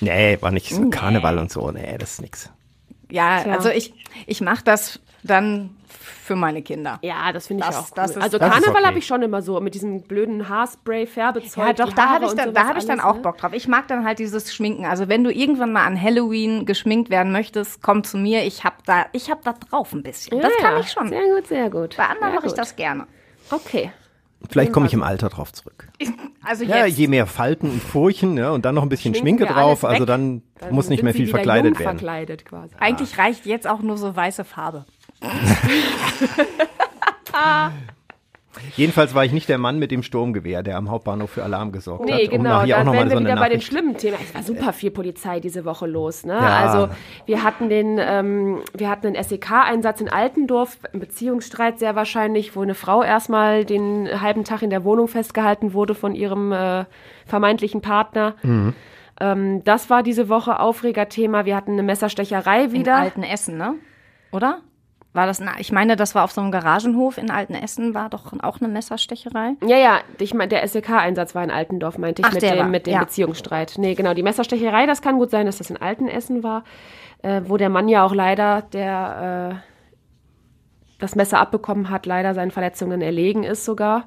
nee, 0.00 0.38
war 0.40 0.50
nicht 0.50 0.70
so 0.70 0.88
Karneval 0.90 1.38
und 1.38 1.50
so. 1.50 1.70
Nee, 1.70 1.96
das 1.98 2.12
ist 2.14 2.22
nix. 2.22 2.50
Ja, 3.10 3.42
Tja. 3.42 3.52
also 3.52 3.68
ich, 3.70 3.92
ich 4.26 4.40
mache 4.40 4.64
das 4.64 5.00
dann 5.22 5.70
für 5.98 6.36
meine 6.36 6.62
Kinder. 6.62 6.98
Ja, 7.02 7.32
das 7.32 7.46
finde 7.46 7.62
ich 7.62 7.66
Das- 7.68 7.76
auch 7.76 7.88
cool. 7.90 7.92
das 7.96 8.10
ist- 8.12 8.22
also 8.22 8.38
Karneval 8.38 8.70
okay. 8.76 8.84
habe 8.84 8.98
ich 8.98 9.06
schon 9.06 9.22
immer 9.22 9.42
so 9.42 9.60
mit 9.60 9.74
diesem 9.74 10.02
blöden 10.02 10.48
Haarspray, 10.48 11.06
Färbezeug. 11.06 11.66
Ja, 11.66 11.72
doch, 11.72 11.92
da 11.92 12.08
habe 12.10 12.24
ich 12.26 12.32
dann, 12.32 12.52
da 12.54 12.66
habe 12.66 12.78
ich 12.78 12.86
dann 12.86 13.00
auch 13.00 13.16
ne? 13.16 13.20
Bock 13.22 13.38
drauf. 13.38 13.52
Ich 13.52 13.68
mag 13.68 13.88
dann 13.88 14.04
halt 14.04 14.18
dieses 14.18 14.54
Schminken. 14.54 14.84
Also 14.86 15.08
wenn 15.08 15.24
du 15.24 15.32
irgendwann 15.32 15.72
mal 15.72 15.84
an 15.84 16.00
Halloween 16.00 16.66
geschminkt 16.66 17.10
werden 17.10 17.32
möchtest, 17.32 17.82
komm 17.82 18.04
zu 18.04 18.18
mir. 18.18 18.44
Ich 18.44 18.64
habe 18.64 18.76
da, 18.86 19.06
ich 19.12 19.30
habe 19.30 19.40
da 19.44 19.52
drauf 19.52 19.92
ein 19.92 20.02
bisschen. 20.02 20.36
Ja, 20.38 20.42
das 20.44 20.56
kann 20.58 20.74
ja. 20.74 20.80
ich 20.80 20.90
schon. 20.90 21.08
Sehr 21.08 21.34
gut, 21.34 21.46
sehr 21.46 21.70
gut. 21.70 21.96
Bei 21.96 22.04
anderen 22.04 22.30
ja, 22.32 22.34
mache 22.36 22.46
ich 22.46 22.52
das 22.54 22.76
gerne. 22.76 23.06
Okay. 23.50 23.90
Vielleicht 24.50 24.72
komme 24.72 24.86
ich 24.86 24.92
im 24.94 25.02
Alter 25.02 25.28
drauf 25.28 25.52
zurück. 25.52 25.88
Also 26.44 26.62
Ja, 26.64 26.84
jetzt. 26.86 26.98
je 26.98 27.08
mehr 27.08 27.26
Falten 27.26 27.70
und 27.70 27.82
Furchen 27.82 28.36
ja, 28.36 28.50
und 28.50 28.64
dann 28.64 28.74
noch 28.74 28.82
ein 28.82 28.88
bisschen 28.88 29.14
Schminken 29.14 29.44
Schminke 29.44 29.52
drauf, 29.60 29.84
also 29.84 30.04
dann, 30.04 30.42
Dann 30.60 30.74
muss 30.74 30.88
nicht 30.88 31.02
mehr 31.02 31.14
viel 31.14 31.26
verkleidet 31.26 31.78
werden. 31.78 31.98
verkleidet 31.98 32.44
quasi. 32.44 32.74
Eigentlich 32.78 33.18
reicht 33.18 33.46
jetzt 33.46 33.66
auch 33.66 33.80
nur 33.80 33.96
so 33.96 34.14
weiße 34.14 34.44
Farbe. 34.44 34.84
Jedenfalls 38.74 39.14
war 39.14 39.22
ich 39.24 39.32
nicht 39.32 39.48
der 39.50 39.58
Mann 39.58 39.78
mit 39.78 39.90
dem 39.90 40.02
Sturmgewehr, 40.02 40.62
der 40.62 40.76
am 40.78 40.90
Hauptbahnhof 40.90 41.30
für 41.30 41.44
Alarm 41.44 41.72
gesorgt 41.72 42.10
hat. 42.10 42.16
Nee, 42.18 42.24
Um 42.28 42.38
genau. 42.42 42.60
auch 42.62 42.66
Dann 42.66 42.86
noch 42.86 42.92
mal 42.94 43.00
wären 43.00 43.10
wir 43.10 43.16
so 43.18 43.24
wieder 43.24 43.34
bei 43.36 43.48
den 43.48 43.58
Nachricht- 43.58 43.66
schlimmen 43.66 43.96
Themen. 43.98 44.16
Es 44.22 44.34
war 44.34 44.42
super 44.42 44.72
viel 44.72 44.90
Polizei 44.90 45.40
diese 45.40 45.64
Woche 45.66 45.86
los. 45.86 46.24
Ne? 46.24 46.32
Ja. 46.34 46.58
Also 46.60 46.88
wir 47.26 47.42
hatten 47.42 47.68
den, 47.68 47.98
ähm, 48.00 48.60
wir 48.74 48.88
hatten 48.88 49.08
einen 49.08 49.22
SEK-Einsatz 49.22 50.00
in 50.00 50.08
Altendorf, 50.08 50.78
ein 50.94 51.00
Beziehungsstreit 51.00 51.78
sehr 51.78 51.94
wahrscheinlich, 51.96 52.56
wo 52.56 52.62
eine 52.62 52.74
Frau 52.74 53.02
erstmal 53.02 53.66
den 53.66 54.08
halben 54.22 54.44
Tag 54.44 54.62
in 54.62 54.70
der 54.70 54.84
Wohnung 54.84 55.08
festgehalten 55.08 55.74
wurde 55.74 55.94
von 55.94 56.14
ihrem 56.14 56.52
äh, 56.52 56.86
vermeintlichen 57.26 57.82
Partner. 57.82 58.36
Mhm. 58.42 58.72
Ähm, 59.20 59.64
das 59.64 59.90
war 59.90 60.02
diese 60.02 60.30
Woche 60.30 60.60
Aufregerthema. 60.60 61.44
Wir 61.44 61.56
hatten 61.56 61.72
eine 61.72 61.82
Messerstecherei 61.82 62.64
In 62.64 62.72
wieder. 62.72 62.96
alten 62.96 63.22
Essen, 63.22 63.58
ne? 63.58 63.74
Oder? 64.32 64.60
War 65.16 65.26
das, 65.26 65.40
na, 65.40 65.52
ich 65.58 65.72
meine, 65.72 65.96
das 65.96 66.14
war 66.14 66.24
auf 66.24 66.32
so 66.32 66.42
einem 66.42 66.50
Garagenhof 66.50 67.16
in 67.16 67.30
Alten 67.30 67.54
Essen, 67.54 67.94
war 67.94 68.10
doch 68.10 68.34
auch 68.42 68.60
eine 68.60 68.68
Messerstecherei. 68.68 69.54
Ja, 69.66 69.78
ja, 69.78 70.00
ich 70.18 70.34
meine, 70.34 70.48
der 70.48 70.68
SEK-Einsatz 70.68 71.34
war 71.34 71.42
in 71.42 71.50
Altendorf, 71.50 71.96
meinte 71.96 72.20
ich, 72.20 72.28
Ach, 72.28 72.34
mit 72.34 72.42
der 72.42 72.52
dem, 72.52 72.58
war, 72.58 72.68
mit 72.68 72.86
dem 72.86 72.92
ja. 72.92 73.00
Beziehungsstreit. 73.00 73.76
Nee, 73.78 73.94
genau, 73.94 74.12
die 74.12 74.22
Messerstecherei, 74.22 74.84
das 74.84 75.00
kann 75.00 75.16
gut 75.16 75.30
sein, 75.30 75.46
dass 75.46 75.56
das 75.56 75.70
in 75.70 75.78
Altenessen 75.78 76.42
war, 76.42 76.64
äh, 77.22 77.40
wo 77.46 77.56
der 77.56 77.70
Mann 77.70 77.88
ja 77.88 78.04
auch 78.04 78.14
leider, 78.14 78.60
der 78.60 79.54
äh, 79.54 80.98
das 80.98 81.16
Messer 81.16 81.40
abbekommen 81.40 81.88
hat, 81.88 82.04
leider 82.04 82.34
seinen 82.34 82.50
Verletzungen 82.50 83.00
erlegen 83.00 83.42
ist 83.42 83.64
sogar. 83.64 84.04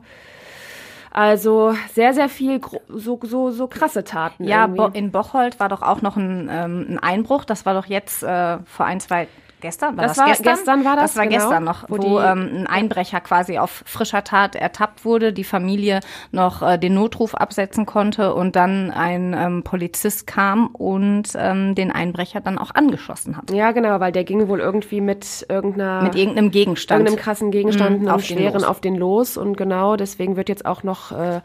Also 1.09 1.73
sehr, 1.91 2.13
sehr 2.13 2.29
viel 2.29 2.61
so, 2.87 3.19
so, 3.23 3.49
so 3.49 3.65
krasse 3.65 4.03
Taten. 4.03 4.43
Ja, 4.43 4.67
irgendwie. 4.67 4.95
In 4.95 5.11
Bocholt 5.11 5.59
war 5.59 5.69
doch 5.69 5.81
auch 5.81 6.03
noch 6.03 6.17
ein, 6.17 6.47
ähm, 6.51 6.85
ein 6.87 6.99
Einbruch. 6.99 7.45
Das 7.45 7.65
war 7.65 7.73
doch 7.73 7.87
jetzt 7.87 8.21
äh, 8.21 8.59
vor 8.59 8.85
ein, 8.85 8.99
zwei 8.99 9.27
gestern. 9.61 9.97
War 9.97 10.03
Das 10.07 10.17
das, 10.17 10.17
war- 10.19 10.27
gestern? 10.27 10.53
gestern 10.55 10.85
war 10.85 10.95
das, 10.95 11.11
Das 11.13 11.15
war 11.17 11.27
genau, 11.27 11.35
gestern 11.37 11.63
noch, 11.63 11.83
wo 11.89 11.97
wo, 11.97 12.01
die- 12.19 12.25
ähm, 12.25 12.49
ein 12.61 12.67
Einbrecher 12.67 13.19
quasi 13.21 13.57
auf 13.57 13.83
frischer 13.85 14.23
Tat 14.23 14.55
ertappt 14.55 15.05
wurde, 15.05 15.33
die 15.33 15.43
Familie 15.43 15.99
noch 16.31 16.61
äh, 16.61 16.77
den 16.77 16.93
Notruf 16.93 17.35
absetzen 17.35 17.85
konnte 17.85 18.33
und 18.33 18.55
dann 18.55 18.91
ein 18.91 19.33
ähm, 19.37 19.63
Polizist 19.63 20.27
kam 20.27 20.67
und 20.67 21.29
ähm, 21.35 21.75
den 21.75 21.91
Einbrecher 21.91 22.41
dann 22.41 22.57
auch 22.57 22.73
angeschossen 22.75 23.37
hat. 23.37 23.51
Ja, 23.51 23.71
genau, 23.71 23.99
weil 23.99 24.11
der 24.11 24.23
ging 24.23 24.47
wohl 24.47 24.59
irgendwie 24.59 25.01
mit 25.01 25.45
irgendeiner 25.49 26.01
Mit 26.03 26.15
irgendeinem 26.15 26.51
Gegenstand. 26.51 27.01
irgendeinem 27.01 27.23
krassen 27.23 27.51
Gegenstand, 27.51 28.01
Mhm, 28.01 28.09
auf 28.09 28.23
schweren 28.23 28.63
auf 28.63 28.81
den 28.81 28.95
los 28.95 29.37
und 29.37 29.57
genau 29.57 29.95
deswegen 29.95 30.35
wird 30.35 30.49
jetzt 30.49 30.65
auch 30.65 30.83
noch 30.83 31.11
äh, 31.11 31.41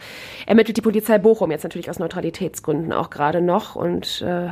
ermittelt 0.47 0.77
die 0.77 0.83
Polizei 0.83 1.19
Bochum 1.19 1.51
jetzt 1.51 1.63
natürlich 1.65 1.91
aus 1.91 1.99
Neutralitätsgründen 1.99 2.93
auch 2.93 3.11
gerade 3.11 3.41
noch 3.41 3.77
und 3.77 4.23
äh, 4.23 4.49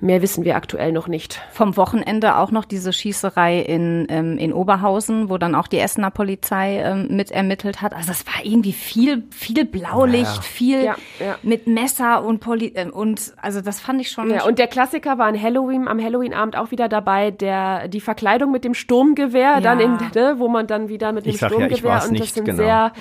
mehr 0.00 0.22
wissen 0.22 0.44
wir 0.44 0.56
aktuell 0.56 0.92
noch 0.92 1.08
nicht. 1.08 1.40
Vom 1.52 1.76
Wochenende 1.76 2.36
auch 2.36 2.50
noch 2.50 2.64
diese 2.64 2.92
Schießerei 2.92 3.60
in, 3.60 4.06
ähm, 4.08 4.38
in 4.38 4.52
Oberhausen, 4.52 5.28
wo 5.28 5.38
dann 5.38 5.54
auch 5.54 5.66
die 5.66 5.78
Essener 5.78 6.10
Polizei 6.10 6.78
ähm, 6.78 7.08
mit 7.10 7.30
ermittelt 7.30 7.82
hat. 7.82 7.94
Also 7.94 8.12
es 8.12 8.26
war 8.26 8.44
irgendwie 8.44 8.72
viel, 8.72 9.24
viel 9.30 9.64
Blaulicht, 9.64 10.36
Ja. 10.36 10.42
viel 10.42 10.84
Ja, 10.84 10.96
ja. 11.18 11.38
mit 11.42 11.66
Messer 11.66 12.24
und 12.24 12.40
Poli 12.40 12.72
ähm, 12.74 12.90
und 12.90 13.32
also 13.40 13.60
das 13.60 13.80
fand 13.80 14.00
ich 14.00 14.10
schon. 14.10 14.30
Ja, 14.30 14.44
und 14.44 14.58
der 14.58 14.66
Klassiker 14.66 15.18
war 15.18 15.26
an 15.26 15.40
Halloween, 15.40 15.88
am 15.88 16.02
Halloween-Abend 16.02 16.56
auch 16.56 16.70
wieder 16.70 16.88
dabei, 16.88 17.30
der 17.30 17.88
die 17.88 18.00
Verkleidung 18.00 18.50
mit 18.52 18.64
dem 18.64 18.74
Sturmgewehr, 18.74 19.60
dann 19.60 19.80
in, 19.80 19.92
ne, 20.14 20.34
wo 20.38 20.48
man 20.48 20.66
dann 20.66 20.88
wieder 20.88 21.12
mit 21.12 21.26
dem 21.26 21.30
Ich 21.30 21.38
sag 21.38 21.50
ja, 21.52 21.66
ich 21.66 21.78
Sturmgewehr 21.78 22.08
und 22.08 22.20
das 22.20 22.34
sind 22.34 22.44
genau. 22.44 22.56
sehr 22.56 22.92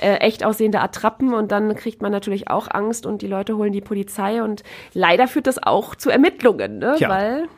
äh, 0.00 0.16
echt 0.16 0.44
aussehende 0.44 0.80
Attrappen 0.80 1.34
und 1.34 1.52
dann 1.52 1.74
kriegt 1.76 2.02
man 2.02 2.10
natürlich 2.12 2.48
auch 2.50 2.68
Angst 2.70 3.06
und 3.06 3.22
die 3.22 3.26
Leute 3.26 3.56
holen 3.56 3.72
die 3.72 3.80
Polizei 3.80 4.42
und 4.42 4.62
leider 4.94 5.28
führt 5.28 5.46
das 5.46 5.62
auch 5.62 5.94
zu 5.94 6.10
Ermittlungen, 6.10 6.78
ne? 6.78 6.94
Tja. 6.98 7.08
weil 7.08 7.48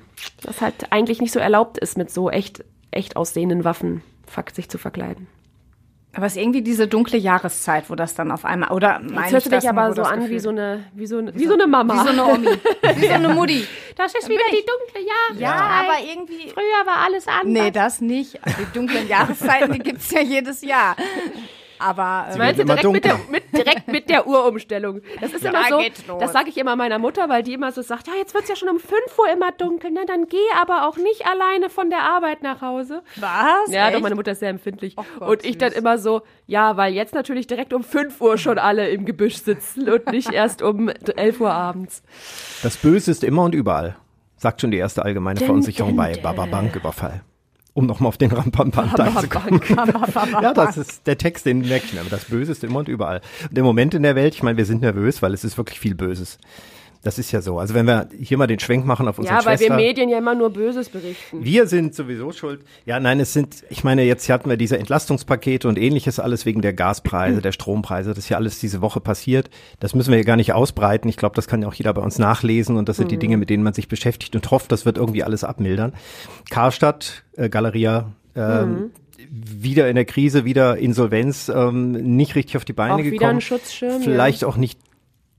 das 0.42 0.60
halt 0.60 0.74
eigentlich 0.90 1.20
nicht 1.20 1.32
so 1.32 1.40
erlaubt 1.40 1.78
ist, 1.78 1.96
mit 1.98 2.10
so 2.10 2.30
echt, 2.30 2.64
echt 2.90 3.16
aussehenden 3.16 3.64
Waffen 3.64 4.02
sich 4.54 4.68
zu 4.70 4.78
verkleiden. 4.78 5.26
aber 6.14 6.24
es 6.26 6.36
ist 6.36 6.40
irgendwie 6.42 6.62
diese 6.62 6.88
dunkle 6.88 7.18
Jahreszeit, 7.18 7.90
wo 7.90 7.94
das 7.96 8.14
dann 8.14 8.30
auf 8.30 8.44
einmal 8.46 8.70
oder 8.70 9.00
Jetzt 9.02 9.10
meine 9.12 9.30
hörst 9.30 9.34
ich 9.34 9.44
du 9.44 9.50
das 9.50 9.62
dich 9.64 9.72
nur, 9.72 9.82
aber 9.82 9.94
so 9.94 10.02
an 10.02 10.28
wie 10.30 10.38
so 10.38 10.48
eine, 10.50 10.84
wie 10.94 11.06
so, 11.06 11.18
eine- 11.18 11.34
wie 11.34 11.46
so 11.46 11.52
eine 11.54 11.66
Mama. 11.66 11.94
wie 11.94 11.98
so 11.98 12.08
eine 12.08 12.24
Omi, 12.24 12.46
wie 12.96 13.06
so 13.06 13.12
eine 13.12 13.28
Mutti. 13.30 13.66
Das 13.96 14.14
ist 14.14 14.28
wieder 14.28 14.40
die 14.50 14.64
dunkle 14.64 15.06
Jahreszeit. 15.06 15.40
Ja, 15.40 15.54
aber 15.54 15.98
irgendwie 16.02 16.48
Früher 16.50 16.86
war 16.86 17.04
alles 17.04 17.26
anders. 17.28 17.44
Nee, 17.46 17.70
das 17.70 18.00
nicht. 18.00 18.38
Also 18.42 18.58
die 18.62 18.72
dunklen 18.78 19.06
Jahreszeiten, 19.14 19.72
die 19.72 19.78
gibt's 19.80 20.10
ja 20.10 20.20
jedes 20.22 20.62
Jahr. 20.62 20.96
Aber 21.82 22.28
äh, 22.32 22.38
Meinst 22.38 22.58
du 22.58 22.62
immer 22.62 22.76
direkt 22.76 22.92
mit, 22.92 23.04
der, 23.04 23.20
mit, 23.28 23.52
direkt 23.52 23.88
mit 23.88 24.08
der 24.08 24.26
Uhrumstellung? 24.26 25.00
Das 25.20 25.32
ist 25.32 25.44
immer 25.44 25.64
da 25.68 25.68
so, 25.68 26.16
das 26.20 26.32
sage 26.32 26.48
ich 26.48 26.56
immer 26.56 26.76
meiner 26.76 26.98
Mutter, 27.00 27.28
weil 27.28 27.42
die 27.42 27.54
immer 27.54 27.72
so 27.72 27.82
sagt, 27.82 28.06
ja, 28.06 28.12
jetzt 28.16 28.34
wird's 28.34 28.48
ja 28.48 28.54
schon 28.54 28.68
um 28.68 28.78
5 28.78 28.92
Uhr 29.18 29.32
immer 29.32 29.50
dunkel, 29.50 29.90
ne? 29.90 30.00
dann 30.06 30.26
geh 30.26 30.36
aber 30.60 30.86
auch 30.86 30.96
nicht 30.96 31.26
alleine 31.26 31.70
von 31.70 31.90
der 31.90 32.00
Arbeit 32.00 32.42
nach 32.42 32.60
Hause. 32.60 33.02
was? 33.16 33.72
Ja, 33.72 33.88
Echt? 33.88 33.96
doch, 33.96 34.00
meine 34.00 34.14
Mutter 34.14 34.32
ist 34.32 34.38
sehr 34.38 34.50
empfindlich. 34.50 34.94
Ach 34.96 35.04
Gott, 35.18 35.28
und 35.28 35.44
ich 35.44 35.58
dann 35.58 35.70
süß. 35.70 35.78
immer 35.80 35.98
so, 35.98 36.22
ja, 36.46 36.76
weil 36.76 36.94
jetzt 36.94 37.14
natürlich 37.14 37.48
direkt 37.48 37.72
um 37.72 37.82
5 37.82 38.20
Uhr 38.20 38.38
schon 38.38 38.58
alle 38.58 38.88
im 38.88 39.04
Gebüsch 39.04 39.36
sitzen 39.36 39.88
und 39.88 40.06
nicht 40.12 40.32
erst 40.32 40.62
um 40.62 40.88
11 40.88 41.40
Uhr 41.40 41.52
abends. 41.52 42.02
Das 42.62 42.76
Böse 42.76 43.10
ist 43.10 43.24
immer 43.24 43.42
und 43.42 43.54
überall, 43.54 43.96
sagt 44.36 44.60
schon 44.60 44.70
die 44.70 44.78
erste 44.78 45.04
allgemeine 45.04 45.40
Verunsicherung 45.40 45.96
bei. 45.96 46.16
Baba 46.22 46.46
Banküberfall. 46.46 47.22
Um 47.74 47.86
nochmal 47.86 48.08
auf 48.08 48.18
den 48.18 48.30
Rampampam 48.30 48.90
zu 49.20 49.28
kommen. 49.28 49.60
ja, 50.42 50.52
das 50.52 50.76
ist 50.76 51.06
der 51.06 51.16
Text, 51.16 51.46
den 51.46 51.60
merke 51.60 51.86
ich 51.86 51.94
mir. 51.94 52.00
Aber 52.00 52.10
das 52.10 52.26
Böse 52.26 52.52
ist 52.52 52.64
immer 52.64 52.80
und 52.80 52.88
überall. 52.88 53.22
Und 53.48 53.56
im 53.56 53.64
Moment 53.64 53.94
in 53.94 54.02
der 54.02 54.14
Welt, 54.14 54.34
ich 54.34 54.42
meine, 54.42 54.58
wir 54.58 54.66
sind 54.66 54.82
nervös, 54.82 55.22
weil 55.22 55.32
es 55.32 55.42
ist 55.42 55.56
wirklich 55.56 55.80
viel 55.80 55.94
Böses. 55.94 56.38
Das 57.04 57.18
ist 57.18 57.32
ja 57.32 57.42
so. 57.42 57.58
Also 57.58 57.74
wenn 57.74 57.86
wir 57.86 58.08
hier 58.16 58.38
mal 58.38 58.46
den 58.46 58.60
Schwenk 58.60 58.86
machen 58.86 59.08
auf 59.08 59.18
unsere 59.18 59.36
Ja, 59.36 59.44
weil 59.44 59.58
wir 59.58 59.66
Schwester. 59.66 59.76
Medien 59.76 60.08
ja 60.08 60.18
immer 60.18 60.36
nur 60.36 60.50
Böses 60.50 60.88
berichten. 60.88 61.44
Wir 61.44 61.66
sind 61.66 61.96
sowieso 61.96 62.30
schuld. 62.30 62.60
Ja, 62.86 63.00
nein, 63.00 63.18
es 63.18 63.32
sind, 63.32 63.64
ich 63.70 63.82
meine, 63.82 64.04
jetzt 64.04 64.28
hatten 64.28 64.48
wir 64.48 64.56
diese 64.56 64.78
Entlastungspakete 64.78 65.66
und 65.66 65.78
ähnliches 65.78 66.20
alles 66.20 66.46
wegen 66.46 66.62
der 66.62 66.72
Gaspreise, 66.72 67.42
der 67.42 67.50
Strompreise. 67.50 68.10
Das 68.10 68.18
ist 68.18 68.28
ja 68.28 68.36
alles 68.36 68.60
diese 68.60 68.80
Woche 68.82 69.00
passiert. 69.00 69.50
Das 69.80 69.96
müssen 69.96 70.10
wir 70.10 70.18
ja 70.18 70.24
gar 70.24 70.36
nicht 70.36 70.52
ausbreiten. 70.52 71.08
Ich 71.08 71.16
glaube, 71.16 71.34
das 71.34 71.48
kann 71.48 71.60
ja 71.62 71.66
auch 71.68 71.74
jeder 71.74 71.92
bei 71.92 72.02
uns 72.02 72.20
nachlesen 72.20 72.76
und 72.76 72.88
das 72.88 72.98
sind 72.98 73.10
die 73.10 73.18
Dinge, 73.18 73.36
mit 73.36 73.50
denen 73.50 73.64
man 73.64 73.74
sich 73.74 73.88
beschäftigt 73.88 74.36
und 74.36 74.48
hofft, 74.52 74.70
das 74.70 74.86
wird 74.86 74.96
irgendwie 74.96 75.24
alles 75.24 75.42
abmildern. 75.42 75.94
Karstadt, 76.50 77.24
äh, 77.36 77.48
Galeria, 77.48 78.12
ähm, 78.36 78.92
wieder 79.28 79.88
in 79.88 79.96
der 79.96 80.04
Krise, 80.04 80.44
wieder 80.44 80.76
Insolvenz, 80.78 81.48
ähm, 81.48 81.92
nicht 82.16 82.34
richtig 82.36 82.56
auf 82.56 82.64
die 82.64 82.72
Beine 82.72 82.94
Auch 82.94 82.98
gekommen. 82.98 83.12
wieder 83.12 83.28
ein 83.28 83.40
Schutzschirm, 83.40 83.90
ja. 83.92 83.98
Vielleicht 84.00 84.44
auch 84.44 84.56
nicht 84.56 84.78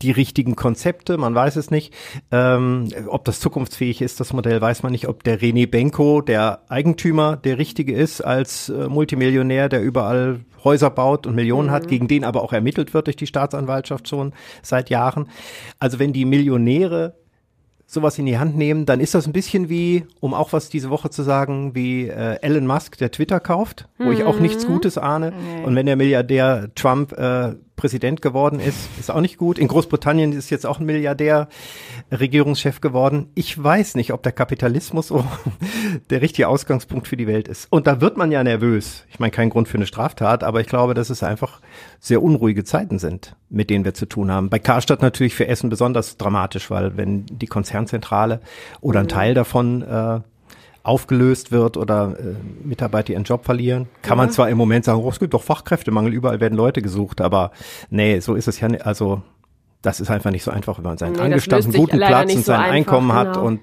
die 0.04 0.12
richtigen 0.12 0.56
Konzepte, 0.56 1.18
man 1.18 1.34
weiß 1.34 1.56
es 1.56 1.72
nicht. 1.72 1.93
Ähm, 2.32 2.89
ob 3.08 3.26
das 3.26 3.39
zukunftsfähig 3.39 4.01
ist, 4.01 4.20
das 4.20 4.34
Modell, 4.34 4.62
weiß 4.62 4.84
man 4.84 4.91
nicht. 4.91 5.08
Ob 5.08 5.24
der 5.24 5.39
René 5.39 5.68
Benko, 5.68 6.22
der 6.22 6.62
Eigentümer, 6.70 7.38
der 7.38 7.58
richtige 7.58 7.93
ist 7.93 8.22
als 8.22 8.70
äh, 8.70 8.88
Multimillionär, 8.88 9.70
der 9.70 9.82
überall 9.82 10.41
Häuser 10.64 10.89
baut 10.89 11.28
und 11.28 11.36
Millionen 11.36 11.72
hat, 11.72 11.88
gegen 11.88 12.08
den 12.08 12.24
aber 12.24 12.41
auch 12.41 12.54
ermittelt 12.54 12.93
wird 12.93 13.08
durch 13.08 13.16
die 13.16 13.28
Staatsanwaltschaft 13.28 14.08
schon 14.08 14.34
seit 14.62 14.89
Jahren. 14.89 15.30
Also 15.80 15.99
wenn 15.99 16.14
die 16.14 16.26
Millionäre 16.26 17.16
sowas 17.86 18.18
in 18.18 18.26
die 18.26 18.38
Hand 18.38 18.58
nehmen, 18.58 18.86
dann 18.86 18.99
ist 18.99 19.14
das 19.14 19.28
ein 19.28 19.34
bisschen 19.34 19.70
wie, 19.70 20.06
um 20.20 20.34
auch 20.34 20.51
was 20.51 20.70
diese 20.70 20.89
Woche 20.89 21.10
zu 21.10 21.22
sagen, 21.22 21.76
wie 21.76 22.08
äh, 22.08 22.39
Elon 22.41 22.66
Musk, 22.66 22.97
der 22.97 23.12
Twitter 23.12 23.39
kauft, 23.39 23.88
wo 23.99 24.12
ich 24.12 24.24
auch 24.24 24.39
nichts 24.39 24.66
Gutes 24.66 24.97
ahne. 24.97 25.34
Und 25.64 25.76
wenn 25.76 25.86
der 25.86 25.95
Milliardär 25.95 26.70
Trump 26.76 27.14
äh, 27.14 27.54
Präsident 27.76 28.22
geworden 28.22 28.60
ist, 28.60 28.90
ist 29.00 29.10
auch 29.10 29.22
nicht 29.22 29.38
gut. 29.38 29.58
In 29.58 29.68
Großbritannien 29.68 30.32
ist 30.32 30.50
jetzt 30.50 30.66
auch 30.66 30.80
ein 30.80 30.86
Milliardär 30.86 31.48
Regierungschef 32.12 32.82
geworden. 32.82 33.30
Ich 33.36 33.62
weiß 33.62 33.96
nicht, 33.96 34.14
ob 34.14 34.24
der 34.24 34.32
Kapitalismus 34.32 35.12
der 36.10 36.22
richtige 36.22 36.48
Ausgangspunkt 36.48 37.08
für 37.08 37.18
die 37.18 37.28
Welt 37.28 37.48
ist. 37.48 37.68
Und 37.72 37.88
da 37.88 38.00
wird 38.00 38.18
man 38.18 38.32
ja 38.32 38.44
nervös. 38.44 39.06
Ich 39.10 39.20
meine, 39.20 39.32
kein 39.32 39.50
Grund 39.50 39.68
für 39.68 39.78
eine 39.78 39.88
Straftat, 39.88 40.44
aber 40.44 40.62
ich 40.62 40.68
glaube, 40.68 40.94
dass 40.94 41.10
es 41.10 41.24
einfach 41.24 41.62
sehr 42.00 42.22
unruhige 42.22 42.64
Zeiten 42.64 43.00
sind, 43.00 43.36
mit 43.50 43.70
denen 43.70 43.86
wir 43.86 43.94
zu 43.94 44.06
tun 44.06 44.32
haben. 44.32 44.50
Bei 44.50 44.60
Karstadt 44.60 45.02
natürlich 45.02 45.36
für 45.36 45.48
Essen 45.48 45.70
besonders 45.70 46.18
dramatisch, 46.18 46.70
weil 46.70 46.96
wenn 46.96 47.26
die 47.26 47.48
Konzernzentrale 47.48 48.40
oder 48.82 49.00
ein 49.00 49.08
Teil 49.08 49.34
davon 49.34 49.82
äh, 49.82 50.20
aufgelöst 50.84 51.52
wird 51.52 51.78
oder 51.78 52.18
äh, 52.20 52.36
Mitarbeiter 52.66 53.14
ihren 53.14 53.24
Job 53.24 53.46
verlieren, 53.46 53.88
kann 54.02 54.18
man 54.18 54.32
zwar 54.32 54.50
im 54.50 54.58
Moment 54.58 54.84
sagen, 54.84 55.02
oh, 55.02 55.10
es 55.10 55.20
gibt 55.20 55.34
doch 55.34 55.42
Fachkräftemangel, 55.42 56.14
überall 56.14 56.42
werden 56.42 56.56
Leute 56.56 56.82
gesucht, 56.82 57.22
aber 57.22 57.52
nee, 57.90 58.20
so 58.20 58.36
ist 58.36 58.50
es 58.50 58.60
ja 58.60 58.68
nicht. 58.68 58.86
Also 58.86 59.22
das 59.82 60.02
ist 60.02 60.12
einfach 60.12 60.32
nicht 60.32 60.44
so 60.44 60.52
einfach, 60.52 60.78
wenn 60.78 60.84
man 60.84 60.98
seinen 60.98 61.14
Nee, 61.14 61.22
angestammten 61.22 61.72
guten 61.74 61.98
Platz 61.98 62.34
und 62.34 62.38
so 62.40 62.44
sein 62.44 62.60
einfach, 62.60 62.74
Einkommen 62.74 63.14
hat 63.14 63.34
genau. 63.34 63.46
und 63.46 63.62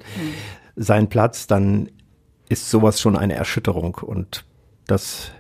seinen 0.77 1.09
Platz, 1.09 1.47
dann 1.47 1.91
ist 2.49 2.71
sowas 2.71 3.01
schon 3.01 3.17
eine 3.17 3.35
Erschütterung 3.35 3.95
und 3.95 4.45
das 4.87 5.31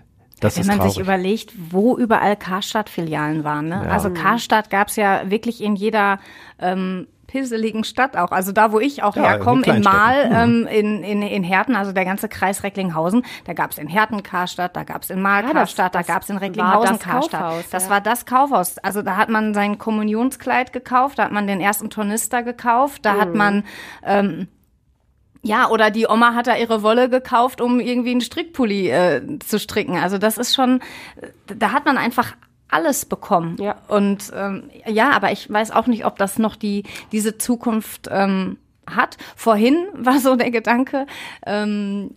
das 0.41 0.57
Wenn 0.57 0.66
man 0.66 0.78
traurig. 0.78 0.95
sich 0.95 1.03
überlegt, 1.03 1.53
wo 1.70 1.99
überall 1.99 2.35
Karstadt-Filialen 2.35 3.45
waren. 3.45 3.68
Ne? 3.68 3.83
Ja. 3.85 3.91
Also 3.91 4.09
Karstadt 4.11 4.70
gab's 4.70 4.97
ja 4.97 5.31
wirklich 5.31 5.62
in 5.62 5.76
jeder 5.76 6.18
ähm, 6.59 7.09
pisseligen 7.31 7.85
Stadt 7.85 8.16
auch. 8.16 8.33
Also 8.33 8.51
da, 8.51 8.72
wo 8.72 8.81
ich 8.81 9.03
auch 9.05 9.14
Ja, 9.14 9.22
in 9.22 9.28
herkomme, 9.28 9.62
in 9.66 9.83
Mahl, 9.83 10.26
Kleinstädten. 10.26 10.66
ähm, 10.66 10.66
in, 10.66 11.05
in, 11.05 11.22
in 11.22 11.43
Herten, 11.45 11.76
also 11.76 11.93
der 11.93 12.05
ganze 12.05 12.28
Kreis 12.28 12.64
Recklinghausen, 12.64 13.22
da 13.45 13.53
gab's 13.53 13.78
in 13.78 13.87
Herten 13.87 14.22
Karstadt, 14.24 14.74
da 14.74 14.83
gab's 14.83 15.11
in 15.11 15.22
Mahl 15.22 15.43
Ja, 15.43 15.49
das- 15.49 15.55
Karstadt, 15.55 15.95
da 15.95 16.01
das 16.01 16.07
gab's 16.09 16.28
in 16.28 16.37
Recklinghausen 16.39 16.97
das 16.97 17.03
Karstadt. 17.05 17.41
Kaufhaus, 17.41 17.70
Das 17.70 17.85
ja. 17.85 17.91
war 17.91 18.01
das 18.01 18.26
Kaufhaus. 18.26 18.78
Also 18.78 19.03
da 19.03 19.16
hat 19.16 19.28
man 19.28 19.55
sein 19.55 19.78
Kommunionskleid 19.78 20.72
gekauft, 20.72 21.18
da 21.20 21.24
hat 21.24 21.33
man 21.33 21.47
den 21.47 21.61
ersten 21.61 21.89
Tornister 21.89 22.43
gekauft, 22.43 23.05
da 23.07 23.14
Mhm. 23.14 23.20
hat 23.20 23.35
man 23.35 23.64
ähm, 24.05 24.49
ja, 25.43 25.68
oder 25.70 25.91
die 25.91 26.07
Oma 26.07 26.35
hat 26.35 26.49
da 26.49 26.57
ihre 26.57 26.83
Wolle 26.83 27.09
gekauft, 27.09 27.61
um 27.62 27.81
irgendwie 27.81 28.11
einen 28.11 28.20
Strickpulli 28.20 28.91
äh, 28.91 29.39
zu 29.39 29.59
stricken. 29.59 29.97
Also 29.97 30.18
das 30.18 30.37
ist 30.37 30.55
schon, 30.55 30.81
da 31.47 31.72
hat 31.72 31.87
man 31.87 31.97
einfach 31.97 32.35
alles 32.71 33.05
bekommen. 33.05 33.57
Ja. 33.61 33.77
Und 33.89 34.33
ähm, 34.35 34.71
ja, 34.87 35.11
aber 35.11 35.33
ich 35.33 35.51
weiß 35.51 35.71
auch 35.71 35.87
nicht, 35.87 36.05
ob 36.05 36.18
das 36.18 36.39
noch 36.39 36.57
die 36.57 36.85
diese 37.12 37.39
Zukunft 37.39 38.09
ähm, 38.11 38.59
hat. 38.87 39.16
Vorhin 39.37 39.87
war 39.95 40.18
so 40.18 40.37
der 40.37 40.51
Gedanke, 40.51 41.07
ähm, 41.47 42.14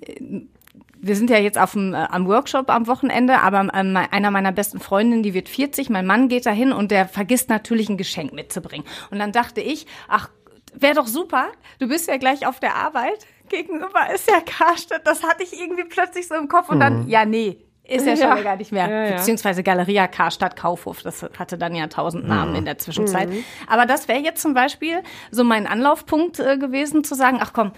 wir 1.04 1.18
sind 1.18 1.30
ja 1.30 1.38
jetzt 1.38 1.58
auf 1.58 1.74
dem, 1.74 1.93
äh, 1.93 1.97
am 1.97 2.28
Workshop 2.28 2.70
am 2.70 2.88
Wochenende, 2.88 3.39
aber 3.39 3.70
ähm, 3.74 3.97
einer 3.97 4.32
meiner 4.32 4.54
besten 4.54 4.80
Freundinnen, 4.80 5.22
die 5.22 5.34
wird 5.34 5.49
40, 5.49 5.89
mein 5.89 6.06
Mann 6.06 6.30
geht 6.30 6.45
dahin 6.45 6.72
und 6.72 6.91
der 6.91 7.08
vergisst 7.08 7.49
natürlich 7.49 7.89
ein 7.89 7.97
Geschenk 7.97 8.32
mitzubringen. 8.32 8.88
Und 9.12 9.20
dann 9.20 9.34
dachte 9.34 9.60
ich, 9.60 9.86
ach, 10.08 10.30
wäre 10.74 10.95
doch 10.95 11.08
super, 11.08 11.47
du 11.80 11.89
bist 11.89 12.08
ja 12.08 12.16
gleich 12.18 12.47
auf 12.47 12.62
der 12.62 12.76
Arbeit, 12.76 13.28
gegenüber 13.49 14.14
ist 14.14 14.30
ja 14.30 14.39
Karstadt, 14.39 15.06
das 15.06 15.24
hatte 15.24 15.43
ich 15.43 15.60
irgendwie 15.60 15.84
plötzlich 15.84 16.28
so 16.28 16.36
im 16.36 16.47
Kopf 16.47 16.70
und 16.70 16.80
dann, 16.80 17.10
ja, 17.10 17.26
nee. 17.26 17.58
Ist 17.86 18.05
ja 18.07 18.15
schon 18.15 18.27
Ja. 18.38 18.41
gar 18.41 18.55
nicht 18.55 18.71
mehr. 18.71 18.89
Ja, 18.89 19.05
ja. 19.05 19.15
Beziehungsweise 19.17 19.61
Galeria 19.61 20.07
Karstadt 20.07 20.55
Kaufhof. 20.55 21.01
Das 21.01 21.21
hatte 21.38 21.57
dann 21.57 21.75
ja 21.75 21.88
tausend 21.88 22.27
Namen 22.27 22.55
in 22.55 22.65
der 22.65 22.77
Zwischenzeit. 22.77 23.29
Mhm. 23.29 23.43
Aber 23.67 23.86
das 23.86 24.07
wäre 24.07 24.19
jetzt 24.19 24.41
zum 24.41 24.53
Beispiel 24.53 25.01
so 25.31 25.43
mein 25.43 25.67
Anlaufpunkt 25.67 26.39
äh, 26.39 26.57
gewesen, 26.57 27.03
zu 27.03 27.13
sagen, 27.15 27.39
ach 27.41 27.51
komm, 27.51 27.71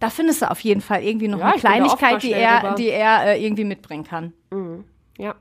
da 0.00 0.10
findest 0.10 0.42
du 0.42 0.50
auf 0.50 0.58
jeden 0.60 0.80
Fall 0.80 1.04
irgendwie 1.04 1.28
noch 1.28 1.38
Ja, 1.38 1.50
eine 1.50 1.58
Kleinigkeit, 1.60 2.22
die 2.24 2.32
er, 2.32 2.62
rüber. 2.64 2.74
die 2.74 2.88
er 2.88 3.24
äh, 3.36 3.44
irgendwie 3.44 3.64
mitbringen 3.64 4.02
kann. 4.04 4.32
Ja. 5.16 5.36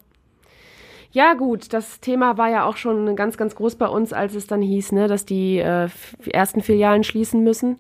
Ja, 1.13 1.34
gut, 1.34 1.74
das 1.74 1.99
Thema 1.99 2.38
war 2.38 2.49
ja 2.49 2.63
auch 2.65 2.78
schon 2.78 3.15
ganz, 3.15 3.36
ganz 3.38 3.55
groß 3.55 3.76
bei 3.76 3.88
uns, 3.88 4.13
als 4.13 4.34
es 4.36 4.47
dann 4.47 4.61
hieß, 4.61 4.91
ne, 4.93 5.07
dass 5.07 5.26
die 5.26 5.57
äh, 5.57 5.89
ersten 6.32 6.61
Filialen 6.61 7.03
schließen 7.03 7.43
müssen. 7.43 7.80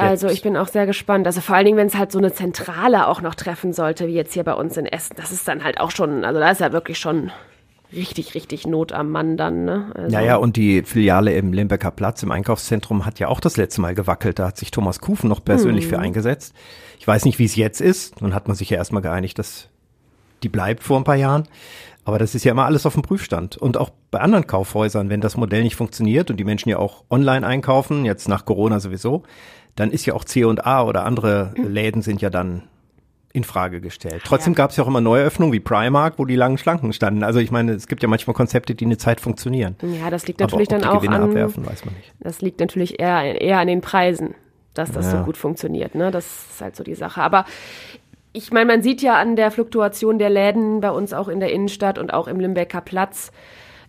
Also 0.00 0.28
ich 0.28 0.42
bin 0.42 0.56
auch 0.56 0.68
sehr 0.68 0.86
gespannt. 0.86 1.26
Also 1.26 1.40
vor 1.40 1.56
allen 1.56 1.64
Dingen, 1.64 1.76
wenn 1.76 1.86
es 1.86 1.96
halt 1.96 2.12
so 2.12 2.18
eine 2.18 2.32
Zentrale 2.32 3.06
auch 3.06 3.20
noch 3.20 3.34
treffen 3.34 3.72
sollte, 3.72 4.06
wie 4.06 4.14
jetzt 4.14 4.34
hier 4.34 4.44
bei 4.44 4.54
uns 4.54 4.76
in 4.76 4.86
Essen, 4.86 5.14
das 5.16 5.32
ist 5.32 5.46
dann 5.46 5.64
halt 5.64 5.80
auch 5.80 5.90
schon, 5.90 6.24
also 6.24 6.40
da 6.40 6.50
ist 6.50 6.60
ja 6.60 6.72
wirklich 6.72 6.98
schon 6.98 7.30
richtig, 7.92 8.34
richtig 8.34 8.66
Not 8.66 8.92
am 8.92 9.10
Mann 9.10 9.36
dann. 9.36 9.64
Ne? 9.64 9.92
Also, 9.94 10.16
Naja, 10.16 10.36
und 10.36 10.56
die 10.56 10.82
Filiale 10.82 11.32
im 11.34 11.52
Limbecker 11.52 11.90
Platz 11.90 12.22
im 12.22 12.30
Einkaufszentrum 12.30 13.04
hat 13.06 13.18
ja 13.18 13.28
auch 13.28 13.40
das 13.40 13.56
letzte 13.56 13.80
Mal 13.80 13.94
gewackelt. 13.94 14.38
Da 14.38 14.48
hat 14.48 14.56
sich 14.56 14.70
Thomas 14.70 15.00
Kufen 15.00 15.28
noch 15.28 15.44
persönlich 15.44 15.86
für 15.86 15.98
eingesetzt. 15.98 16.54
Ich 16.98 17.06
weiß 17.06 17.24
nicht, 17.24 17.38
wie 17.38 17.44
es 17.44 17.56
jetzt 17.56 17.80
ist. 17.80 18.20
Nun 18.22 18.34
hat 18.34 18.48
man 18.48 18.56
sich 18.56 18.70
ja 18.70 18.76
erstmal 18.76 19.02
geeinigt, 19.02 19.38
dass 19.38 19.68
die 20.42 20.48
bleibt 20.48 20.82
vor 20.82 20.98
ein 20.98 21.04
paar 21.04 21.16
Jahren. 21.16 21.48
Aber 22.04 22.18
das 22.18 22.34
ist 22.34 22.44
ja 22.44 22.52
immer 22.52 22.64
alles 22.64 22.86
auf 22.86 22.94
dem 22.94 23.02
Prüfstand. 23.02 23.56
Und 23.56 23.76
auch 23.76 23.90
bei 24.10 24.20
anderen 24.20 24.46
Kaufhäusern, 24.46 25.10
wenn 25.10 25.20
das 25.20 25.36
Modell 25.36 25.62
nicht 25.62 25.76
funktioniert 25.76 26.30
und 26.30 26.38
die 26.38 26.44
Menschen 26.44 26.70
ja 26.70 26.78
auch 26.78 27.04
online 27.10 27.46
einkaufen, 27.46 28.04
jetzt 28.04 28.28
nach 28.28 28.46
Corona 28.46 28.80
sowieso, 28.80 29.22
dann 29.80 29.90
ist 29.90 30.04
ja 30.06 30.14
auch 30.14 30.24
C&A 30.24 30.82
oder 30.84 31.04
andere 31.04 31.52
Läden 31.56 32.02
sind 32.02 32.20
ja 32.20 32.28
dann 32.30 32.62
in 33.32 33.44
Frage 33.44 33.80
gestellt. 33.80 34.22
Trotzdem 34.24 34.54
gab 34.54 34.70
es 34.70 34.76
ja 34.76 34.84
auch 34.84 34.88
immer 34.88 35.00
Neueröffnungen 35.00 35.52
wie 35.52 35.60
Primark, 35.60 36.18
wo 36.18 36.24
die 36.24 36.36
langen 36.36 36.58
Schlangen 36.58 36.92
standen. 36.92 37.22
Also 37.22 37.38
ich 37.38 37.50
meine, 37.50 37.72
es 37.72 37.86
gibt 37.86 38.02
ja 38.02 38.08
manchmal 38.08 38.34
Konzepte, 38.34 38.74
die 38.74 38.84
eine 38.84 38.98
Zeit 38.98 39.20
funktionieren. 39.20 39.76
ja, 39.82 40.10
das 40.10 40.26
liegt 40.26 40.40
natürlich 40.40 40.68
dann 40.68 40.84
auch 40.84 41.00
Gewinne 41.00 41.16
an, 41.16 41.30
abwerfen, 41.30 41.64
weiß 41.64 41.84
man 41.84 41.94
nicht. 41.94 42.12
Das 42.20 42.42
liegt 42.42 42.60
natürlich 42.60 43.00
eher, 43.00 43.40
eher 43.40 43.58
an 43.60 43.68
den 43.68 43.80
Preisen, 43.80 44.34
dass 44.74 44.90
das 44.92 45.06
Ja. 45.06 45.18
so 45.18 45.24
gut 45.24 45.36
funktioniert. 45.36 45.94
Ne? 45.94 46.10
Das 46.10 46.26
ist 46.50 46.60
halt 46.60 46.76
so 46.76 46.82
die 46.84 46.94
Sache. 46.96 47.22
Aber 47.22 47.44
ich 48.32 48.52
meine, 48.52 48.66
man 48.66 48.82
sieht 48.82 49.00
ja 49.00 49.14
an 49.18 49.36
der 49.36 49.50
Fluktuation 49.50 50.18
der 50.18 50.30
Läden 50.30 50.80
bei 50.80 50.90
uns 50.90 51.12
auch 51.12 51.28
in 51.28 51.40
der 51.40 51.52
Innenstadt 51.52 51.98
und 51.98 52.12
auch 52.12 52.26
im 52.28 52.38
Limbecker 52.40 52.80
Platz. 52.80 53.30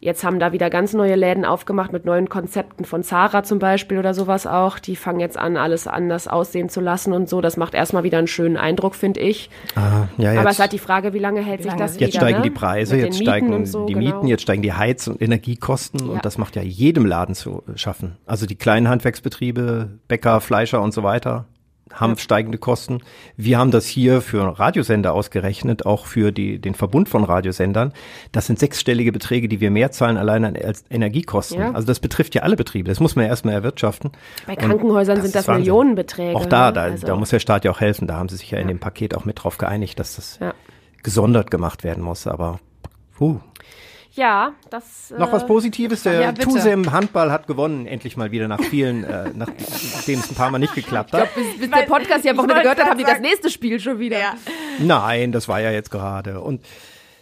Jetzt 0.04 0.24
haben 0.24 0.40
da 0.40 0.52
wieder 0.52 0.72
ganz 0.72 0.94
neue 0.94 1.14
Läden 1.14 1.46
aufgemacht 1.46 1.94
mit 1.94 2.06
neuen 2.06 2.28
Konzepten 2.28 2.86
von 2.86 3.04
Zara 3.04 3.44
zum 3.44 3.60
Beispiel 3.60 4.00
oder 4.00 4.16
sowas 4.16 4.48
auch. 4.48 4.80
Die 4.80 4.96
fangen 4.96 5.20
jetzt 5.20 5.38
an, 5.38 5.58
alles 5.58 5.86
anders 5.86 6.28
aussehen 6.28 6.70
zu 6.70 6.82
lassen 6.82 7.14
und 7.14 7.30
so. 7.30 7.40
Das 7.40 7.56
macht 7.56 7.76
erstmal 7.76 8.04
wieder 8.04 8.18
einen 8.18 8.26
schönen 8.26 8.58
Eindruck, 8.58 8.96
finde 8.96 9.20
ich. 9.20 9.52
Ah, 9.76 10.08
ja, 10.18 10.32
Aber 10.32 10.40
es 10.40 10.44
jetzt, 10.46 10.52
ist 10.54 10.60
halt 10.60 10.74
die 10.74 10.80
Frage, 10.80 11.14
wie 11.14 11.20
lange 11.20 11.42
hält 11.42 11.62
sich 11.62 11.68
lange 11.72 11.84
das 11.84 11.92
sich- 11.94 12.02
jetzt 12.02 12.14
wieder, 12.16 12.22
steigen 12.22 12.38
ne? 12.40 12.44
die 12.46 12.50
Preise, 12.50 12.96
Mit 12.96 13.06
jetzt 13.06 13.22
steigen 13.22 13.66
so, 13.68 13.86
die 13.86 13.94
genau. 13.94 14.06
Mieten, 14.16 14.28
jetzt 14.28 14.42
steigen 14.42 14.64
die 14.64 14.74
Heiz- 14.74 15.08
und 15.08 15.22
Energiekosten 15.22 16.00
Ja. 16.08 16.14
und 16.14 16.26
das 16.26 16.40
macht 16.40 16.56
ja 16.56 16.64
jedem 16.64 17.06
Laden 17.06 17.36
zu 17.36 17.62
schaffen. 17.76 18.18
Also 18.26 18.48
die 18.48 18.56
kleinen 18.56 18.90
Handwerksbetriebe, 18.90 20.00
Bäcker, 20.08 20.42
Fleischer 20.42 20.82
und 20.82 20.96
so 20.96 21.04
weiter 21.04 21.46
haben 21.94 22.18
steigende 22.18 22.58
Kosten. 22.58 23.00
Wir 23.38 23.58
haben 23.58 23.72
das 23.72 23.86
hier 23.86 24.22
für 24.22 24.60
Radiosender 24.60 25.14
ausgerechnet, 25.14 25.86
auch 25.86 26.06
für 26.06 26.32
die, 26.32 26.60
den 26.60 26.76
Verbund 26.76 27.10
von 27.10 27.24
Radiosendern. 27.24 27.94
Das 28.32 28.48
sind 28.48 28.60
sechsstellige 28.60 29.12
Beträge, 29.12 29.48
die 29.48 29.60
wir 29.62 29.72
mehr 29.72 29.92
zahlen 29.92 30.18
allein 30.18 30.46
an 30.46 30.56
als 30.58 30.84
Energiekosten. 30.90 31.60
Ja. 31.60 31.72
Also 31.72 31.88
das 31.88 32.00
betrifft 32.00 32.36
ja 32.36 32.44
alle 32.44 32.56
Betriebe. 32.56 32.90
Das 32.90 33.00
muss 33.00 33.16
man 33.16 33.24
ja 33.26 33.30
erstmal 33.30 33.54
erwirtschaften. 33.54 34.12
Bei 34.48 34.56
Krankenhäusern 34.56 35.18
sind 35.18 35.26
ist 35.28 35.36
das 35.36 35.48
Wahnsinn. 35.48 35.62
Millionenbeträge. 35.62 36.36
Auch 36.38 36.46
da, 36.46 36.68
ne? 36.68 36.74
da, 36.74 36.82
Also- 36.84 37.08
da 37.08 37.16
muss 37.16 37.30
der 37.30 37.40
Staat 37.40 37.66
ja 37.66 37.72
auch 37.72 37.80
helfen. 37.82 38.08
Da 38.08 38.16
haben 38.16 38.30
sie 38.30 38.38
sich 38.38 38.52
ja 38.52 38.60
in 38.60 38.68
dem 38.68 38.80
Paket 38.80 39.16
auch 39.16 39.26
mit 39.26 39.44
drauf 39.44 39.58
geeinigt, 39.58 40.00
dass 40.00 40.16
das 40.16 40.40
gesondert 41.04 41.52
gemacht 41.52 41.84
werden 41.84 42.04
muss. 42.04 42.28
Aber 42.28 42.60
puh. 43.18 43.40
Ja, 44.14 44.54
das. 44.70 45.14
noch 45.18 45.32
was 45.32 45.44
äh, 45.44 45.48
Positives. 45.48 46.04
Der 46.04 46.22
ja. 46.22 46.32
Tusem 46.34 46.92
Handball 46.92 47.32
hat 47.32 47.48
gewonnen, 47.48 47.86
endlich 47.88 48.18
mal 48.18 48.32
wieder 48.32 48.48
nach 48.48 48.62
vielen, 48.62 49.04
äh, 49.06 49.32
nachdem 49.34 50.20
es 50.20 50.30
ein 50.30 50.36
paar 50.36 50.52
Mal 50.52 50.60
nicht 50.60 50.76
geklappt 50.76 51.14
hat. 51.14 51.34
Bis, 51.34 51.58
bis 51.58 51.70
der 51.70 51.84
Podcast 51.84 52.24
hier 52.24 52.32
am 52.32 52.36
ich 52.36 52.40
Wochenende 52.40 52.62
gehört 52.62 52.80
hat, 52.80 52.90
haben 52.90 52.98
die 52.98 53.06
das 53.06 53.22
nächste 53.22 53.50
Spiel 53.50 53.80
schon 53.80 54.00
wieder. 54.00 54.36
Nein, 54.80 55.32
das 55.32 55.48
war 55.48 55.62
ja 55.62 55.72
jetzt 55.72 55.92
gerade. 55.92 56.42
Und 56.42 56.66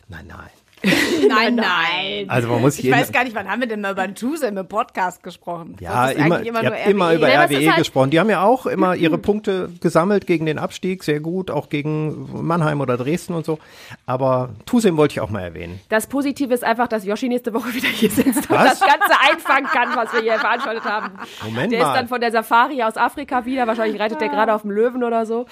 nein, 0.07 0.25
nein. 0.27 0.58
Nein, 1.27 1.55
nein. 1.55 2.29
Also 2.29 2.47
man 2.47 2.61
muss 2.61 2.77
Ich 2.79 2.85
jeden, 2.85 2.97
weiß 2.97 3.11
gar 3.11 3.23
nicht, 3.23 3.35
wann 3.35 3.49
haben 3.49 3.59
wir 3.59 3.67
denn 3.67 3.81
mal 3.81 3.91
über 3.91 4.05
den 4.07 4.15
Tusem 4.15 4.57
im 4.57 4.67
Podcast 4.67 5.21
gesprochen? 5.21 5.75
ja, 5.79 6.07
ist 6.07 6.17
immer, 6.17 6.35
eigentlich 6.37 6.47
ihr 6.47 6.53
nur 6.53 6.61
habt 6.71 6.87
immer 6.87 7.05
RWE. 7.09 7.15
über 7.15 7.27
Nee, 7.27 7.33
ist 7.33 7.39
RWE 7.61 7.67
halt- 7.69 7.77
gesprochen. 7.79 8.09
Die 8.11 8.19
haben 8.19 8.29
ja 8.29 8.43
auch 8.43 8.65
immer 8.65 8.95
ihre 8.95 9.17
Punkte 9.17 9.69
gesammelt 9.81 10.25
gegen 10.25 10.45
den 10.45 10.57
Abstieg, 10.57 11.03
sehr 11.03 11.19
gut, 11.19 11.51
auch 11.51 11.69
gegen 11.69 12.29
Mannheim 12.45 12.81
oder 12.81 12.97
Dresden 12.97 13.33
und 13.33 13.45
so. 13.45 13.59
Aber 14.05 14.49
Tusem 14.65 14.97
wollte 14.97 15.13
ich 15.13 15.19
auch 15.21 15.29
mal 15.29 15.41
erwähnen. 15.41 15.79
Das 15.89 16.07
Positive 16.07 16.53
ist 16.53 16.63
einfach, 16.63 16.87
dass 16.87 17.05
Yoshi 17.05 17.27
nächste 17.29 17.53
Woche 17.53 17.73
wieder 17.73 17.89
hier 17.89 18.09
sitzt 18.09 18.49
und 18.49 18.57
Was? 18.57 18.79
das 18.79 18.87
Ganze 18.87 19.13
einfangen 19.29 19.65
kann, 19.65 19.89
was 19.95 20.13
wir 20.13 20.21
hier 20.21 20.39
veranstaltet 20.39 20.85
haben. 20.85 21.11
Moment 21.43 21.71
der 21.73 21.79
ist 21.79 21.85
mal. 21.85 21.93
dann 21.93 22.07
von 22.07 22.21
der 22.21 22.31
Safari 22.31 22.81
aus 22.83 22.97
Afrika 22.97 23.45
wieder. 23.45 23.67
Wahrscheinlich 23.67 23.99
reitet 23.99 24.21
der 24.21 24.29
gerade 24.29 24.53
auf 24.53 24.61
dem 24.61 24.71
Löwen 24.71 25.03
oder 25.03 25.25
so. 25.25 25.45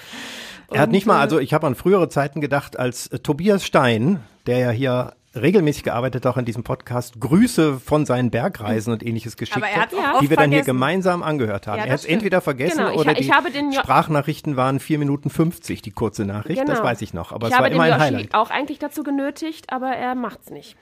Er 0.70 0.80
hat 0.80 0.90
nicht 0.90 1.06
mal, 1.06 1.18
also 1.20 1.38
ich 1.38 1.54
habe 1.54 1.66
an 1.66 1.74
frühere 1.74 2.08
Zeiten 2.08 2.40
gedacht, 2.40 2.78
als 2.78 3.06
äh, 3.08 3.18
Tobias 3.20 3.64
Stein, 3.64 4.20
der 4.46 4.58
ja 4.58 4.70
hier 4.70 5.12
regelmäßig 5.34 5.82
gearbeitet 5.84 6.26
auch 6.26 6.36
an 6.36 6.44
diesem 6.44 6.62
Podcast. 6.64 7.20
Grüße 7.20 7.78
von 7.78 8.06
seinen 8.06 8.30
Bergreisen 8.30 8.92
und 8.92 9.04
ähnliches 9.06 9.36
geschickt 9.36 9.64
hat, 9.64 9.92
oft 9.92 10.22
die 10.22 10.30
wir 10.30 10.36
dann 10.36 10.50
hier 10.50 10.62
gemeinsam 10.62 11.22
angehört 11.22 11.66
haben. 11.66 11.78
Ja, 11.78 11.84
er 11.84 11.90
das 11.92 12.02
hat 12.02 12.08
es 12.08 12.12
entweder 12.14 12.40
vergessen 12.40 12.78
Genau, 12.78 12.90
ich- 12.92 12.96
oder 12.98 13.12
ich 13.12 13.26
die 13.28 13.32
habe 13.32 13.50
den 13.50 13.70
Jo- 13.72 13.80
Sprachnachrichten 13.80 14.56
waren 14.56 14.80
4 14.80 14.98
Minuten 14.98 15.30
50, 15.30 15.80
die 15.82 15.90
kurze 15.90 16.24
Nachricht. 16.24 16.60
Das 16.66 16.66
Genau. 16.78 16.82
weiß 16.82 17.02
ich 17.02 17.14
noch. 17.14 17.32
Aber 17.32 17.46
ich 17.46 17.52
es 17.52 17.58
war 17.58 17.64
habe 17.66 17.70
den 17.70 17.74
immer 17.82 17.94
ein 17.94 18.00
Highlight. 18.00 18.34
auch 18.34 18.50
eigentlich 18.50 18.78
dazu 18.78 19.02
genötigt, 19.02 19.72
aber 19.72 19.88
er 19.90 20.14
macht's 20.14 20.50
nicht. 20.50 20.76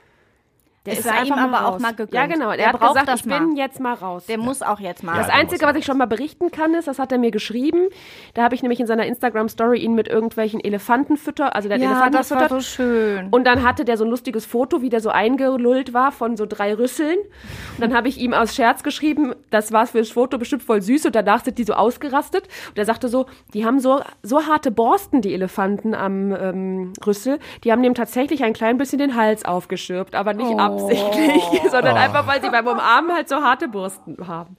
Der 0.87 0.93
Es 0.95 1.01
ist 1.01 1.05
sei 1.05 1.22
ihm 1.24 1.32
einfach 1.32 1.39
aber 1.39 1.66
auch 1.68 1.72
raus. 1.74 1.82
mal 1.82 1.91
gegönnt. 1.93 2.12
Ja, 2.14 2.26
genau. 2.26 2.51
Der 2.51 2.59
Er 2.61 2.72
hat 2.72 2.80
braucht 2.80 2.95
gesagt, 2.95 3.09
das 3.09 3.20
ich 3.20 3.26
mal. 3.26 3.39
bin 3.41 3.57
jetzt 3.57 3.80
mal 3.80 3.95
raus. 3.95 4.26
Der 4.26 4.39
muss 4.39 4.62
auch 4.62 4.80
jetzt 4.80 5.03
mal. 5.03 5.16
das 5.16 5.26
der 5.26 5.34
Einzige, 5.34 5.66
was 5.66 5.76
ich 5.76 5.84
schon 5.84 5.99
mal 5.99 6.07
berichten 6.07 6.51
kann, 6.51 6.74
ist, 6.74 6.89
das 6.89 6.99
hat 6.99 7.12
er 7.12 7.18
mir 7.18 7.30
geschrieben. 7.30 7.89
Da 8.34 8.43
habe 8.43 8.55
ich 8.55 8.62
nämlich 8.62 8.80
in 8.80 8.87
seiner 8.87 9.07
Instagram-Story 9.07 9.78
ihn 9.80 9.95
mit 9.95 10.09
irgendwelchen 10.09 10.61
Elefanten 10.61 11.16
fütter, 11.16 11.55
also 11.55 11.68
der 11.68 11.76
hat 11.78 11.82
ja, 11.82 11.91
Elefanten 11.91 12.16
das 12.16 12.30
war 12.30 12.49
so 12.49 12.61
schön. 12.61 13.28
Und 13.30 13.45
dann 13.45 13.62
hatte 13.62 13.84
der 13.84 13.97
so 13.97 14.05
ein 14.05 14.11
lustiges 14.11 14.47
Foto, 14.47 14.82
wie 14.82 14.89
der 14.89 15.01
so 15.01 15.11
eingelullt 15.11 15.93
war 15.93 16.12
von 16.12 16.37
so 16.37 16.47
drei 16.47 16.74
Rüsseln. 16.74 17.16
Und 17.18 17.80
dann 17.80 17.95
habe 17.95 18.09
ich 18.09 18.18
ihm 18.18 18.32
aus 18.32 18.55
Scherz 18.55 18.82
geschrieben, 18.82 19.34
das 19.51 19.72
war 19.72 19.87
fürs 19.87 20.11
Foto 20.11 20.39
bestimmt 20.39 20.62
voll 20.62 20.82
süß. 20.82 21.07
Und 21.07 21.14
danach 21.14 21.45
sind 21.45 21.59
die 21.59 21.64
so 21.64 21.74
ausgerastet. 21.74 22.45
Und 22.70 22.78
er 22.78 22.84
sagte 22.84 23.09
so, 23.09 23.26
die 23.55 23.64
haben 23.64 23.80
so, 23.80 24.01
so 24.22 24.47
harte 24.47 24.70
Borsten, 24.70 25.20
die 25.20 25.34
Elefanten 25.34 25.95
am 25.95 26.32
ähm, 26.32 26.93
Rüssel. 27.05 27.39
Die 27.64 27.72
haben 27.72 27.82
dem 27.82 27.95
tatsächlich 27.95 28.45
ein 28.45 28.53
klein 28.53 28.78
bisschen 28.78 28.99
den 28.99 29.16
Hals 29.16 29.45
aufgeschirbt. 29.45 30.14
Aber 30.14 30.32
nicht 30.34 30.47
Oh. 30.47 30.57
Absichtlich, 30.85 31.43
sondern 31.70 31.97
einfach, 31.97 32.27
weil 32.27 32.41
sie 32.43 32.51
beim 32.51 32.66
Umarmen 32.66 33.12
halt 33.14 33.29
so 33.29 33.37
harte 33.37 33.68
Borsten 33.68 34.16
haben. 34.27 34.57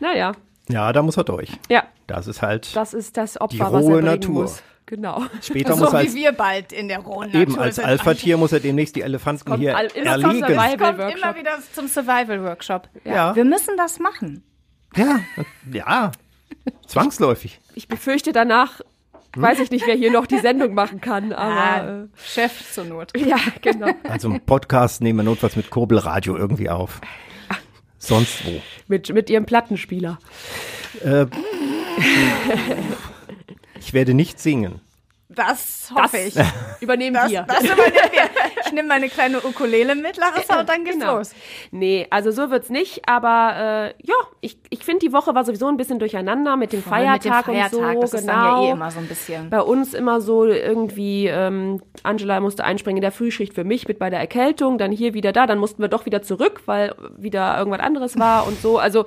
Naja, 0.00 0.32
Ja, 0.68 0.92
da 0.92 1.02
muss 1.02 1.16
er 1.16 1.24
durch. 1.24 1.50
ja, 1.68 1.84
Das 2.06 2.26
ist 2.26 2.42
halt 2.42 2.74
das 2.76 2.94
ist 2.94 3.16
das 3.16 3.40
Opfer, 3.40 3.56
Die 3.56 3.60
was 3.60 3.72
er 3.72 3.80
rohe 3.90 4.02
Natur. 4.02 4.42
muss. 4.42 4.62
Genau. 4.88 5.22
später 5.42 5.74
so 5.76 5.84
muss 5.84 5.92
wie 5.92 5.96
als 5.96 6.14
wir 6.14 6.32
bald 6.32 6.72
in 6.72 6.86
der 6.88 7.00
rohen 7.00 7.30
eben 7.34 7.50
Natur 7.52 7.60
als 7.64 7.76
sind. 7.76 7.84
Alpha-Tier 7.86 8.36
muss 8.36 8.52
er 8.52 8.60
demnächst 8.60 8.94
die 8.94 9.00
Elefanten 9.02 9.44
kommt 9.44 9.58
hier 9.58 9.72
erlegen. 9.72 10.04
Survival. 10.04 10.72
Es 10.72 10.78
kommt 10.78 10.98
Workshop. 10.98 11.16
immer 11.24 11.36
wieder 11.36 11.58
zum 11.72 11.88
Survival-Workshop. 11.88 12.88
Ja. 13.04 13.34
Wir 13.34 13.44
müssen 13.44 13.76
das 13.76 13.98
machen. 13.98 14.44
Ja, 14.94 15.18
ja, 15.72 16.12
zwangsläufig. 16.86 17.60
Ich 17.74 17.88
befürchte 17.88 18.32
danach, 18.32 18.80
weiß 19.36 19.58
ich 19.60 19.70
nicht, 19.70 19.86
wer 19.86 19.94
hier 19.94 20.10
noch 20.10 20.26
die 20.26 20.38
Sendung 20.38 20.74
machen 20.74 21.00
kann, 21.00 21.32
aber 21.32 21.56
Ah, 21.56 22.04
Chef 22.24 22.72
zur 22.72 22.84
Not. 22.84 23.14
äh, 23.16 23.20
ja, 23.28 23.36
genau. 23.62 23.88
Also 24.08 24.28
einen 24.30 24.40
Podcast 24.40 25.00
nehmen 25.02 25.18
wir 25.20 25.24
notfalls 25.24 25.56
mit 25.56 25.70
Kurbelradio 25.70 26.36
irgendwie 26.36 26.70
auf. 26.70 27.00
Sonst 27.98 28.44
wo. 28.46 28.60
Mit, 28.88 29.12
mit 29.12 29.30
ihrem 29.30 29.46
Plattenspieler. 29.46 30.18
Äh, 31.02 31.26
ich 33.80 33.92
werde 33.92 34.14
nicht 34.14 34.38
singen. 34.38 34.80
Das 35.28 35.90
hoffe 35.94 36.18
ich. 36.18 36.34
Übernehmen 36.80 37.14
Das, 37.14 37.30
wir. 37.30 37.42
das 37.42 37.64
übernehmen 37.64 38.10
wir. 38.12 38.55
Nehme 38.76 38.88
meine 38.88 39.08
kleine 39.08 39.40
Ukulele 39.40 39.94
mit, 39.94 40.18
Larissa, 40.18 40.60
und 40.60 40.68
dann 40.68 40.84
geht's 40.84 40.98
Genau. 40.98 41.16
los. 41.16 41.32
Nee, 41.70 42.06
also 42.10 42.30
so 42.30 42.50
wird's 42.50 42.68
nicht, 42.68 43.08
aber 43.08 43.54
äh, 43.56 44.06
ja, 44.06 44.14
ich, 44.42 44.58
ich 44.70 44.84
finde, 44.84 45.06
die 45.06 45.12
Woche 45.12 45.34
war 45.34 45.44
sowieso 45.44 45.66
ein 45.66 45.78
bisschen 45.78 45.98
durcheinander 45.98 46.56
mit 46.56 46.72
dem 46.72 46.82
Voll 46.82 46.98
mit 47.10 47.24
dem 47.24 47.32
Feiertag, 47.32 47.48
und 47.48 47.70
so. 47.70 48.00
das 48.00 48.12
ist 48.14 48.20
genau. 48.20 48.32
dann 48.32 48.62
ja 48.62 48.68
eh 48.68 48.70
immer 48.72 48.90
so 48.90 48.98
ein 48.98 49.08
bisschen. 49.08 49.50
Bei 49.50 49.62
uns 49.62 49.94
immer 49.94 50.20
so 50.20 50.44
irgendwie, 50.44 51.26
ähm, 51.26 51.80
Angela 52.02 52.38
musste 52.40 52.64
einspringen 52.64 52.98
in 52.98 53.02
der 53.02 53.12
Frühschicht 53.12 53.54
für 53.54 53.64
mich 53.64 53.88
mit 53.88 53.98
bei 53.98 54.10
der 54.10 54.20
Erkältung, 54.20 54.76
dann 54.78 54.92
hier 54.92 55.14
wieder 55.14 55.32
da, 55.32 55.46
dann 55.46 55.58
mussten 55.58 55.80
wir 55.82 55.88
doch 55.88 56.04
wieder 56.06 56.22
zurück, 56.22 56.62
weil 56.66 56.94
wieder 57.16 57.56
irgendwas 57.58 57.80
anderes 57.80 58.18
war 58.18 58.46
und 58.46 58.60
so. 58.60 58.78
Also 58.78 59.06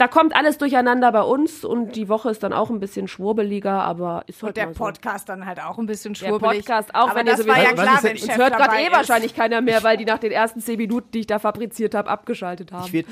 da 0.00 0.08
kommt 0.08 0.34
alles 0.34 0.56
durcheinander 0.58 1.12
bei 1.12 1.20
uns 1.22 1.64
und 1.64 1.94
die 1.94 2.08
Woche 2.08 2.30
ist 2.30 2.42
dann 2.42 2.52
auch 2.52 2.70
ein 2.70 2.80
bisschen 2.80 3.06
schwurbeliger, 3.06 3.82
aber 3.82 4.24
ist 4.26 4.42
halt 4.42 4.50
Und 4.50 4.56
der 4.56 4.66
mal 4.66 4.72
so. 4.74 4.78
Podcast 4.84 5.28
dann 5.28 5.44
halt 5.46 5.62
auch 5.62 5.78
ein 5.78 5.86
bisschen 5.86 6.14
Der 6.14 6.26
schwurbelig. 6.28 6.64
Podcast 6.64 6.94
auch, 6.94 7.10
Aber 7.10 7.16
wenn 7.20 7.26
ihr 7.26 7.32
das 7.32 7.40
sowieso 7.42 7.56
war 7.56 7.62
ja 7.62 7.72
klar, 7.74 7.94
ist 7.96 8.04
wenn 8.04 8.16
Chef 8.16 8.36
hört 8.38 8.56
gerade 8.56 8.76
eh 8.78 8.86
ist. 8.86 8.92
wahrscheinlich 8.92 9.34
keiner 9.34 9.60
mehr, 9.60 9.82
weil 9.84 9.96
die 9.98 10.06
nach 10.06 10.18
den 10.18 10.32
ersten 10.32 10.60
zehn 10.60 10.78
Minuten, 10.78 11.08
die 11.12 11.20
ich 11.20 11.26
da 11.26 11.38
fabriziert 11.38 11.94
habe, 11.94 12.08
abgeschaltet 12.08 12.72
haben. 12.72 12.86
Ich 12.86 12.92
werd, 12.94 13.06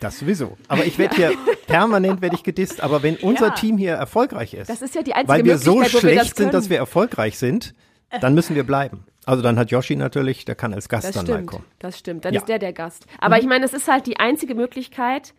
das 0.00 0.18
sowieso. 0.18 0.56
Aber 0.66 0.84
ich 0.84 0.98
werde 0.98 1.14
hier 1.14 1.32
permanent 1.66 2.22
werde 2.22 2.34
ich 2.34 2.42
gedisst. 2.42 2.80
Aber 2.82 3.02
wenn 3.02 3.16
unser 3.16 3.48
Ja. 3.48 3.54
Team 3.54 3.78
hier 3.78 3.92
erfolgreich 3.92 4.54
ist, 4.54 4.68
Das 4.68 4.82
ist 4.82 4.94
ja 4.94 5.02
die 5.02 5.12
einzige 5.14 5.28
weil 5.32 5.44
wir 5.44 5.58
so 5.58 5.76
wir 5.76 5.82
das 5.82 5.92
schlecht 5.92 6.36
sind, 6.36 6.54
dass 6.54 6.70
wir 6.70 6.78
erfolgreich 6.78 7.38
sind, 7.38 7.74
dann 8.20 8.34
müssen 8.34 8.56
wir 8.56 8.64
bleiben. 8.64 9.04
Also 9.26 9.42
dann 9.42 9.58
hat 9.58 9.70
Yoshi 9.70 9.96
natürlich, 9.96 10.46
der 10.46 10.54
kann 10.54 10.72
als 10.72 10.88
Gast 10.88 11.06
Das 11.08 11.14
dann 11.14 11.26
mal 11.26 11.34
stimmt, 11.34 11.46
kommen. 11.50 11.64
das 11.78 11.98
stimmt. 11.98 12.24
Dann 12.24 12.32
Ja. 12.32 12.40
ist 12.40 12.48
der 12.48 12.58
der 12.58 12.72
Gast. 12.72 13.04
Aber 13.20 13.38
ich 13.38 13.44
meine, 13.46 13.64
es 13.66 13.74
ist 13.74 13.86
halt 13.86 14.06
die 14.06 14.18
einzige 14.18 14.54
Möglichkeit, 14.54 15.34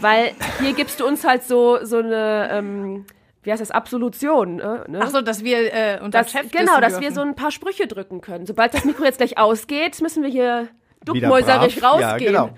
weil 0.00 0.32
hier 0.60 0.72
gibst 0.74 1.00
du 1.00 1.06
uns 1.06 1.24
halt 1.24 1.42
so 1.44 1.78
so 1.82 1.98
eine, 1.98 2.48
ähm, 2.52 3.06
wie 3.42 3.50
heißt 3.52 3.60
das, 3.60 3.70
Absolution. 3.70 4.60
Äh, 4.60 4.90
ne? 4.90 5.00
Ach 5.00 5.10
so, 5.10 5.20
dass 5.20 5.44
wir 5.44 5.72
äh, 5.72 6.00
unser 6.02 6.22
das, 6.22 6.32
Chef 6.32 6.50
genau, 6.50 6.80
dass 6.80 6.94
wir 6.94 7.00
dürfen. 7.00 7.14
so 7.14 7.20
ein 7.22 7.34
paar 7.34 7.50
Sprüche 7.50 7.86
drücken 7.86 8.20
können. 8.20 8.46
Sobald 8.46 8.74
das 8.74 8.84
Mikro 8.84 9.04
jetzt 9.04 9.18
gleich 9.18 9.38
ausgeht, 9.38 10.00
müssen 10.00 10.22
wir 10.22 10.30
hier 10.30 10.68
brav. 11.04 11.44
rausgehen. 11.82 12.00
Ja, 12.00 12.16
genau. 12.18 12.50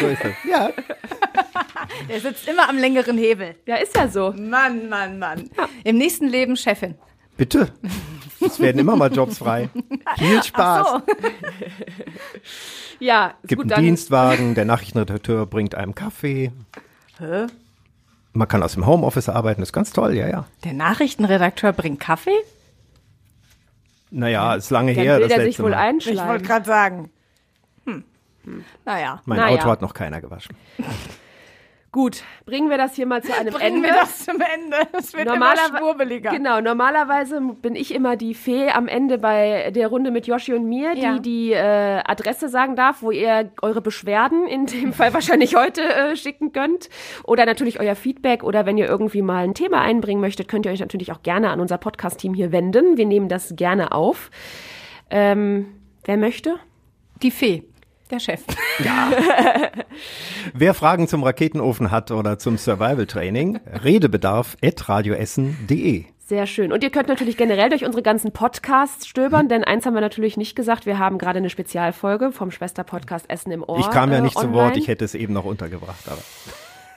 So 0.00 0.06
ist 0.06 0.24
das. 0.24 0.32
Ja, 0.48 0.70
Der 2.08 2.20
sitzt 2.20 2.48
immer 2.48 2.68
am 2.68 2.78
längeren 2.78 3.18
Hebel. 3.18 3.54
Ja, 3.66 3.76
ist 3.76 3.96
ja 3.96 4.08
so. 4.08 4.32
Mann, 4.36 4.88
Mann, 4.88 5.18
Mann. 5.18 5.50
Im 5.84 5.96
nächsten 5.98 6.26
Leben 6.28 6.56
Chefin. 6.56 6.94
bitte. 7.36 7.68
Es 8.46 8.60
werden 8.60 8.78
immer 8.78 8.96
mal 8.96 9.12
Jobs 9.12 9.38
frei. 9.38 9.68
Viel 10.18 10.42
Spaß. 10.42 10.86
Ach 10.88 11.02
so. 11.06 11.28
Ja, 12.98 13.34
ist 13.42 13.48
gibt 13.48 13.60
gut, 13.60 13.64
einen 13.64 13.76
dann 13.76 13.84
Dienstwagen, 13.84 14.54
der 14.54 14.64
Nachrichtenredakteur 14.64 15.44
bringt 15.44 15.74
einem 15.74 15.94
Kaffee. 15.94 16.50
Man 18.32 18.48
kann 18.48 18.62
aus 18.62 18.72
dem 18.72 18.86
Homeoffice 18.86 19.28
arbeiten, 19.28 19.60
ist 19.60 19.74
ganz 19.74 19.92
toll, 19.92 20.14
ja, 20.14 20.26
ja. 20.28 20.46
Der 20.64 20.72
Nachrichtenredakteur 20.72 21.74
bringt 21.74 22.00
Kaffee? 22.00 22.38
Naja, 24.10 24.54
ist 24.54 24.70
lange 24.70 24.94
dann 24.94 25.04
her, 25.04 25.14
will 25.16 25.20
das 25.20 25.28
der 25.28 25.38
letzte 25.38 25.52
sich 25.52 25.62
wohl 25.62 25.70
Mal. 25.72 25.94
Ich 25.98 26.24
wollte 26.24 26.44
gerade 26.44 26.64
sagen. 26.64 27.10
Hm. 27.84 28.04
Naja. 28.86 29.20
Mein 29.26 29.38
Naja. 29.40 29.56
Auto 29.56 29.70
hat 29.70 29.82
noch 29.82 29.92
keiner 29.92 30.20
gewaschen. 30.22 30.56
Gut, 31.96 32.24
bringen 32.44 32.68
wir 32.68 32.76
das 32.76 32.94
hier 32.94 33.06
mal 33.06 33.22
zu 33.22 33.32
einem 33.34 33.54
Bringen 33.54 33.76
Ende. 33.76 33.88
wir 33.88 33.94
das 33.94 34.22
zum 34.26 34.34
Ende. 34.38 34.76
Es 34.92 35.14
wird 35.14 35.26
immer 35.26 35.36
Normalerwe- 35.36 35.78
schwurbeliger. 35.78 36.30
Genau, 36.30 36.60
normalerweise 36.60 37.40
bin 37.40 37.74
ich 37.74 37.94
immer 37.94 38.16
die 38.16 38.34
Fee 38.34 38.68
am 38.68 38.86
Ende 38.86 39.16
bei 39.16 39.70
der 39.70 39.88
Runde 39.88 40.10
mit 40.10 40.26
Yoshi 40.26 40.52
und 40.52 40.66
mir, 40.68 40.94
die 40.94 41.00
Ja. 41.00 41.18
die 41.18 41.52
äh, 41.52 42.02
Adresse 42.04 42.50
sagen 42.50 42.76
darf, 42.76 43.00
wo 43.00 43.12
ihr 43.12 43.50
eure 43.62 43.80
Beschwerden, 43.80 44.46
in 44.46 44.66
dem 44.66 44.92
Fall 44.92 45.14
wahrscheinlich 45.14 45.56
heute, 45.56 45.80
äh, 45.82 46.16
schicken 46.16 46.52
könnt. 46.52 46.90
Oder 47.24 47.46
natürlich 47.46 47.80
euer 47.80 47.94
Feedback. 47.96 48.42
Oder 48.44 48.66
wenn 48.66 48.76
ihr 48.76 48.86
irgendwie 48.88 49.22
mal 49.22 49.44
ein 49.44 49.54
Thema 49.54 49.80
einbringen 49.80 50.20
möchtet, 50.20 50.48
könnt 50.48 50.66
ihr 50.66 50.72
euch 50.72 50.80
natürlich 50.80 51.12
auch 51.12 51.22
gerne 51.22 51.48
an 51.48 51.60
unser 51.60 51.78
Podcast-Team 51.78 52.34
hier 52.34 52.52
wenden. 52.52 52.98
Wir 52.98 53.06
nehmen 53.06 53.30
das 53.30 53.54
gerne 53.56 53.92
auf. 53.92 54.30
Ähm, 55.08 55.68
wer 56.04 56.18
möchte? 56.18 56.56
Die 57.22 57.30
Fee. 57.30 57.62
Der 58.10 58.20
Chef. 58.20 58.42
Wer 60.54 60.74
Fragen 60.74 61.08
zum 61.08 61.24
Raketenofen 61.24 61.90
hat 61.90 62.12
oder 62.12 62.38
zum 62.38 62.56
Survival-Training, 62.56 63.58
Redebedarf 63.82 64.56
at 64.62 64.88
radioessen.de. 64.88 66.04
Sehr 66.28 66.46
schön. 66.46 66.72
Und 66.72 66.82
ihr 66.82 66.90
könnt 66.90 67.08
natürlich 67.08 67.36
generell 67.36 67.68
durch 67.68 67.84
unsere 67.84 68.02
ganzen 68.02 68.32
Podcasts 68.32 69.06
stöbern, 69.06 69.48
denn 69.48 69.62
eins 69.64 69.86
haben 69.86 69.94
wir 69.94 70.00
natürlich 70.00 70.36
nicht 70.36 70.56
gesagt. 70.56 70.84
Wir 70.84 70.98
haben 70.98 71.18
gerade 71.18 71.38
eine 71.38 71.50
Spezialfolge 71.50 72.32
vom 72.32 72.50
Schwester-Podcast 72.50 73.30
Essen 73.30 73.52
im 73.52 73.62
Ohr. 73.62 73.78
Ich 73.78 73.90
kam 73.90 74.10
ja 74.10 74.18
äh, 74.18 74.22
nicht 74.22 74.34
zu 74.36 74.44
online. 74.44 74.56
Wort, 74.56 74.76
ich 74.76 74.88
hätte 74.88 75.04
es 75.04 75.14
eben 75.14 75.32
noch 75.32 75.44
untergebracht. 75.44 76.08
Aber 76.08 76.22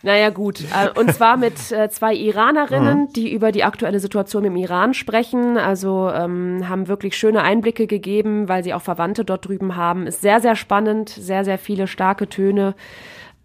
Naja, 0.04 0.30
gut. 0.30 0.62
Äh, 0.62 0.98
Und 1.00 1.14
zwar 1.14 1.36
mit 1.38 1.72
äh, 1.72 1.90
zwei 1.90 2.14
Iranerinnen, 2.16 3.02
Mhm. 3.02 3.14
die 3.14 3.34
über 3.34 3.52
die 3.52 3.64
aktuelle 3.64 4.00
Situation 4.00 4.46
im 4.46 4.56
Iran 4.56 4.94
sprechen. 4.94 5.58
Also 5.58 6.10
ähm, 6.14 6.70
haben 6.70 6.88
wirklich 6.88 7.18
schöne 7.18 7.42
Einblicke 7.42 7.86
gegeben, 7.88 8.48
weil 8.48 8.64
sie 8.64 8.74
auch 8.74 8.82
Verwandte 8.82 9.26
dort 9.26 9.48
drüben 9.48 9.76
haben. 9.76 10.08
Ist 10.08 10.22
sehr, 10.22 10.40
sehr 10.40 10.56
spannend, 10.56 11.10
sehr, 11.10 11.44
sehr 11.44 11.58
viele 11.58 11.88
starke 11.88 12.30
Töne. 12.30 12.76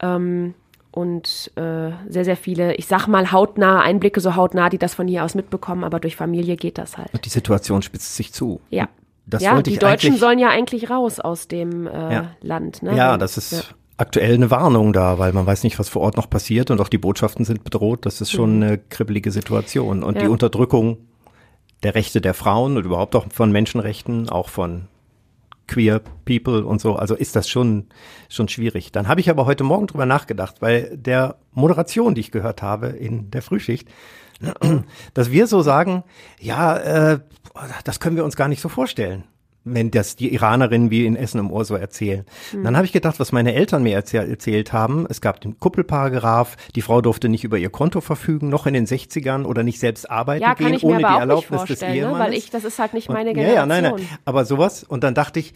Ähm, 0.00 0.54
und 0.90 1.50
äh, 1.56 1.90
sehr, 2.08 2.24
sehr 2.24 2.36
viele, 2.36 2.74
ich 2.76 2.86
sag 2.86 3.08
mal, 3.08 3.32
hautnahe 3.32 3.80
Einblicke, 3.80 4.20
so 4.20 4.36
hautnah, 4.36 4.68
die 4.68 4.78
das 4.78 4.94
von 4.94 5.08
hier 5.08 5.24
aus 5.24 5.34
mitbekommen, 5.34 5.82
aber 5.82 5.98
durch 5.98 6.14
Familie 6.14 6.54
geht 6.56 6.78
das 6.78 6.96
halt. 6.96 7.08
die 7.24 7.28
Situation 7.30 7.82
spitzt 7.82 8.14
sich 8.14 8.32
zu. 8.32 8.60
Ja. 8.70 8.88
Das 9.26 9.42
ja, 9.42 9.52
wollte 9.54 9.70
die 9.70 9.74
ich 9.74 9.80
Deutschen 9.80 10.16
sollen 10.16 10.38
ja 10.38 10.50
eigentlich 10.50 10.90
raus 10.90 11.18
aus 11.18 11.48
dem 11.48 11.86
äh, 11.88 12.12
Ja. 12.14 12.30
Land. 12.42 12.82
Ne? 12.84 12.94
Ja, 12.94 13.16
das 13.18 13.36
ist 13.38 13.52
ja. 13.52 13.58
Aktuell 13.96 14.34
eine 14.34 14.50
Warnung 14.50 14.92
da, 14.92 15.18
weil 15.18 15.32
man 15.32 15.46
weiß 15.46 15.62
nicht, 15.64 15.78
was 15.78 15.88
vor 15.88 16.02
Ort 16.02 16.16
noch 16.16 16.28
passiert 16.28 16.70
und 16.70 16.80
auch 16.80 16.88
die 16.88 16.98
Botschaften 16.98 17.44
sind 17.44 17.64
bedroht. 17.64 18.06
Das 18.06 18.20
ist 18.20 18.30
schon 18.32 18.62
eine 18.62 18.78
kribbelige 18.78 19.30
Situation. 19.30 20.02
Und 20.02 20.14
die 20.16 20.20
Mhm. 20.20 20.26
Ja. 20.26 20.32
Unterdrückung 20.32 20.98
der 21.82 21.94
Rechte 21.94 22.20
der 22.20 22.34
Frauen 22.34 22.76
und 22.76 22.84
überhaupt 22.84 23.14
auch 23.14 23.26
von 23.32 23.52
Menschenrechten, 23.52 24.28
auch 24.28 24.48
von 24.48 24.88
queer 25.66 26.00
people 26.26 26.64
und 26.66 26.80
so, 26.80 26.96
also 26.96 27.14
ist 27.14 27.36
das 27.36 27.48
schon, 27.48 27.86
schon 28.28 28.48
schwierig. 28.48 28.92
Dann 28.92 29.08
habe 29.08 29.20
ich 29.20 29.30
aber 29.30 29.46
heute 29.46 29.64
Morgen 29.64 29.86
drüber 29.86 30.06
nachgedacht, 30.06 30.56
weil 30.60 30.96
der 30.96 31.36
Moderation, 31.52 32.14
die 32.14 32.20
ich 32.20 32.30
gehört 32.30 32.62
habe 32.62 32.88
in 32.88 33.30
der 33.30 33.42
Frühschicht, 33.42 33.88
dass 35.14 35.30
wir 35.30 35.46
so 35.46 35.62
sagen, 35.62 36.04
ja, 36.40 36.76
äh, 36.76 37.20
das 37.84 38.00
können 38.00 38.16
wir 38.16 38.24
uns 38.24 38.36
gar 38.36 38.48
nicht 38.48 38.60
so 38.60 38.68
vorstellen. 38.68 39.24
Wenn 39.64 39.90
das 39.90 40.14
die 40.16 40.32
Iranerinnen 40.34 40.90
wie 40.90 41.06
in 41.06 41.16
Essen 41.16 41.38
im 41.38 41.50
Ohr 41.50 41.64
so 41.64 41.74
erzählen. 41.74 42.24
Hm. 42.50 42.64
Dann 42.64 42.76
habe 42.76 42.84
ich 42.86 42.92
gedacht, 42.92 43.18
was 43.18 43.32
meine 43.32 43.54
Eltern 43.54 43.82
mir 43.82 43.94
erzähl 43.94 44.28
erzählt 44.28 44.72
haben. 44.74 45.06
Es 45.08 45.20
gab 45.22 45.40
den 45.40 45.58
Kuppelparagraph, 45.58 46.56
die 46.74 46.82
Frau 46.82 47.00
durfte 47.00 47.28
nicht 47.30 47.44
über 47.44 47.56
ihr 47.56 47.70
Konto 47.70 48.00
verfügen, 48.02 48.50
noch 48.50 48.66
in 48.66 48.74
den 48.74 48.86
60ern 48.86 49.44
oder 49.44 49.62
nicht 49.62 49.80
selbst 49.80 50.10
arbeiten 50.10 50.42
Ja, 50.42 50.52
gehen, 50.54 50.78
ohne 50.82 50.98
die 50.98 51.04
Erlaubnis 51.04 51.64
des 51.64 51.80
ne? 51.80 51.94
Ehemannes. 51.96 52.18
weil 52.18 52.34
ich, 52.34 52.50
das 52.50 52.64
ist 52.64 52.78
halt 52.78 52.92
nicht 52.94 53.08
Und- 53.08 53.14
meine 53.14 53.30
ja, 53.30 53.34
Generation. 53.34 53.56
ja, 53.56 53.66
nein, 53.66 53.82
nein. 53.96 54.08
Aber 54.26 54.44
sowas. 54.44 54.84
Und 54.84 55.02
dann 55.02 55.14
dachte 55.14 55.40
ich, 55.40 55.54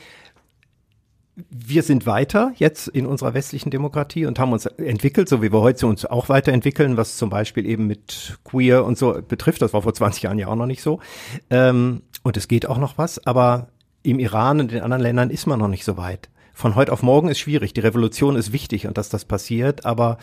wir 1.51 1.83
sind 1.85 2.05
weiter 2.07 2.53
jetzt 2.57 2.89
in 2.89 3.07
unserer 3.07 3.33
westlichen 3.35 3.71
Demokratie 3.71 4.27
und 4.27 4.39
haben 4.41 4.53
uns 4.53 4.67
entwickelt, 4.67 5.29
so 5.29 5.41
wie 5.41 5.53
wir 5.53 5.61
heute 5.61 5.87
uns 5.87 6.05
auch 6.05 6.29
weiterentwickeln, 6.29 6.97
was 6.97 7.17
zum 7.17 7.31
Beispiel 7.31 7.65
eben 7.67 7.87
mit 7.87 8.39
Queer 8.43 8.85
und 8.85 8.99
so 8.99 9.21
betrifft. 9.27 9.63
Das 9.63 9.73
war 9.73 9.83
vor 9.83 9.95
20 9.95 10.23
Jahren 10.25 10.39
ja 10.39 10.49
auch 10.49 10.57
noch 10.57 10.67
nicht 10.67 10.83
so. 10.83 10.99
Ähm, 11.51 12.03
und 12.25 12.37
es 12.37 12.49
geht 12.49 12.67
auch 12.67 12.79
noch 12.79 12.99
was, 12.99 13.25
aber 13.25 13.69
im 14.03 14.19
Iran 14.19 14.61
und 14.61 14.73
in 14.73 14.81
anderen 14.81 15.03
Ländern 15.03 15.31
ist 15.31 15.47
man 15.47 15.59
noch 15.59 15.69
nicht 15.69 15.85
so 15.85 15.97
weit. 15.97 16.29
Von 16.55 16.75
heute 16.75 16.93
auf 16.93 17.03
morgen 17.03 17.29
ist 17.29 17.39
schwierig. 17.39 17.73
Die 17.73 17.81
Revolution 17.81 18.37
ist 18.37 18.53
wichtig 18.53 18.87
und 18.87 18.99
dass 18.99 19.09
das 19.09 19.25
passiert, 19.25 19.85
aber 19.85 20.19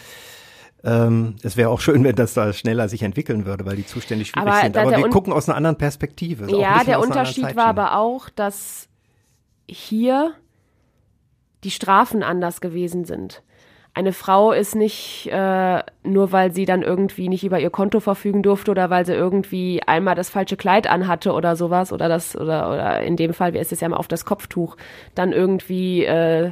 ähm, 0.84 1.36
es 1.44 1.58
wäre 1.58 1.70
auch 1.70 1.82
schön, 1.82 2.04
wenn 2.06 2.16
das 2.16 2.34
da 2.34 2.54
schneller 2.54 2.90
sich 2.90 3.04
entwickeln 3.04 3.46
würde, 3.46 3.66
weil 3.66 3.76
die 3.76 3.86
Zustände 3.86 4.26
schwierig 4.26 4.48
Aber 4.48 4.62
sind. 4.62 4.78
Aber 4.78 4.92
wir 4.92 5.06
Un- 5.06 5.12
gucken 5.12 5.34
aus 5.34 5.50
einer 5.50 5.58
anderen 5.58 5.78
Perspektive. 5.78 6.50
Ja, 6.60 6.84
der 6.84 7.00
Unterschied 7.00 7.56
war 7.56 7.68
aber 7.68 7.98
auch, 7.98 8.30
dass 8.30 8.88
hier 9.68 10.34
die 11.64 11.72
Strafen 11.72 12.22
anders 12.22 12.62
gewesen 12.62 13.06
sind. 13.06 13.42
Eine 13.96 14.12
Frau 14.12 14.52
ist 14.52 14.76
nicht 14.76 15.30
äh, 15.32 15.82
nur, 16.04 16.34
weil 16.34 16.52
sie 16.52 16.66
dann 16.66 16.82
irgendwie 16.82 17.30
nicht 17.30 17.46
über 17.46 17.62
ihr 17.62 17.70
Konto 17.70 18.02
verfügen 18.02 18.44
durfte 18.44 18.72
oder 18.72 18.90
weil 18.90 19.06
sie 19.06 19.14
irgendwie 19.14 19.82
einmal 19.88 20.16
das 20.16 20.30
falsche 20.30 20.58
Kleid 20.58 20.86
anhatte 20.86 21.32
oder 21.32 21.56
sowas 21.56 21.94
oder 21.94 22.10
das 22.10 22.36
oder 22.36 22.74
oder 22.74 23.02
in 23.02 23.16
dem 23.16 23.34
Fall, 23.34 23.54
wie 23.54 23.58
ist 23.58 23.72
es 23.72 23.80
ja 23.80 23.88
mal 23.88 23.96
auf 23.96 24.10
das 24.10 24.26
Kopftuch, 24.26 24.76
dann 25.16 25.32
irgendwie 25.32 26.04
äh, 26.04 26.52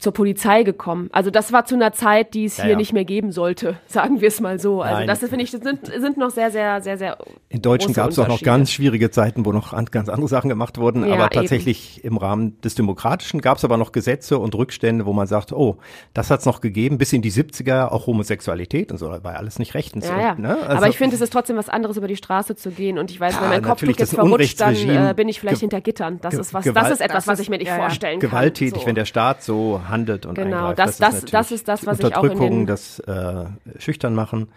zur 0.00 0.12
Polizei 0.12 0.62
gekommen. 0.62 1.08
Also 1.12 1.30
das 1.32 1.52
war 1.52 1.64
zu 1.64 1.74
einer 1.74 1.92
Zeit, 1.92 2.32
die 2.34 2.44
es 2.44 2.56
Ja, 2.58 2.64
hier 2.64 2.72
ja. 2.72 2.76
nicht 2.78 2.92
mehr 2.92 3.04
geben 3.04 3.32
sollte, 3.32 3.78
sagen 3.88 4.20
wir 4.20 4.28
es 4.28 4.40
mal 4.40 4.60
so. 4.60 4.80
Also 4.80 4.98
Nein. 4.98 5.06
das 5.08 5.18
finde 5.18 5.42
ich, 5.42 5.50
das 5.50 5.60
sind, 5.62 5.86
sind 5.86 6.16
noch 6.16 6.30
sehr, 6.30 6.52
sehr, 6.52 6.80
sehr, 6.80 6.96
sehr 6.98 7.18
In 7.48 7.62
Deutschen 7.62 7.92
gab 7.94 8.10
es 8.10 8.18
auch 8.20 8.28
noch 8.28 8.40
ganz 8.40 8.70
schwierige 8.70 9.10
Zeiten, 9.10 9.44
wo 9.44 9.50
noch 9.52 9.72
an- 9.72 9.86
ganz 9.86 10.08
andere 10.08 10.28
Sachen 10.28 10.48
gemacht 10.48 10.78
wurden. 10.78 11.04
Ja, 11.04 11.14
aber 11.14 11.24
eben. 11.24 11.34
tatsächlich 11.34 12.04
im 12.04 12.16
Rahmen 12.16 12.60
des 12.60 12.76
Demokratischen 12.76 13.40
gab 13.40 13.58
es 13.58 13.64
aber 13.64 13.76
noch 13.76 13.90
Gesetze 13.90 14.38
und 14.38 14.54
Rückstände, 14.54 15.04
wo 15.04 15.12
man 15.12 15.26
sagt, 15.26 15.52
oh, 15.52 15.78
das 16.14 16.30
hat 16.30 16.40
es 16.40 16.46
noch 16.46 16.60
gegeben, 16.60 16.98
bis 16.98 17.12
in 17.12 17.20
die 17.22 17.32
70er, 17.32 17.88
auch 17.88 18.06
Homosexualität 18.06 18.92
und 18.92 18.98
so, 18.98 19.10
da 19.10 19.24
war 19.24 19.34
alles 19.36 19.58
nicht 19.58 19.74
rechtens. 19.74 20.06
Ja. 20.06 20.32
Und, 20.32 20.38
ne? 20.38 20.56
Also- 20.58 20.76
aber 20.76 20.88
ich 20.88 20.96
finde, 20.96 21.16
es 21.16 21.20
ist 21.22 21.32
trotzdem 21.32 21.56
was 21.56 21.68
anderes, 21.68 21.96
über 21.96 22.06
die 22.06 22.16
Straße 22.16 22.54
zu 22.54 22.70
gehen. 22.70 22.98
Und 22.98 23.10
ich 23.10 23.18
weiß, 23.18 23.40
wenn 23.40 23.48
mein 23.48 23.62
Kopftuch 23.62 23.96
jetzt 23.98 24.14
verrutscht, 24.14 24.60
dann 24.60 24.74
äh, 24.76 25.12
bin 25.16 25.28
ich 25.28 25.40
vielleicht 25.40 25.56
Ge- 25.56 25.60
hinter 25.62 25.80
Gittern. 25.80 26.20
Das 26.20 26.34
ist 26.34 26.54
was, 26.54 26.64
Gewalt- 26.64 26.84
das 26.86 26.92
ist 26.92 27.00
etwas, 27.00 27.26
was 27.26 27.40
ich 27.40 27.50
mir 27.50 27.58
nicht 27.58 27.70
vorstellen 27.72 28.20
kann. 28.20 28.30
gewalttätig, 28.30 28.82
So. 28.82 28.86
wenn 28.86 28.94
der 28.94 29.04
Staat 29.04 29.42
so 29.42 29.80
handelt 29.88 30.26
und 30.26 30.34
Genau, 30.34 30.68
eingreift. 30.68 30.78
das- 30.78 30.98
das- 30.98 31.12
natürlich 31.14 31.30
das 31.32 31.50
ist 31.52 31.68
das, 31.68 31.86
was 31.86 32.00
ich 32.00 32.16
auch 32.16 32.24
in 32.24 32.38
den- 32.38 32.66
das 32.66 32.98
äh, 33.00 33.44
Schüchtern 33.78 34.14
machen, 34.14 34.48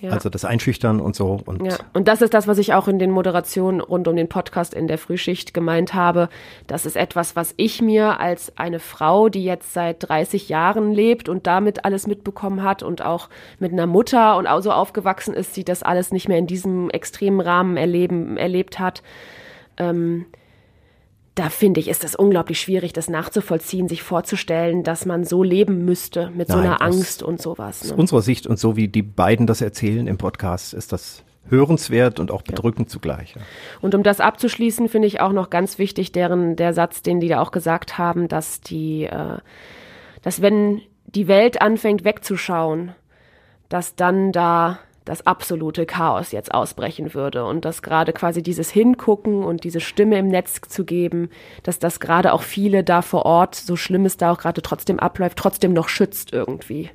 Ja. 0.00 0.10
also 0.10 0.28
das 0.28 0.44
Einschüchtern 0.44 1.00
und 1.00 1.16
so. 1.16 1.40
Und 1.46 1.64
Ja, 1.64 1.76
und 1.94 2.08
das 2.08 2.20
ist 2.20 2.34
das, 2.34 2.46
was 2.46 2.58
ich 2.58 2.74
auch 2.74 2.88
in 2.88 2.98
den 2.98 3.10
Moderationen 3.10 3.80
rund 3.80 4.06
um 4.08 4.16
den 4.16 4.28
Podcast 4.28 4.74
in 4.74 4.86
der 4.86 4.98
Frühschicht 4.98 5.54
gemeint 5.54 5.94
habe. 5.94 6.28
Das 6.66 6.84
ist 6.84 6.96
etwas, 6.96 7.36
was 7.36 7.54
ich 7.56 7.80
mir 7.80 8.20
als 8.20 8.52
eine 8.58 8.80
Frau, 8.80 9.28
die 9.30 9.44
jetzt 9.44 9.72
seit 9.72 10.06
30 10.08 10.48
Jahren 10.50 10.92
lebt 10.92 11.28
und 11.30 11.46
damit 11.46 11.84
alles 11.86 12.06
mitbekommen 12.06 12.62
hat 12.62 12.82
und 12.82 13.02
auch 13.02 13.28
mit 13.58 13.72
einer 13.72 13.86
Mutter 13.86 14.36
und 14.36 14.46
auch 14.46 14.60
so 14.60 14.72
aufgewachsen 14.72 15.32
ist, 15.32 15.56
die 15.56 15.64
das 15.64 15.82
alles 15.82 16.12
nicht 16.12 16.28
mehr 16.28 16.38
in 16.38 16.46
diesem 16.46 16.90
extremen 16.90 17.40
Rahmen 17.40 17.76
erleben, 17.78 18.36
erlebt 18.36 18.78
hat. 18.78 19.02
Ähm, 19.78 20.26
da 21.34 21.48
finde 21.50 21.80
ich, 21.80 21.88
ist 21.88 22.04
es 22.04 22.14
unglaublich 22.14 22.60
schwierig, 22.60 22.92
das 22.92 23.08
nachzuvollziehen, 23.08 23.88
sich 23.88 24.02
vorzustellen, 24.02 24.84
dass 24.84 25.04
man 25.04 25.24
so 25.24 25.42
leben 25.42 25.84
müsste 25.84 26.30
mit 26.30 26.46
so 26.48 26.54
Nein, 26.56 26.66
einer 26.66 26.78
das- 26.78 26.80
Angst 26.96 27.22
und 27.22 27.42
sowas. 27.42 27.82
aus 27.82 27.90
Ne? 27.90 27.96
unserer 27.96 28.22
Sicht 28.22 28.46
und 28.46 28.58
so 28.58 28.76
wie 28.76 28.86
die 28.88 29.02
beiden 29.02 29.46
das 29.46 29.60
erzählen 29.60 30.06
im 30.06 30.16
Podcast, 30.16 30.74
ist 30.74 30.92
das 30.92 31.24
hörenswert 31.48 32.20
und 32.20 32.30
auch 32.30 32.42
bedrückend 32.42 32.88
zugleich. 32.88 33.34
Ja. 33.34 33.42
Und 33.82 33.94
um 33.94 34.02
das 34.02 34.20
abzuschließen, 34.20 34.88
finde 34.88 35.08
ich 35.08 35.20
auch 35.20 35.32
noch 35.32 35.50
ganz 35.50 35.78
wichtig, 35.78 36.12
deren 36.12 36.56
der 36.56 36.72
Satz, 36.72 37.02
den 37.02 37.20
die 37.20 37.28
da 37.28 37.40
auch 37.40 37.50
gesagt 37.50 37.98
haben, 37.98 38.28
dass 38.28 38.60
die, 38.60 39.04
äh, 39.04 39.38
dass 40.22 40.40
wenn 40.40 40.80
die 41.06 41.28
Welt 41.28 41.60
anfängt 41.60 42.04
wegzuschauen, 42.04 42.92
dass 43.68 43.94
dann 43.96 44.32
da 44.32 44.78
das 45.04 45.26
absolute 45.26 45.84
Chaos 45.84 46.32
jetzt 46.32 46.54
ausbrechen 46.54 47.12
würde 47.12 47.44
und 47.44 47.64
dass 47.64 47.82
gerade 47.82 48.12
quasi 48.12 48.42
dieses 48.42 48.70
Hingucken 48.70 49.44
und 49.44 49.64
diese 49.64 49.80
Stimme 49.80 50.18
im 50.18 50.28
Netz 50.28 50.60
zu 50.62 50.84
geben, 50.84 51.28
dass 51.62 51.78
das 51.78 52.00
gerade 52.00 52.32
auch 52.32 52.42
viele 52.42 52.84
da 52.84 53.02
vor 53.02 53.26
Ort, 53.26 53.54
so 53.54 53.76
schlimm 53.76 54.06
es 54.06 54.16
da 54.16 54.32
auch 54.32 54.38
gerade 54.38 54.62
trotzdem 54.62 54.98
abläuft, 54.98 55.36
trotzdem 55.36 55.72
noch 55.72 55.88
schützt 55.88 56.32
irgendwie. 56.32 56.90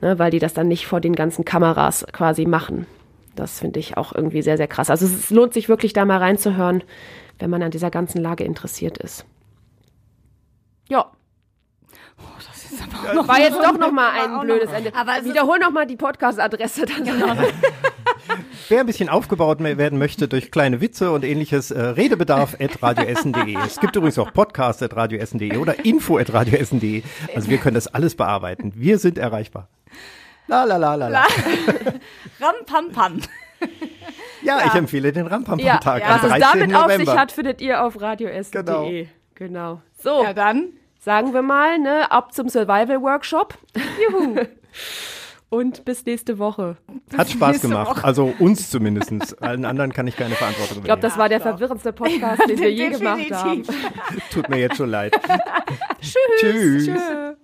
Ne, 0.00 0.18
weil 0.18 0.30
die 0.30 0.38
das 0.38 0.54
dann 0.54 0.68
nicht 0.68 0.86
vor 0.86 1.00
den 1.00 1.14
ganzen 1.14 1.44
Kameras 1.44 2.06
quasi 2.12 2.46
machen. 2.46 2.86
Das 3.36 3.60
finde 3.60 3.80
ich 3.80 3.96
auch 3.96 4.12
irgendwie 4.12 4.42
sehr, 4.42 4.56
sehr 4.56 4.68
krass. 4.68 4.90
Also 4.90 5.06
es 5.06 5.30
lohnt 5.30 5.54
sich 5.54 5.68
wirklich 5.68 5.92
da 5.92 6.04
mal 6.04 6.18
reinzuhören, 6.18 6.84
wenn 7.38 7.50
man 7.50 7.62
an 7.62 7.70
dieser 7.70 7.90
ganzen 7.90 8.20
Lage 8.20 8.44
interessiert 8.44 8.98
ist. 8.98 9.24
Ja. 10.88 11.10
War 13.26 13.40
jetzt 13.40 13.56
doch 13.56 13.78
noch 13.78 13.92
mal 13.92 14.10
ein 14.20 14.40
blödes 14.40 14.70
Ende. 14.70 14.94
Aber 14.94 15.12
es 15.18 15.24
Wiederhol 15.24 15.58
noch 15.58 15.70
mal 15.70 15.86
die 15.86 15.96
Podcast-Adresse 15.96 16.86
dann. 16.86 17.06
Wer 18.68 18.80
ein 18.80 18.86
bisschen 18.86 19.08
aufgebaut 19.08 19.60
werden 19.60 19.98
möchte 19.98 20.28
durch 20.28 20.50
kleine 20.50 20.80
Witze 20.80 21.12
und 21.12 21.24
ähnliches, 21.24 21.70
äh, 21.70 21.80
redebedarf.radioessen.de. 21.80 23.56
Es 23.66 23.78
gibt 23.80 23.94
übrigens 23.96 24.18
auch 24.18 24.32
podcast.radioessen.de 24.32 25.56
oder 25.58 25.84
info.radioessen.de. 25.84 27.02
Also 27.34 27.50
wir 27.50 27.58
können 27.58 27.74
das 27.74 27.88
alles 27.88 28.14
bearbeiten. 28.14 28.72
Wir 28.74 28.98
sind 28.98 29.18
erreichbar. 29.18 29.68
La 30.46 30.64
la 30.64 30.76
la 30.76 30.94
la 30.94 31.08
la. 31.08 31.20
Ram, 32.40 32.54
pam, 32.66 32.92
pam. 32.92 33.20
Ja, 34.42 34.58
ich 34.66 34.74
empfehle 34.74 35.12
den 35.12 35.26
Rampampam-Tag 35.26 36.02
was 36.02 36.22
am 36.22 36.32
es 36.32 36.38
13. 36.38 36.40
damit 36.40 36.76
auf 36.76 36.90
sich 36.90 36.98
November. 36.98 37.20
hat, 37.20 37.32
findet 37.32 37.60
ihr 37.60 37.82
auf 37.84 38.00
radioessen.de. 38.00 39.06
Genau. 39.34 39.80
So, 40.02 40.22
Ja, 40.22 40.32
dann. 40.34 40.68
Sagen 41.04 41.34
wir 41.34 41.42
mal, 41.42 41.78
ne, 41.78 42.10
ab 42.10 42.32
zum 42.32 42.48
Survival-Workshop. 42.48 43.54
Juhu. 44.10 44.36
Und 45.50 45.84
bis 45.84 46.04
nächste 46.04 46.38
Woche. 46.38 46.78
Hat 47.16 47.30
Spaß 47.30 47.60
gemacht. 47.60 47.90
Woche. 47.98 48.04
Also 48.04 48.34
uns 48.40 48.70
zumindest. 48.70 49.40
Allen 49.40 49.64
anderen 49.64 49.92
kann 49.92 50.08
ich 50.08 50.16
keine 50.16 50.34
Verantwortung 50.34 50.78
Ich 50.78 50.84
glaube, 50.84 50.98
übernehmen. 50.98 51.02
das 51.02 51.16
war 51.18 51.28
der 51.28 51.40
verwirrendste 51.40 51.92
Podcast, 51.92 52.48
den 52.48 52.58
wir 52.58 52.72
je 52.72 52.88
gemacht 52.88 53.30
haben. 53.30 53.62
Tut 54.32 54.48
mir 54.48 54.58
jetzt 54.58 54.78
schon 54.78 54.90
leid. 54.90 55.14
Tschüss. 56.00 56.16
Tschüss. 56.40 56.86
Tschö. 56.86 57.34